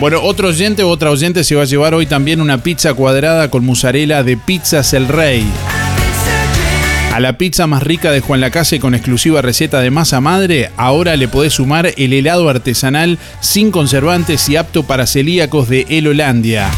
Bueno, 0.00 0.22
otro 0.22 0.48
oyente 0.48 0.82
o 0.82 0.88
otra 0.88 1.10
oyente 1.10 1.44
se 1.44 1.54
va 1.54 1.62
a 1.62 1.66
llevar 1.66 1.94
hoy 1.94 2.06
también 2.06 2.40
una 2.40 2.62
pizza 2.62 2.94
cuadrada 2.94 3.50
con 3.50 3.62
mozzarella 3.64 4.22
de 4.22 4.38
Pizzas 4.38 4.94
El 4.94 5.08
Rey. 5.08 5.44
A 7.12 7.20
la 7.20 7.36
pizza 7.36 7.66
más 7.66 7.82
rica 7.82 8.10
de 8.10 8.20
Juan 8.20 8.40
Lacase 8.40 8.80
con 8.80 8.94
exclusiva 8.94 9.42
receta 9.42 9.80
de 9.80 9.90
masa 9.90 10.22
madre, 10.22 10.70
ahora 10.78 11.16
le 11.16 11.28
podés 11.28 11.52
sumar 11.52 11.92
el 11.98 12.14
helado 12.14 12.48
artesanal 12.48 13.18
sin 13.40 13.70
conservantes 13.70 14.48
y 14.48 14.56
apto 14.56 14.84
para 14.84 15.06
celíacos 15.06 15.68
de 15.68 15.84
El 15.90 16.08
Holandia. 16.08 16.70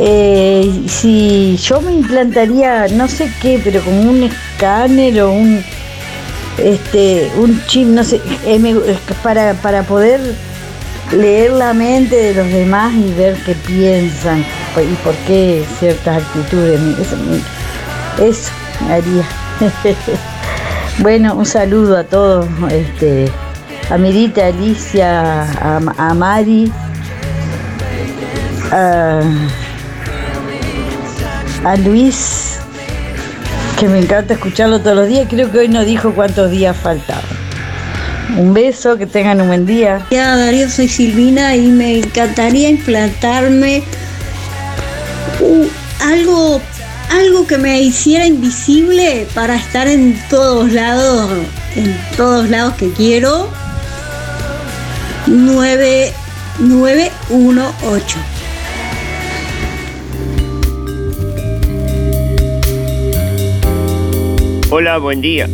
Eh, 0.00 0.84
si 0.86 1.56
yo 1.56 1.80
me 1.80 1.92
implantaría, 1.92 2.86
no 2.92 3.08
sé 3.08 3.28
qué, 3.42 3.60
pero 3.62 3.82
como 3.82 4.02
un 4.02 4.22
escáner 4.22 5.20
o 5.20 5.32
un 5.32 5.64
este 6.58 7.30
un 7.36 7.60
chip, 7.66 7.88
no 7.88 8.04
sé, 8.04 8.20
para, 9.22 9.54
para 9.54 9.82
poder 9.82 10.20
leer 11.12 11.52
la 11.52 11.74
mente 11.74 12.14
de 12.14 12.34
los 12.34 12.46
demás 12.52 12.94
y 12.94 13.12
ver 13.14 13.36
qué 13.44 13.54
piensan 13.54 14.40
y 14.40 14.94
por 15.02 15.14
qué 15.26 15.64
ciertas 15.80 16.22
actitudes. 16.22 16.80
Eso, 17.00 17.16
eso 18.24 18.50
haría. 18.88 19.26
bueno, 20.98 21.34
un 21.34 21.46
saludo 21.46 21.96
a 21.96 22.04
todos, 22.04 22.46
este, 22.70 23.28
a 23.90 23.96
Mirita, 23.96 24.42
a 24.42 24.46
Alicia, 24.48 25.42
a, 25.42 25.80
a 25.96 26.14
Mari, 26.14 26.70
a, 28.70 29.20
a 31.64 31.76
Luis, 31.76 32.58
que 33.78 33.88
me 33.88 34.00
encanta 34.00 34.34
escucharlo 34.34 34.80
todos 34.80 34.96
los 34.96 35.08
días. 35.08 35.26
Creo 35.28 35.50
que 35.50 35.58
hoy 35.58 35.68
no 35.68 35.84
dijo 35.84 36.12
cuántos 36.12 36.50
días 36.50 36.76
faltaban. 36.76 37.24
Un 38.36 38.52
beso, 38.52 38.98
que 38.98 39.06
tengan 39.06 39.40
un 39.40 39.48
buen 39.48 39.64
día. 39.64 40.06
Ya, 40.10 40.36
Darío, 40.36 40.68
soy 40.68 40.88
Silvina 40.88 41.56
y 41.56 41.68
me 41.68 41.98
encantaría 42.00 42.68
implantarme 42.68 43.82
uh, 45.40 45.66
algo, 46.04 46.60
algo 47.10 47.46
que 47.46 47.56
me 47.56 47.80
hiciera 47.80 48.26
invisible 48.26 49.26
para 49.34 49.56
estar 49.56 49.88
en 49.88 50.14
todos 50.28 50.70
lados, 50.72 51.30
en 51.74 51.98
todos 52.18 52.50
lados 52.50 52.74
que 52.74 52.90
quiero. 52.92 53.48
9918. 55.28 58.18
Hola, 64.70 64.98
buen 64.98 65.20
día. 65.20 65.48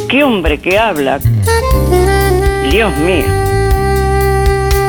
¿Qué 0.08 0.24
hombre 0.24 0.58
que 0.58 0.78
habla? 0.78 1.20
Dios 2.70 2.96
mío. 2.98 3.24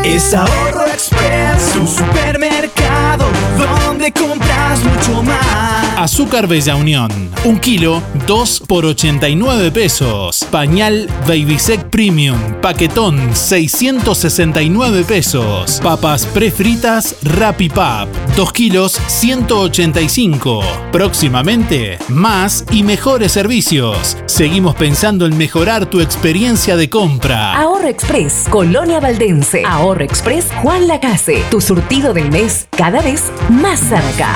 Es 0.03 0.34
Ahorro 0.34 0.88
Express, 0.88 1.75
un 1.80 1.88
supermercado 1.88 3.25
donde 3.57 4.11
compras 4.11 4.84
mucho 4.84 5.23
más. 5.23 5.86
Azúcar 5.97 6.45
Bella 6.45 6.75
Unión. 6.75 7.09
Un 7.43 7.57
kilo, 7.57 8.03
2 8.27 8.63
por 8.67 8.85
89 8.85 9.71
pesos. 9.71 10.45
Pañal 10.51 11.09
Babysec 11.27 11.89
Premium. 11.89 12.37
Paquetón, 12.61 13.35
669 13.35 15.03
pesos. 15.05 15.79
Papas 15.81 16.27
prefritas 16.27 17.15
Rappi 17.23 17.69
Pap. 17.69 18.07
2 18.35 18.53
kilos, 18.53 19.01
185. 19.07 20.61
Próximamente, 20.91 21.97
más 22.09 22.63
y 22.69 22.83
mejores 22.83 23.31
servicios. 23.31 24.17
Seguimos 24.27 24.75
pensando 24.75 25.25
en 25.25 25.35
mejorar 25.35 25.87
tu 25.87 25.99
experiencia 25.99 26.75
de 26.75 26.91
compra. 26.91 27.59
Ahorro 27.59 27.87
Express, 27.87 28.45
Colonia 28.51 28.99
Valdense. 28.99 29.63
Ahorro 29.65 30.03
Express, 30.03 30.45
Juan 30.61 30.87
Lacase. 30.87 31.41
Tu 31.49 31.59
surtido 31.59 32.13
del 32.13 32.29
mes 32.29 32.67
cada 32.77 33.01
vez 33.01 33.23
más 33.49 33.79
cerca. 33.79 34.35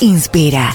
Inspira. 0.00 0.74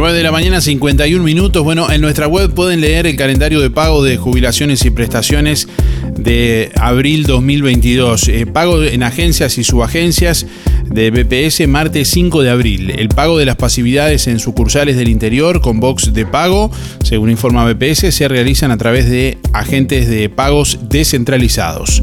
Nueve 0.00 0.16
de 0.16 0.22
la 0.22 0.32
mañana, 0.32 0.62
51 0.62 1.22
minutos. 1.22 1.62
Bueno, 1.62 1.92
en 1.92 2.00
nuestra 2.00 2.26
web 2.26 2.54
pueden 2.54 2.80
leer 2.80 3.06
el 3.06 3.16
calendario 3.16 3.60
de 3.60 3.68
pago 3.68 4.02
de 4.02 4.16
jubilaciones 4.16 4.82
y 4.86 4.90
prestaciones 4.90 5.68
de 6.16 6.72
abril 6.80 7.24
2022. 7.24 8.28
Eh, 8.28 8.46
pago 8.46 8.82
en 8.82 9.02
agencias 9.02 9.58
y 9.58 9.62
subagencias 9.62 10.46
de 10.86 11.10
BPS 11.10 11.68
martes 11.68 12.08
5 12.08 12.42
de 12.42 12.48
abril. 12.48 12.94
El 12.96 13.10
pago 13.10 13.36
de 13.36 13.44
las 13.44 13.56
pasividades 13.56 14.26
en 14.26 14.38
sucursales 14.38 14.96
del 14.96 15.08
interior 15.08 15.60
con 15.60 15.80
box 15.80 16.14
de 16.14 16.24
pago, 16.24 16.70
según 17.04 17.28
informa 17.28 17.70
BPS, 17.70 18.10
se 18.10 18.26
realizan 18.26 18.70
a 18.70 18.78
través 18.78 19.06
de 19.10 19.36
agentes 19.52 20.08
de 20.08 20.30
pagos 20.30 20.78
descentralizados. 20.88 22.02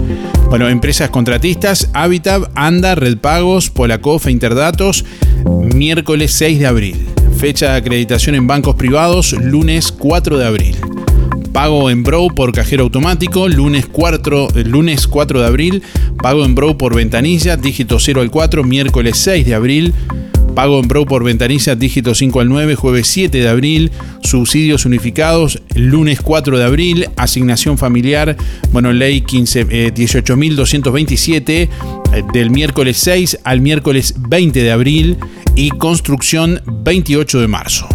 Bueno, 0.52 0.70
empresas 0.70 1.10
contratistas, 1.10 1.90
Habitat, 1.94 2.44
Anda, 2.54 2.94
Red 2.94 3.18
Pagos, 3.18 3.72
Polacof 3.72 4.28
e 4.28 4.32
Interdatos, 4.32 5.04
miércoles 5.74 6.32
6 6.34 6.60
de 6.60 6.68
abril. 6.68 7.17
Fecha 7.38 7.74
de 7.74 7.78
acreditación 7.78 8.34
en 8.34 8.48
bancos 8.48 8.74
privados, 8.74 9.34
lunes 9.34 9.92
4 9.92 10.40
de 10.40 10.46
abril. 10.46 10.76
Pago 11.54 11.92
en 11.92 12.02
Bro 12.02 12.30
por 12.30 12.52
cajero 12.52 12.84
automático, 12.84 13.48
lunes 13.48 13.86
4, 13.86 14.48
lunes 14.66 15.06
4 15.06 15.42
de 15.42 15.46
abril. 15.46 15.84
Pago 16.22 16.44
en 16.44 16.56
Bro 16.56 16.80
por 16.80 16.96
ventanilla, 16.96 17.56
dígito 17.56 18.00
0 18.00 18.22
al 18.22 18.32
4, 18.32 18.64
miércoles 18.64 19.18
6 19.20 19.46
de 19.46 19.54
abril. 19.54 19.94
Pago 20.58 20.80
en 20.80 20.88
Bro 20.88 21.06
por 21.06 21.24
ventanilla, 21.24 21.76
dígito 21.76 22.16
5 22.16 22.40
al 22.40 22.50
9, 22.50 22.74
jueves 22.74 23.06
7 23.10 23.42
de 23.42 23.48
abril. 23.48 23.92
Subsidios 24.24 24.88
unificados, 24.88 25.62
lunes 25.76 26.20
4 26.20 26.58
de 26.58 26.64
abril. 26.64 27.06
Asignación 27.16 27.78
familiar, 27.78 28.36
bueno, 28.72 28.92
ley 28.92 29.22
15, 29.22 29.94
18.227, 29.94 31.48
eh, 31.52 31.70
del 32.34 32.50
miércoles 32.50 32.98
6 32.98 33.38
al 33.44 33.62
miércoles 33.62 34.16
20 34.18 34.64
de 34.64 34.72
abril. 34.72 35.18
Y 35.54 35.70
construcción 35.70 36.60
28 36.66 37.40
de 37.40 37.48
marzo. 37.48 37.88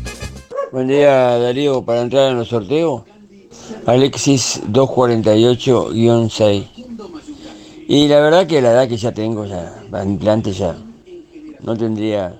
Buen 0.71 0.87
día 0.87 1.37
Darío, 1.37 1.83
para 1.83 2.01
entrar 2.01 2.31
en 2.31 2.37
los 2.37 2.47
sorteos. 2.47 3.03
Alexis 3.85 4.61
248-6. 4.71 6.76
Y 7.89 8.07
la 8.09 8.19
verdad 8.19 8.45
que 8.45 8.61
la 8.61 8.71
edad 8.71 8.87
que 8.87 8.97
ya 8.97 9.13
tengo, 9.13 9.45
ya, 9.45 9.81
implante 10.03 10.51
ya, 10.51 10.75
no 11.61 11.77
tendría 11.77 12.37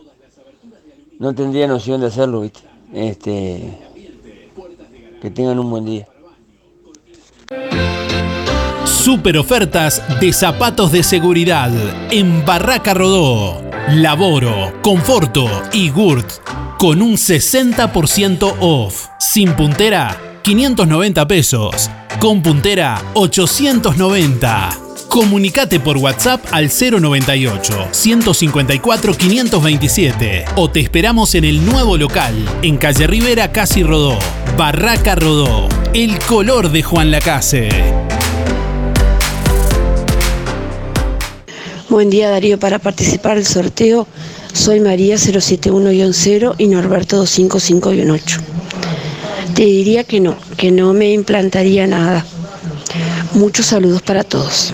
no 1.19 1.33
tendría 1.33 1.67
noción 1.67 2.01
de 2.01 2.07
hacerlo, 2.07 2.41
¿viste? 2.41 2.59
Este, 2.93 3.77
que 5.21 5.31
tengan 5.31 5.57
un 5.57 5.69
buen 5.69 5.85
día. 5.85 6.07
Super 8.85 9.37
ofertas 9.37 10.03
de 10.19 10.33
zapatos 10.33 10.91
de 10.91 11.01
seguridad 11.01 11.71
en 12.11 12.45
Barraca 12.45 12.93
Rodó. 12.93 13.63
Laboro, 13.89 14.73
Conforto 14.81 15.47
y 15.71 15.89
Gurt 15.89 16.29
con 16.77 17.01
un 17.01 17.13
60% 17.13 18.55
off. 18.59 19.07
Sin 19.17 19.53
puntera, 19.53 20.15
590 20.43 21.27
pesos. 21.27 21.89
Con 22.19 22.41
puntera, 22.41 23.01
890. 23.13 24.86
Comunicate 25.09 25.79
por 25.79 25.97
WhatsApp 25.97 26.45
al 26.51 26.69
098 26.69 27.87
154 27.91 29.13
527 29.13 30.45
o 30.55 30.69
te 30.69 30.79
esperamos 30.79 31.35
en 31.35 31.45
el 31.45 31.65
nuevo 31.65 31.97
local 31.97 32.33
en 32.61 32.77
Calle 32.77 33.07
Rivera 33.07 33.51
Casi 33.51 33.83
Rodó, 33.83 34.17
Barraca 34.57 35.15
Rodó, 35.15 35.67
el 35.93 36.19
color 36.19 36.71
de 36.71 36.83
Juan 36.83 37.11
Lacase. 37.11 37.69
Buen 41.89 42.09
día 42.09 42.29
Darío, 42.29 42.59
para 42.59 42.79
participar 42.79 43.35
del 43.35 43.45
sorteo 43.45 44.07
soy 44.53 44.79
María 44.79 45.15
071-0 45.15 46.55
y 46.57 46.67
Norberto 46.67 47.23
255-8. 47.23 48.39
Te 49.55 49.65
diría 49.65 50.03
que 50.03 50.19
no, 50.19 50.35
que 50.57 50.71
no 50.71 50.93
me 50.93 51.11
implantaría 51.13 51.87
nada. 51.87 52.25
Muchos 53.37 53.67
saludos 53.67 54.01
para 54.01 54.23
todos. 54.23 54.73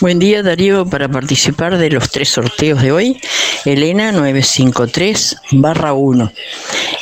Buen 0.00 0.18
día 0.18 0.42
Darío, 0.42 0.86
para 0.86 1.08
participar 1.08 1.76
de 1.76 1.90
los 1.90 2.10
tres 2.10 2.30
sorteos 2.30 2.80
de 2.80 2.92
hoy, 2.92 3.20
Elena 3.66 4.12
953 4.12 5.36
barra 5.50 5.92
1. 5.92 6.32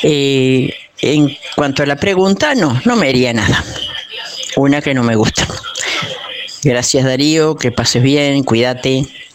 Eh, 0.03 0.73
en 1.01 1.37
cuanto 1.55 1.83
a 1.83 1.85
la 1.85 1.95
pregunta, 1.95 2.55
no, 2.55 2.81
no 2.83 2.97
me 2.97 3.07
haría 3.07 3.31
nada. 3.31 3.63
Una 4.57 4.81
que 4.81 4.93
no 4.93 5.03
me 5.03 5.15
gusta. 5.15 5.47
Gracias 6.61 7.05
Darío, 7.05 7.55
que 7.55 7.71
pases 7.71 8.03
bien, 8.03 8.43
cuídate. 8.43 9.05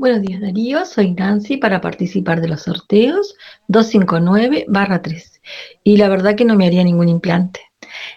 Buenos 0.00 0.22
días 0.22 0.40
Darío, 0.40 0.86
soy 0.86 1.10
Nancy 1.10 1.58
para 1.58 1.82
participar 1.82 2.40
de 2.40 2.48
los 2.48 2.62
sorteos 2.62 3.36
259-3 3.68 5.40
y 5.84 5.98
la 5.98 6.08
verdad 6.08 6.36
que 6.36 6.46
no 6.46 6.56
me 6.56 6.66
haría 6.66 6.82
ningún 6.82 7.10
implante. 7.10 7.60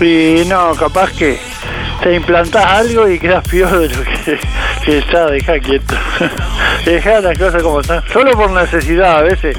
Y 0.00 0.44
no, 0.46 0.74
capaz 0.74 1.10
que 1.12 1.38
te 2.02 2.14
implantás 2.14 2.64
algo 2.66 3.08
y 3.08 3.18
quedas 3.18 3.46
peor 3.48 3.78
de 3.80 3.88
lo 3.88 4.02
que, 4.04 4.38
que 4.84 4.98
está, 4.98 5.26
deja 5.26 5.58
quieto. 5.58 5.94
deja 6.84 7.20
las 7.20 7.38
cosas 7.38 7.62
como 7.62 7.80
están. 7.80 8.02
Solo 8.12 8.32
por 8.32 8.50
necesidad 8.50 9.18
a 9.18 9.22
veces. 9.22 9.56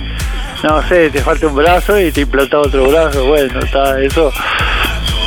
No 0.64 0.82
sé, 0.88 1.10
te 1.12 1.22
falta 1.22 1.48
un 1.48 1.56
brazo 1.56 2.00
y 2.00 2.12
te 2.12 2.22
implantás 2.22 2.68
otro 2.68 2.90
brazo, 2.90 3.26
bueno, 3.26 3.60
está 3.60 4.00
eso. 4.02 4.32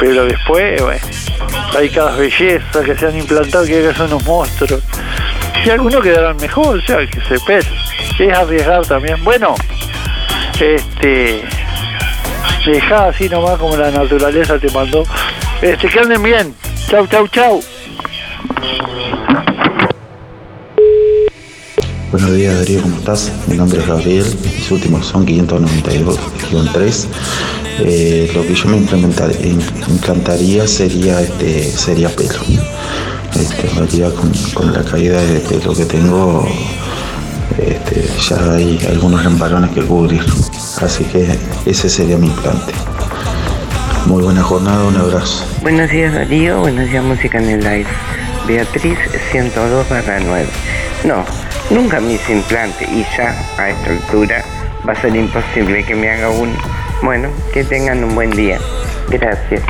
Pero 0.01 0.25
después, 0.25 0.81
bueno, 0.83 1.01
hay 1.79 1.89
cada 1.91 2.17
belleza 2.17 2.83
que 2.85 2.97
se 2.97 3.07
han 3.07 3.17
implantado 3.19 3.65
que 3.67 3.93
son 3.95 4.07
unos 4.07 4.25
monstruos. 4.25 4.83
Y 5.65 5.71
algunos 5.71 6.03
quedarán 6.03 6.37
mejor, 6.39 6.79
o 6.79 6.83
sea, 6.83 6.99
que 7.07 7.21
se 7.29 7.39
pese. 7.47 7.69
Es 8.19 8.37
arriesgar 8.37 8.85
también. 8.87 9.23
Bueno, 9.25 9.55
este 10.61 11.43
deja 12.67 13.09
así 13.09 13.29
nomás 13.29 13.59
como 13.59 13.77
la 13.77 13.91
naturaleza 13.91 14.59
te 14.59 14.71
mandó 14.71 15.03
este 15.63 15.89
que 15.89 15.99
anden 15.99 16.23
bien 16.23 16.55
chau 16.89 17.07
chau 17.07 17.27
chau 17.29 17.61
Buenos 22.13 22.33
días 22.35 22.55
Darío, 22.59 22.83
¿cómo 22.83 22.97
estás? 22.99 23.33
Mi 23.47 23.57
nombre 23.57 23.81
es 23.81 23.87
Gabriel, 23.87 24.27
mis 24.43 24.71
últimos 24.71 25.07
son 25.07 25.25
592-3. 25.27 27.07
Eh, 27.83 28.31
lo 28.35 28.43
que 28.47 28.55
yo 28.55 28.67
me 28.69 28.77
implementar- 28.77 29.33
im- 29.41 29.89
implantaría 29.89 30.67
sería 30.69 31.21
este 31.23 31.63
sería 31.63 32.09
pelo. 32.11 32.41
Este, 33.35 33.69
con, 34.15 34.33
con 34.55 34.73
la 34.73 34.83
caída 34.83 35.21
de 35.23 35.41
pelo 35.41 35.75
que 35.75 35.85
tengo, 35.85 36.47
este, 37.59 38.09
ya 38.29 38.55
hay 38.55 38.79
algunos 38.89 39.25
remparones 39.25 39.71
que 39.71 39.83
cubrir. 39.83 40.25
Así 40.81 41.05
que 41.05 41.39
ese 41.67 41.89
sería 41.89 42.17
mi 42.17 42.27
implante. 42.27 42.73
Muy 44.07 44.23
buena 44.23 44.43
jornada, 44.43 44.85
un 44.85 44.97
abrazo. 44.97 45.45
Buenos 45.63 45.91
días 45.91 46.15
Darío, 46.15 46.61
buenos 46.61 46.91
días 46.91 47.05
Música 47.05 47.39
en 47.39 47.51
el 47.51 47.67
Aire. 47.67 47.91
Beatriz 48.47 48.99
102 49.31 49.89
barra 49.89 50.19
9. 50.21 50.49
No, 51.05 51.25
nunca 51.71 52.01
me 52.01 52.15
hice 52.15 52.33
implante 52.33 52.85
y 52.85 53.07
ya 53.17 53.31
a 53.59 53.71
esta 53.71 53.91
altura 53.91 54.45
va 54.89 54.93
a 54.93 55.01
ser 55.01 55.15
imposible 55.15 55.85
que 55.85 55.95
me 55.95 56.11
haga 56.11 56.31
uno. 56.31 56.53
Bueno, 57.03 57.29
que 57.53 57.65
tengan 57.65 58.03
un 58.03 58.15
buen 58.15 58.31
día. 58.31 58.59
Gracias. 59.09 59.63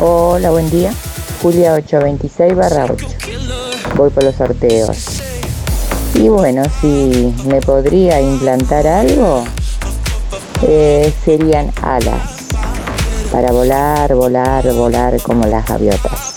Hola, 0.00 0.50
buen 0.50 0.70
día. 0.70 0.94
Julia 1.42 1.74
826 1.74 2.54
barra 2.54 2.84
8. 2.84 3.06
Voy 3.96 4.10
por 4.10 4.22
los 4.22 4.36
sorteos. 4.36 5.20
Y 6.14 6.28
bueno, 6.28 6.62
si 6.80 7.34
me 7.46 7.60
podría 7.60 8.20
implantar 8.20 8.86
algo, 8.86 9.42
eh, 10.62 11.12
serían 11.24 11.72
alas. 11.82 12.46
Para 13.32 13.50
volar, 13.50 14.14
volar, 14.14 14.72
volar 14.72 15.20
como 15.20 15.48
las 15.48 15.66
gaviotas. 15.66 16.36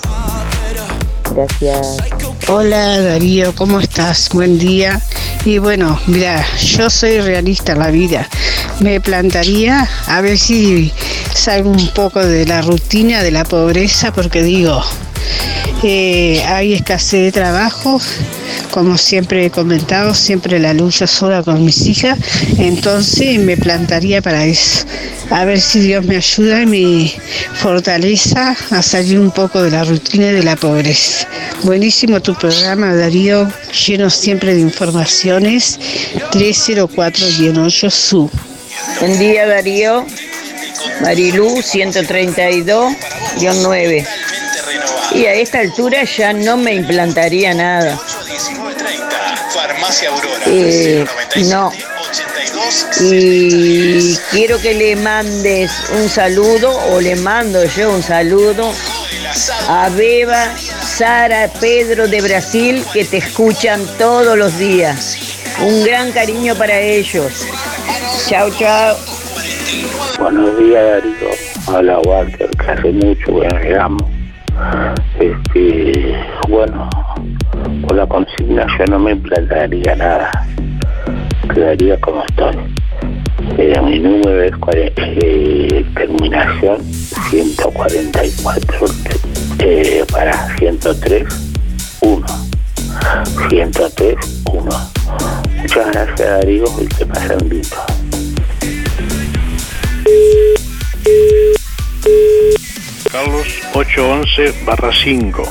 Gracias. 1.36 1.98
Hola 2.48 3.00
Darío, 3.00 3.54
¿cómo 3.54 3.80
estás? 3.80 4.30
Buen 4.34 4.58
día. 4.58 5.00
Y 5.46 5.60
bueno, 5.60 6.00
mira, 6.08 6.44
yo 6.58 6.90
soy 6.90 7.22
realista 7.22 7.74
en 7.74 7.80
la 7.80 7.92
vida. 7.92 8.28
Me 8.80 9.00
plantaría 9.00 9.88
a 10.08 10.22
ver 10.22 10.40
si 10.40 10.92
salgo 11.34 11.70
un 11.70 11.88
poco 11.90 12.26
de 12.26 12.46
la 12.46 12.62
rutina 12.62 13.24
de 13.24 13.32
la 13.32 13.44
pobreza, 13.44 14.14
porque 14.14 14.44
digo, 14.44 14.82
eh, 15.84 16.44
hay 16.46 16.74
escasez 16.74 17.24
de 17.24 17.32
trabajo, 17.32 18.00
como 18.70 18.98
siempre 18.98 19.46
he 19.46 19.52
comentado, 19.52 20.14
siempre 20.14 20.60
la 20.60 20.74
lucho 20.74 21.08
sola 21.08 21.44
con 21.44 21.66
mis 21.66 21.86
hijas, 21.88 22.18
entonces 22.58 23.40
me 23.40 23.58
plantaría 23.58 24.22
para 24.22 24.46
eso. 24.46 24.86
A 25.30 25.46
ver 25.46 25.62
si 25.62 25.80
Dios 25.80 26.06
me 26.06 26.18
ayuda 26.18 26.62
y 26.62 26.66
me 26.66 27.12
fortaleza 27.56 28.56
a 28.70 28.82
salir 28.82 29.20
un 29.20 29.32
poco 29.32 29.64
de 29.64 29.72
la 29.72 29.84
rutina 29.84 30.28
y 30.28 30.34
de 30.34 30.44
la 30.44 30.56
pobreza. 30.56 31.28
Buenísimo 31.64 32.22
tu 32.22 32.36
programa, 32.36 32.94
Darío, 32.94 33.48
lleno 33.88 34.10
siempre 34.10 34.54
de 34.54 34.62
informaciones. 34.62 35.80
304-8 36.32 37.90
SU. 37.90 38.30
Buen 39.00 39.20
día 39.20 39.48
Darío, 39.48 40.06
Marilú 41.02 41.58
132-9. 41.58 44.08
Y 45.14 45.26
a 45.26 45.34
esta 45.34 45.60
altura 45.60 46.04
ya 46.04 46.34
no 46.34 46.58
me 46.58 46.74
implantaría 46.74 47.54
nada. 47.54 48.00
Eh, 50.46 51.06
no. 51.46 51.72
Y 53.02 54.18
quiero 54.32 54.62
que 54.62 54.74
le 54.74 54.96
mandes 54.96 55.72
un 55.94 56.10
saludo 56.10 56.72
o 56.92 57.02
le 57.02 57.16
mando 57.16 57.64
yo 57.66 57.92
un 57.92 58.04
saludo 58.04 58.72
a 59.68 59.90
Beba, 59.90 60.56
Sara, 60.58 61.50
Pedro 61.60 62.08
de 62.08 62.22
Brasil 62.22 62.86
que 62.94 63.06
te 63.06 63.18
escuchan 63.18 63.86
todos 63.98 64.38
los 64.38 64.58
días. 64.58 65.18
Un 65.62 65.84
gran 65.84 66.12
cariño 66.12 66.56
para 66.56 66.80
ellos. 66.80 67.46
Chao, 68.28 68.50
chao. 68.58 69.11
Buenos 70.20 70.58
días, 70.58 70.84
Darío. 70.84 71.30
Hola, 71.68 72.00
Walter, 72.00 72.50
que 72.50 72.72
hace 72.72 72.92
mucho 72.92 73.26
que 73.26 73.48
no 73.48 73.60
llegamos. 73.60 74.04
Este, 75.18 76.16
bueno, 76.50 76.90
por 77.88 77.96
la 77.96 78.06
consigna 78.06 78.68
yo 78.78 78.86
no 78.88 79.00
me 79.00 79.12
implantaría 79.12 79.96
nada. 79.96 80.30
Quedaría 81.54 82.00
como 82.02 82.24
estoy. 82.26 82.56
Eh, 83.58 83.80
mi 83.82 84.00
número 84.00 84.42
es 84.44 84.54
eh, 84.98 85.86
terminación 85.96 86.84
144 87.30 88.86
eh, 89.60 90.06
para 90.12 90.34
103 90.58 91.24
1. 92.02 92.26
103 93.50 94.44
1. 94.52 94.70
Muchas 95.62 95.92
gracias 95.92 96.18
Darío 96.18 96.66
y 96.82 96.88
que 96.88 97.06
pasen 97.06 97.50
lindo. 97.50 97.78
Carlos 103.12 103.61
811 103.74 104.66
barra 104.66 104.92
5. 104.92 105.44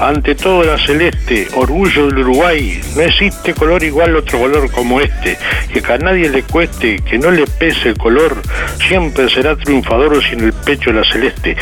Ante 0.00 0.34
todo 0.36 0.62
la 0.62 0.78
celeste, 0.78 1.48
orgullo 1.56 2.06
del 2.06 2.18
Uruguay, 2.18 2.80
no 2.94 3.02
existe 3.02 3.52
color 3.52 3.82
igual 3.82 4.14
otro 4.14 4.38
color 4.38 4.70
como 4.70 5.00
este, 5.00 5.36
que 5.72 5.92
a 5.92 5.98
nadie 5.98 6.28
le 6.28 6.44
cueste, 6.44 7.00
que 7.00 7.18
no 7.18 7.32
le 7.32 7.46
pese 7.46 7.90
el 7.90 7.98
color, 7.98 8.40
siempre 8.86 9.28
será 9.28 9.56
triunfador 9.56 10.22
sin 10.22 10.40
el 10.40 10.52
pecho 10.52 10.92
la 10.92 11.04
celeste. 11.04 11.56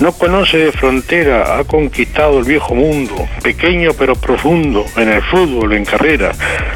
No 0.00 0.12
conoce 0.12 0.58
de 0.58 0.72
frontera, 0.72 1.58
ha 1.58 1.64
conquistado 1.64 2.38
el 2.38 2.44
viejo 2.44 2.74
mundo, 2.74 3.14
pequeño 3.42 3.92
pero 3.98 4.14
profundo, 4.14 4.84
en 4.96 5.08
el 5.08 5.22
fútbol, 5.22 5.72
en 5.72 5.86
carrera, 5.86 6.32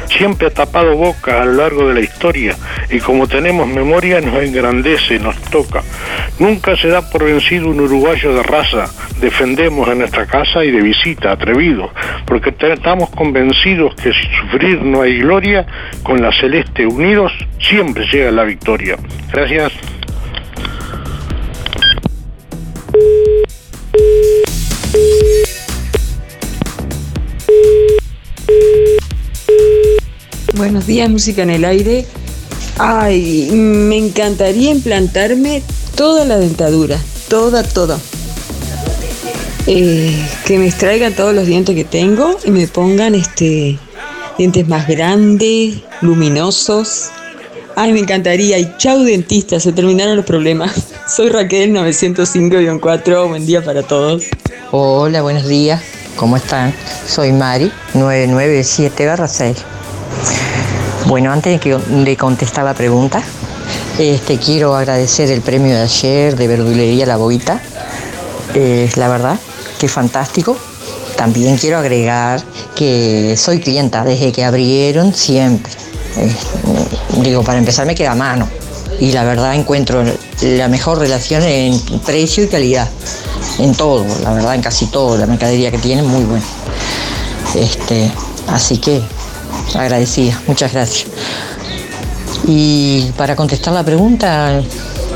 siempre 0.07 0.47
ha 0.47 0.51
tapado 0.51 0.95
boca 0.95 1.41
a 1.41 1.45
lo 1.45 1.53
largo 1.53 1.87
de 1.89 1.93
la 1.93 2.01
historia, 2.01 2.55
y 2.89 2.99
como 2.99 3.27
tenemos 3.27 3.67
memoria 3.67 4.19
nos 4.19 4.41
engrandece, 4.43 5.19
nos 5.19 5.39
toca. 5.43 5.83
Nunca 6.39 6.75
se 6.75 6.87
da 6.87 7.07
por 7.07 7.23
vencido 7.23 7.67
un 7.67 7.79
uruguayo 7.79 8.33
de 8.33 8.41
raza, 8.41 8.72
defendemos 9.19 9.87
en 9.89 9.99
nuestra 9.99 10.25
casa 10.25 10.63
y 10.63 10.71
de 10.71 10.81
visita, 10.81 11.31
atrevidos, 11.31 11.91
porque 12.25 12.53
estamos 12.59 13.09
convencidos 13.11 13.95
que 13.95 14.11
sin 14.13 14.31
sufrir 14.41 14.81
no 14.81 15.01
hay 15.01 15.19
gloria, 15.19 15.65
con 16.03 16.21
la 16.21 16.31
celeste 16.31 16.85
unidos 16.85 17.31
siempre 17.59 18.05
llega 18.11 18.31
la 18.31 18.43
victoria. 18.43 18.97
Gracias. 19.31 19.71
Buenos 30.55 30.87
días, 30.87 31.09
música 31.09 31.43
en 31.43 31.49
el 31.49 31.65
aire. 31.65 32.05
Ay, 32.77 33.49
me 33.51 33.97
encantaría 33.97 34.71
implantarme 34.71 35.61
toda 35.95 36.25
la 36.25 36.37
dentadura, 36.37 36.97
toda, 37.29 37.63
toda. 37.63 37.99
Eh, 39.65 40.27
que 40.45 40.57
me 40.59 40.67
extraigan 40.67 41.13
todos 41.13 41.33
los 41.33 41.45
dientes 41.45 41.73
que 41.75 41.85
tengo 41.85 42.37
y 42.43 42.51
me 42.51 42.67
pongan 42.67 43.15
este 43.15 43.79
dientes 44.37 44.67
más 44.67 44.87
grandes, 44.87 45.75
luminosos. 46.01 47.09
Ay, 47.75 47.93
me 47.93 47.99
encantaría. 47.99 48.59
Y 48.59 48.73
chau 48.77 48.99
dentista, 49.03 49.59
se 49.59 49.71
terminaron 49.71 50.15
los 50.17 50.25
problemas. 50.25 50.73
Soy 51.07 51.29
Raquel 51.29 51.71
905-4, 51.73 53.27
buen 53.29 53.45
día 53.45 53.63
para 53.63 53.83
todos. 53.83 54.23
Hola, 54.71 55.21
buenos 55.21 55.47
días. 55.47 55.81
¿Cómo 56.15 56.35
están? 56.37 56.73
Soy 57.07 57.31
Mari, 57.31 57.71
997-6. 57.93 59.55
Bueno, 61.07 61.31
antes 61.31 61.53
de, 61.53 61.59
que- 61.59 61.77
de 62.03 62.17
contestar 62.17 62.65
la 62.65 62.73
pregunta, 62.73 63.23
este, 63.97 64.37
quiero 64.37 64.75
agradecer 64.75 65.31
el 65.31 65.41
premio 65.41 65.73
de 65.73 65.81
ayer 65.81 66.35
de 66.35 66.47
Verdulería 66.47 67.05
La 67.05 67.17
Boguita. 67.17 67.61
Eh, 68.55 68.89
la 68.95 69.07
verdad, 69.07 69.39
que 69.79 69.87
fantástico. 69.87 70.57
También 71.15 71.57
quiero 71.57 71.77
agregar 71.77 72.41
que 72.75 73.35
soy 73.37 73.59
clienta 73.59 74.03
desde 74.03 74.31
que 74.31 74.43
abrieron 74.43 75.13
siempre. 75.13 75.71
Eh, 76.17 76.35
digo, 77.21 77.43
para 77.43 77.59
empezar 77.59 77.85
me 77.85 77.95
queda 77.95 78.15
mano. 78.15 78.47
Y 78.99 79.11
la 79.11 79.23
verdad 79.23 79.55
encuentro 79.55 80.03
la 80.41 80.67
mejor 80.67 80.99
relación 80.99 81.43
en 81.43 81.79
precio 82.05 82.43
y 82.43 82.47
calidad. 82.47 82.89
En 83.59 83.75
todo, 83.75 84.05
la 84.23 84.33
verdad, 84.33 84.55
en 84.55 84.61
casi 84.61 84.87
todo. 84.87 85.17
La 85.17 85.25
mercadería 85.25 85.71
que 85.71 85.77
tienen, 85.77 86.05
muy 86.07 86.23
buena. 86.23 86.45
Este, 87.55 88.11
así 88.47 88.77
que 88.77 89.01
agradecida, 89.75 90.39
muchas 90.47 90.73
gracias. 90.73 91.07
Y 92.45 93.11
para 93.17 93.35
contestar 93.35 93.73
la 93.73 93.83
pregunta, 93.83 94.61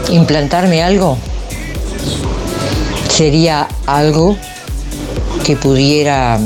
implantarme 0.10 0.84
algo 0.84 1.18
sería 3.18 3.68
algo 3.88 4.38
que 5.44 5.56
pudiera 5.56 6.40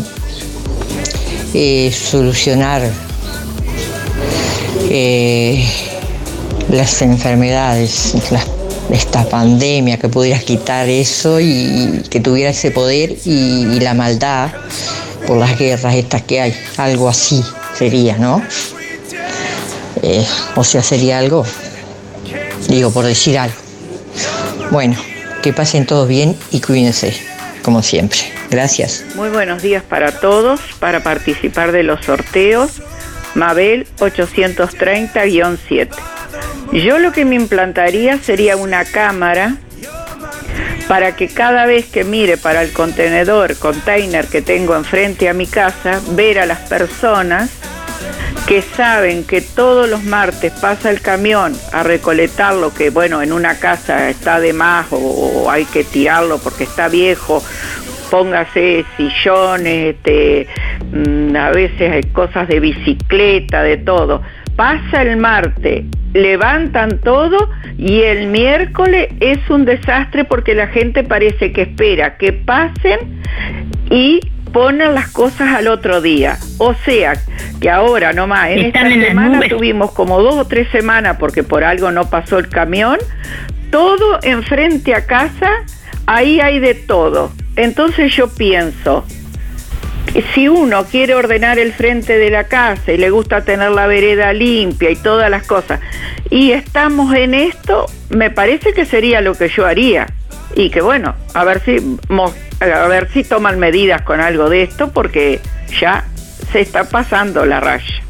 eh, 1.53 1.91
solucionar 1.91 2.89
eh, 4.89 5.67
las 6.69 7.01
enfermedades, 7.01 8.13
las- 8.31 8.47
esta 8.89 9.25
pandemia, 9.25 9.97
que 9.97 10.07
pudieras 10.07 10.43
quitar 10.45 10.87
eso 10.87 11.41
y, 11.41 12.03
que 12.09 12.21
tuviera 12.21 12.51
ese 12.51 12.71
poder 12.71 13.17
y, 13.25 13.81
la 13.81 13.93
maldad 13.93 14.51
por 15.27 15.37
las 15.39 15.59
guerras 15.59 15.95
estas 15.95 16.21
que 16.21 16.39
hay, 16.39 16.55
algo 16.77 17.09
así 17.09 17.43
sería, 17.77 18.15
¿no? 18.17 18.41
Eh, 20.03 20.25
o 20.55 20.63
sea, 20.63 20.81
sería 20.81 21.19
algo, 21.19 21.43
digo, 22.69 22.91
por 22.91 23.03
decir 23.05 23.37
algo. 23.37 23.55
Bueno, 24.71 24.95
que 25.41 25.53
pasen 25.53 25.85
todos 25.85 26.07
bien 26.07 26.35
y 26.51 26.61
cuídense, 26.61 27.15
como 27.61 27.81
siempre. 27.83 28.19
Gracias. 28.49 29.05
Muy 29.15 29.29
buenos 29.29 29.61
días 29.61 29.83
para 29.83 30.19
todos. 30.19 30.59
Para 30.79 31.01
participar 31.03 31.71
de 31.71 31.83
los 31.83 32.05
sorteos, 32.05 32.81
Mabel 33.35 33.87
830-7. 33.99 35.89
Yo 36.73 36.99
lo 36.99 37.11
que 37.11 37.25
me 37.25 37.35
implantaría 37.35 38.17
sería 38.19 38.55
una 38.55 38.85
cámara 38.85 39.57
para 40.87 41.15
que 41.15 41.27
cada 41.27 41.65
vez 41.65 41.85
que 41.85 42.03
mire 42.03 42.37
para 42.37 42.61
el 42.63 42.71
contenedor, 42.73 43.55
container 43.57 44.27
que 44.27 44.41
tengo 44.41 44.75
enfrente 44.75 45.29
a 45.29 45.33
mi 45.33 45.47
casa, 45.47 46.01
ver 46.11 46.39
a 46.39 46.45
las 46.45 46.59
personas 46.67 47.49
que 48.51 48.61
saben 48.61 49.23
que 49.23 49.39
todos 49.39 49.89
los 49.89 50.03
martes 50.03 50.51
pasa 50.59 50.89
el 50.89 50.99
camión 50.99 51.53
a 51.71 51.83
recolectarlo, 51.83 52.73
que 52.73 52.89
bueno, 52.89 53.21
en 53.21 53.31
una 53.31 53.57
casa 53.59 54.09
está 54.09 54.41
de 54.41 54.51
más 54.51 54.91
o, 54.91 54.97
o 54.97 55.49
hay 55.49 55.63
que 55.63 55.85
tirarlo 55.85 56.37
porque 56.37 56.65
está 56.65 56.89
viejo, 56.89 57.41
póngase 58.09 58.83
sillones, 58.97 59.95
este, 59.95 60.47
mm, 60.91 61.33
a 61.33 61.51
veces 61.51 61.93
hay 61.93 62.03
cosas 62.11 62.49
de 62.49 62.59
bicicleta, 62.59 63.63
de 63.63 63.77
todo. 63.77 64.21
Pasa 64.57 65.01
el 65.01 65.15
martes, 65.15 65.85
levantan 66.13 66.99
todo 66.99 67.49
y 67.77 68.01
el 68.01 68.27
miércoles 68.27 69.13
es 69.21 69.49
un 69.49 69.63
desastre 69.63 70.25
porque 70.25 70.55
la 70.55 70.67
gente 70.67 71.05
parece 71.05 71.53
que 71.53 71.61
espera 71.61 72.17
que 72.17 72.33
pasen 72.33 73.21
y 73.89 74.19
ponen 74.51 74.93
las 74.93 75.09
cosas 75.09 75.55
al 75.55 75.67
otro 75.67 76.01
día. 76.01 76.37
O 76.57 76.73
sea, 76.73 77.13
que 77.59 77.69
ahora 77.69 78.13
nomás, 78.13 78.49
en 78.49 78.59
Están 78.59 78.87
esta 78.87 78.99
en 78.99 79.07
semana 79.07 79.41
tuvimos 79.47 79.91
como 79.91 80.21
dos 80.21 80.35
o 80.35 80.45
tres 80.45 80.67
semanas 80.71 81.17
porque 81.19 81.43
por 81.43 81.63
algo 81.63 81.91
no 81.91 82.09
pasó 82.09 82.39
el 82.39 82.49
camión, 82.49 82.97
todo 83.69 84.19
enfrente 84.23 84.93
a 84.95 85.05
casa, 85.05 85.49
ahí 86.05 86.39
hay 86.39 86.59
de 86.59 86.73
todo. 86.73 87.31
Entonces 87.55 88.15
yo 88.15 88.27
pienso, 88.27 89.05
si 90.33 90.47
uno 90.47 90.85
quiere 90.85 91.15
ordenar 91.15 91.57
el 91.59 91.73
frente 91.73 92.17
de 92.17 92.29
la 92.29 92.45
casa 92.45 92.91
y 92.91 92.97
le 92.97 93.09
gusta 93.09 93.43
tener 93.43 93.71
la 93.71 93.87
vereda 93.87 94.33
limpia 94.33 94.89
y 94.89 94.95
todas 94.95 95.29
las 95.29 95.45
cosas, 95.47 95.79
y 96.29 96.51
estamos 96.51 97.13
en 97.15 97.33
esto, 97.33 97.85
me 98.09 98.29
parece 98.29 98.73
que 98.73 98.85
sería 98.85 99.21
lo 99.21 99.35
que 99.35 99.49
yo 99.49 99.65
haría. 99.65 100.07
Y 100.55 100.69
que 100.69 100.81
bueno, 100.81 101.15
a 101.33 101.45
ver 101.45 101.61
si 101.63 101.77
a 102.59 102.87
ver 102.87 103.09
si 103.11 103.23
toman 103.23 103.57
medidas 103.57 104.01
con 104.01 104.19
algo 104.19 104.49
de 104.49 104.63
esto 104.63 104.91
porque 104.91 105.39
ya 105.79 106.03
se 106.51 106.59
está 106.59 106.83
pasando 106.83 107.45
la 107.45 107.59
raya. 107.59 108.03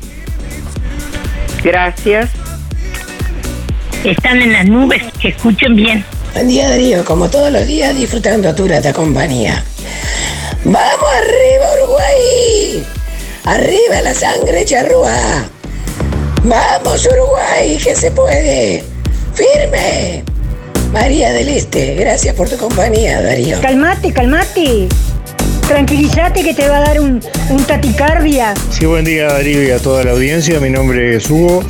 Gracias. 1.64 2.32
Están 4.03 4.41
en 4.41 4.53
las 4.53 4.65
nubes, 4.65 5.03
que 5.22 5.30
escuchen 5.30 5.76
bien. 5.76 6.03
Buen 6.34 6.48
día 6.48 6.70
Darío, 6.70 7.03
como 7.03 7.30
todos 7.30 7.52
los 7.52 7.68
días 7.68 7.95
disfrutando 7.95 8.56
tu 8.56 8.64
grata 8.66 8.94
compañía. 8.94 9.64
¡Vamos 10.64 11.10
arriba 11.18 11.66
Uruguay! 11.84 12.86
¡Arriba 13.44 14.02
la 14.02 14.14
sangre 14.14 14.64
charrúa! 14.64 15.44
¡Vamos 16.44 17.06
Uruguay, 17.06 17.78
que 17.84 17.95
se 17.95 18.12
puede! 18.12 18.84
¡Firme! 19.34 20.24
María 20.94 21.32
del 21.34 21.49
Este, 21.49 21.95
gracias 21.95 22.34
por 22.36 22.49
tu 22.49 22.58
compañía, 22.58 23.22
Darío. 23.22 23.60
Calmate, 23.62 24.12
calmate. 24.14 24.88
Tranquilízate 25.68 26.44
que 26.44 26.53
te 26.53 26.68
va 26.68 26.78
a 26.78 26.82
dar 26.82 26.99
un, 26.99 27.22
un 27.49 27.64
taticardia. 27.66 28.53
Sí, 28.72 28.86
buen 28.86 29.06
día 29.06 29.28
Darío 29.28 29.64
y 29.64 29.72
a 29.72 29.80
toda 29.80 30.03
la 30.03 30.12
audiencia. 30.12 30.60
Mi 30.60 30.70
nombre 30.70 31.16
es 31.16 31.30
Hugo. 31.30 31.64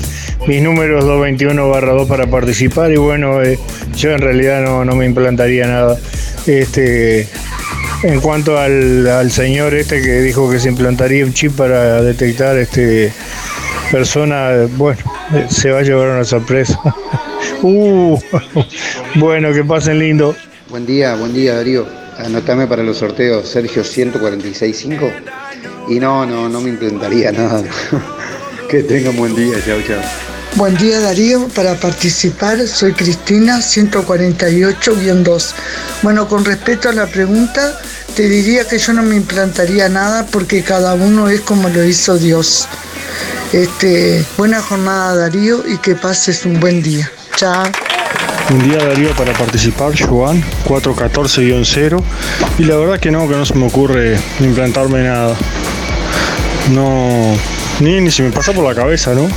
Mis 0.48 0.62
números 0.62 1.06
221 1.06 1.70
barra 1.70 1.94
2 1.94 2.08
para 2.08 2.28
participar 2.28 2.92
y 2.92 2.98
bueno, 2.98 3.44
eh, 3.44 3.60
yo 3.96 4.12
en 4.12 4.20
realidad 4.20 4.62
no, 4.62 4.84
no 4.84 4.96
me 4.96 5.06
implantaría 5.06 5.68
nada. 5.68 6.00
Este, 6.48 7.28
en 8.04 8.20
cuanto 8.20 8.58
al, 8.58 9.08
al 9.08 9.32
señor 9.32 9.76
este 9.76 10.02
que 10.02 10.22
dijo 10.22 10.50
que 10.50 10.60
se 10.60 10.70
implantaría 10.70 11.24
un 11.24 11.34
chip 11.34 11.56
para 11.56 12.02
detectar 12.02 12.58
este 12.58 13.14
persona, 13.92 14.68
bueno, 14.78 15.00
eh, 15.34 15.46
se 15.50 15.70
va 15.72 15.80
a 15.80 15.84
llevar 15.84 16.10
una 16.10 16.24
sorpresa. 16.24 16.80
Uh, 17.64 18.20
bueno, 19.16 19.54
que 19.54 19.64
pasen 19.64 20.00
lindo. 20.00 20.36
Buen 20.70 20.86
día, 20.86 21.16
buen 21.16 21.34
día 21.34 21.56
Darío. 21.56 21.86
Anotame 22.18 22.66
para 22.66 22.82
los 22.82 22.98
sorteos 22.98 23.48
Sergio 23.48 23.84
1465 23.84 25.12
y 25.90 26.00
no, 26.00 26.26
no, 26.26 26.50
no 26.50 26.62
me 26.62 26.70
implantaría 26.70 27.32
nada. 27.32 27.64
que 28.70 28.82
tengan 28.84 29.16
buen 29.16 29.36
día, 29.36 29.58
chao, 29.64 29.80
chao. 29.88 30.31
Buen 30.56 30.76
día 30.76 31.00
Darío, 31.00 31.48
para 31.48 31.76
participar 31.76 32.68
soy 32.68 32.92
Cristina 32.92 33.60
148-2. 33.60 35.54
Bueno, 36.04 36.28
con 36.28 36.44
respecto 36.44 36.90
a 36.90 36.92
la 36.92 37.08
pregunta, 37.08 37.80
te 38.16 38.28
diría 38.28 38.68
que 38.68 38.78
yo 38.78 38.92
no 38.94 39.02
me 39.02 39.16
implantaría 39.16 39.88
nada 39.88 40.26
porque 40.30 40.62
cada 40.62 40.94
uno 40.94 41.30
es 41.30 41.40
como 41.42 41.70
lo 41.70 41.84
hizo 41.86 42.18
Dios. 42.18 42.68
Este, 43.54 44.26
buena 44.38 44.62
jornada 44.62 45.16
Darío 45.16 45.64
y 45.68 45.78
que 45.78 45.96
pases 45.96 46.46
un 46.46 46.60
buen 46.60 46.84
día. 46.84 47.10
Chao. 47.38 47.64
Un 48.52 48.70
día 48.70 48.78
Darío 48.78 49.16
para 49.16 49.32
participar, 49.34 49.94
Joan 49.98 50.44
414-0 50.68 52.04
y 52.60 52.66
la 52.66 52.76
verdad 52.76 53.00
que 53.00 53.10
no, 53.10 53.28
que 53.28 53.36
no 53.36 53.46
se 53.46 53.54
me 53.56 53.66
ocurre 53.68 54.20
implantarme 54.42 55.04
nada. 55.04 55.36
No, 56.72 57.38
ni, 57.80 58.02
ni 58.02 58.12
se 58.12 58.22
me 58.24 58.32
pasa 58.32 58.52
por 58.52 58.66
la 58.66 58.76
cabeza, 58.76 59.14
¿no? 59.14 59.30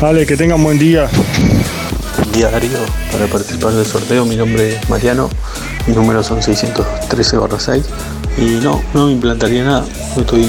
Vale, 0.00 0.24
que 0.26 0.36
tengan 0.36 0.62
buen 0.62 0.78
día. 0.78 1.08
Buen 2.16 2.30
día 2.30 2.48
Darío, 2.50 2.78
para 3.10 3.26
participar 3.26 3.72
del 3.72 3.84
sorteo 3.84 4.24
mi 4.24 4.36
nombre 4.36 4.76
es 4.76 4.88
Mariano, 4.88 5.28
mis 5.88 5.96
números 5.96 6.28
son 6.28 6.40
613 6.40 7.36
6 7.58 7.84
y 8.38 8.42
no, 8.62 8.80
no 8.94 9.06
me 9.06 9.12
implantaría 9.14 9.64
nada, 9.64 9.84
estoy 10.16 10.48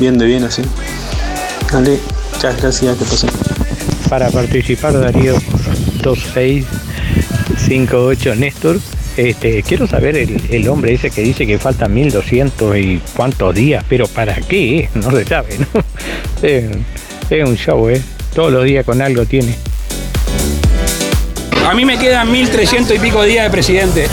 bien 0.00 0.16
de 0.16 0.24
bien 0.24 0.44
así. 0.44 0.62
Dale, 1.70 1.98
muchas 2.32 2.56
gracias, 2.56 2.96
que 2.96 3.04
pasen. 3.04 3.28
Para 4.08 4.30
participar 4.30 4.98
Darío 4.98 5.34
2658 6.02 8.34
Néstor, 8.34 8.80
este, 9.18 9.62
quiero 9.62 9.86
saber 9.86 10.16
el, 10.16 10.40
el, 10.48 10.66
hombre 10.68 10.94
ese 10.94 11.10
que 11.10 11.20
dice 11.20 11.46
que 11.46 11.58
faltan 11.58 11.92
1200 11.92 12.78
y 12.78 13.02
cuántos 13.14 13.54
días, 13.54 13.84
pero 13.90 14.08
¿para 14.08 14.36
qué? 14.36 14.88
No 14.94 15.10
se 15.10 15.26
sabe, 15.26 15.58
¿no? 15.58 15.66
Es, 16.42 16.64
es 17.30 17.48
un 17.48 17.56
show, 17.56 17.88
¿eh? 17.90 18.02
Todos 18.36 18.52
los 18.52 18.64
días 18.64 18.84
con 18.84 19.00
algo 19.00 19.24
tiene. 19.24 19.56
A 21.66 21.72
mí 21.72 21.86
me 21.86 21.98
quedan 21.98 22.30
1300 22.30 22.94
y 22.94 22.98
pico 22.98 23.22
días 23.22 23.44
de 23.44 23.50
presidente. 23.50 24.08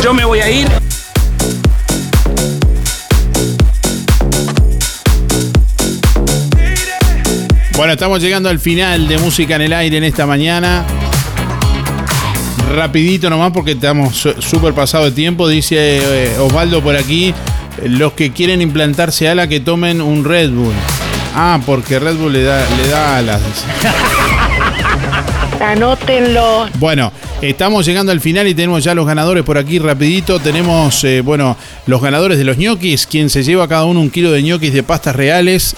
Yo 0.00 0.14
me 0.14 0.24
voy 0.24 0.38
a 0.38 0.48
ir. 0.48 0.68
Bueno, 7.76 7.94
estamos 7.94 8.22
llegando 8.22 8.48
al 8.48 8.60
final 8.60 9.08
de 9.08 9.18
Música 9.18 9.56
en 9.56 9.62
el 9.62 9.72
Aire 9.72 9.96
en 9.96 10.04
esta 10.04 10.24
mañana. 10.24 10.86
Rapidito 12.72 13.28
nomás 13.30 13.50
porque 13.50 13.72
estamos 13.72 14.28
súper 14.38 14.74
pasado 14.74 15.06
de 15.06 15.10
tiempo. 15.10 15.48
Dice 15.48 15.76
eh, 15.78 16.38
Osvaldo 16.38 16.84
por 16.84 16.94
aquí, 16.94 17.34
los 17.84 18.12
que 18.12 18.30
quieren 18.30 18.62
implantarse 18.62 19.28
ala 19.28 19.48
que 19.48 19.58
tomen 19.58 20.00
un 20.00 20.24
Red 20.24 20.50
Bull. 20.50 20.72
Ah, 21.34 21.60
porque 21.66 21.98
Red 21.98 22.16
Bull 22.16 22.32
le 22.32 22.42
da, 22.44 22.64
le 22.76 22.88
da 22.88 23.16
alas. 23.16 23.40
Anótenlo. 25.60 26.68
Bueno, 26.78 27.12
estamos 27.42 27.86
llegando 27.86 28.12
al 28.12 28.20
final 28.20 28.46
y 28.46 28.54
tenemos 28.54 28.84
ya 28.84 28.94
los 28.94 29.06
ganadores 29.06 29.42
por 29.44 29.58
aquí 29.58 29.78
rapidito. 29.78 30.38
Tenemos, 30.38 31.02
eh, 31.04 31.22
bueno, 31.22 31.56
los 31.86 32.00
ganadores 32.00 32.38
de 32.38 32.44
los 32.44 32.56
ñoquis, 32.58 33.06
quien 33.06 33.30
se 33.30 33.42
lleva 33.42 33.66
cada 33.66 33.84
uno 33.84 34.00
un 34.00 34.10
kilo 34.10 34.30
de 34.30 34.42
ñoquis 34.42 34.72
de 34.72 34.82
pastas 34.82 35.16
reales. 35.16 35.74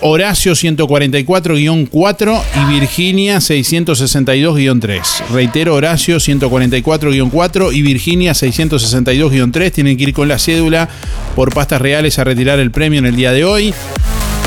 Horacio 0.00 0.52
144-4 0.52 2.42
y 2.54 2.72
Virginia 2.72 3.38
662-3. 3.38 5.28
Reitero, 5.30 5.74
Horacio 5.74 6.18
144-4 6.18 7.74
y 7.74 7.82
Virginia 7.82 8.32
662-3. 8.32 9.72
Tienen 9.72 9.96
que 9.96 10.04
ir 10.04 10.12
con 10.12 10.28
la 10.28 10.38
cédula 10.38 10.88
por 11.34 11.52
pastas 11.52 11.80
reales 11.80 12.18
a 12.18 12.24
retirar 12.24 12.60
el 12.60 12.70
premio 12.70 12.98
en 13.00 13.06
el 13.06 13.16
día 13.16 13.32
de 13.32 13.44
hoy. 13.44 13.74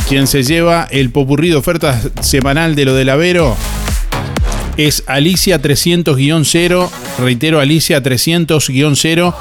Quien 0.07 0.27
se 0.27 0.43
lleva 0.43 0.87
el 0.89 1.09
popurrí 1.09 1.49
de 1.49 1.55
ofertas 1.55 2.09
semanal 2.21 2.75
de 2.75 2.85
lo 2.85 2.95
del 2.95 3.09
Avero 3.09 3.57
es 4.77 5.03
Alicia 5.07 5.61
300-0. 5.61 6.89
Reitero, 7.19 7.59
Alicia 7.59 8.01
300-0. 8.01 9.35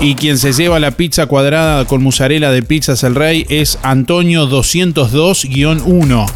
Y 0.00 0.14
quien 0.14 0.38
se 0.38 0.52
lleva 0.52 0.78
la 0.78 0.92
pizza 0.92 1.26
cuadrada 1.26 1.84
con 1.84 2.04
mozzarella 2.04 2.52
de 2.52 2.62
Pizzas 2.62 3.02
El 3.02 3.16
Rey 3.16 3.44
es 3.48 3.80
Antonio 3.82 4.48
202-1. 4.48 6.26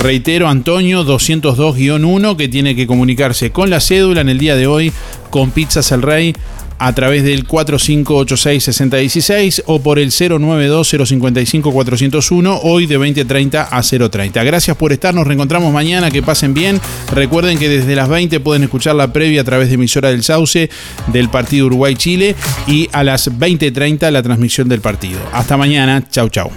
Reitero, 0.00 0.48
Antonio 0.48 1.04
202-1 1.04 2.36
que 2.36 2.48
tiene 2.48 2.74
que 2.74 2.88
comunicarse 2.88 3.52
con 3.52 3.70
la 3.70 3.78
cédula 3.80 4.20
en 4.22 4.28
el 4.28 4.38
día 4.38 4.56
de 4.56 4.66
hoy 4.66 4.92
con 5.30 5.52
Pizzas 5.52 5.92
El 5.92 6.02
Rey 6.02 6.34
a 6.78 6.94
través 6.94 7.24
del 7.24 7.46
4586-6016 7.46 9.64
o 9.66 9.80
por 9.80 9.98
el 9.98 10.10
092-055-401, 10.10 12.60
hoy 12.62 12.86
de 12.86 12.94
2030 12.94 13.68
a 13.70 13.82
030. 13.82 14.42
Gracias 14.44 14.74
por 14.76 14.92
estar, 14.92 15.14
nos 15.14 15.26
reencontramos 15.26 15.70
mañana, 15.72 16.10
que 16.10 16.22
pasen 16.22 16.52
bien. 16.54 16.80
Recuerden 17.12 17.58
que 17.58 17.68
desde 17.68 17.96
las 17.96 18.08
20 18.08 18.40
pueden 18.40 18.64
escuchar 18.64 18.94
la 18.94 19.12
previa 19.12 19.42
a 19.42 19.44
través 19.44 19.68
de 19.68 19.74
emisora 19.74 20.08
del 20.10 20.22
Sauce 20.22 20.70
del 21.08 21.28
partido 21.28 21.66
Uruguay-Chile 21.66 22.34
y 22.66 22.88
a 22.92 23.04
las 23.04 23.30
20.30 23.30 24.10
la 24.10 24.22
transmisión 24.22 24.68
del 24.68 24.80
partido. 24.80 25.20
Hasta 25.32 25.56
mañana, 25.56 26.04
chau 26.10 26.28
chau. 26.28 26.50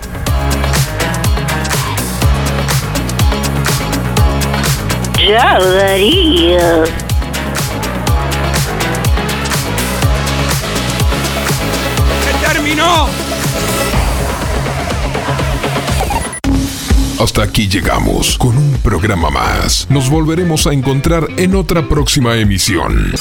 Hasta 17.22 17.44
aquí 17.44 17.68
llegamos 17.68 18.36
con 18.36 18.58
un 18.58 18.80
programa 18.82 19.30
más. 19.30 19.86
Nos 19.92 20.10
volveremos 20.10 20.66
a 20.66 20.74
encontrar 20.74 21.28
en 21.38 21.54
otra 21.54 21.88
próxima 21.88 22.36
emisión. 22.36 23.14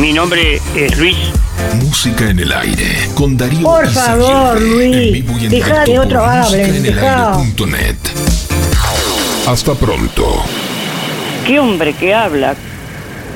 Mi 0.00 0.14
nombre 0.14 0.58
es 0.74 0.98
Luis. 0.98 1.18
Música 1.74 2.30
en 2.30 2.38
el 2.38 2.50
aire 2.50 3.10
con 3.14 3.36
Darío 3.36 3.60
Por 3.60 3.90
favor, 3.90 4.58
Luis. 4.58 5.50
Deja 5.50 5.84
que 5.84 5.98
otro 5.98 6.24
hable. 6.24 6.80
Deja. 6.80 7.38
Hasta 9.46 9.74
pronto. 9.74 10.42
¿Qué 11.46 11.58
hombre 11.58 11.92
que 11.92 12.14
habla? 12.14 12.56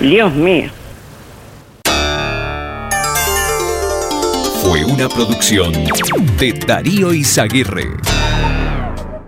Dios 0.01 0.33
mío. 0.35 0.71
Fue 4.63 4.83
una 4.83 5.11
producción 5.11 5.75
de 6.39 6.53
Darío 6.67 7.13
Izaguirre. 7.13 8.10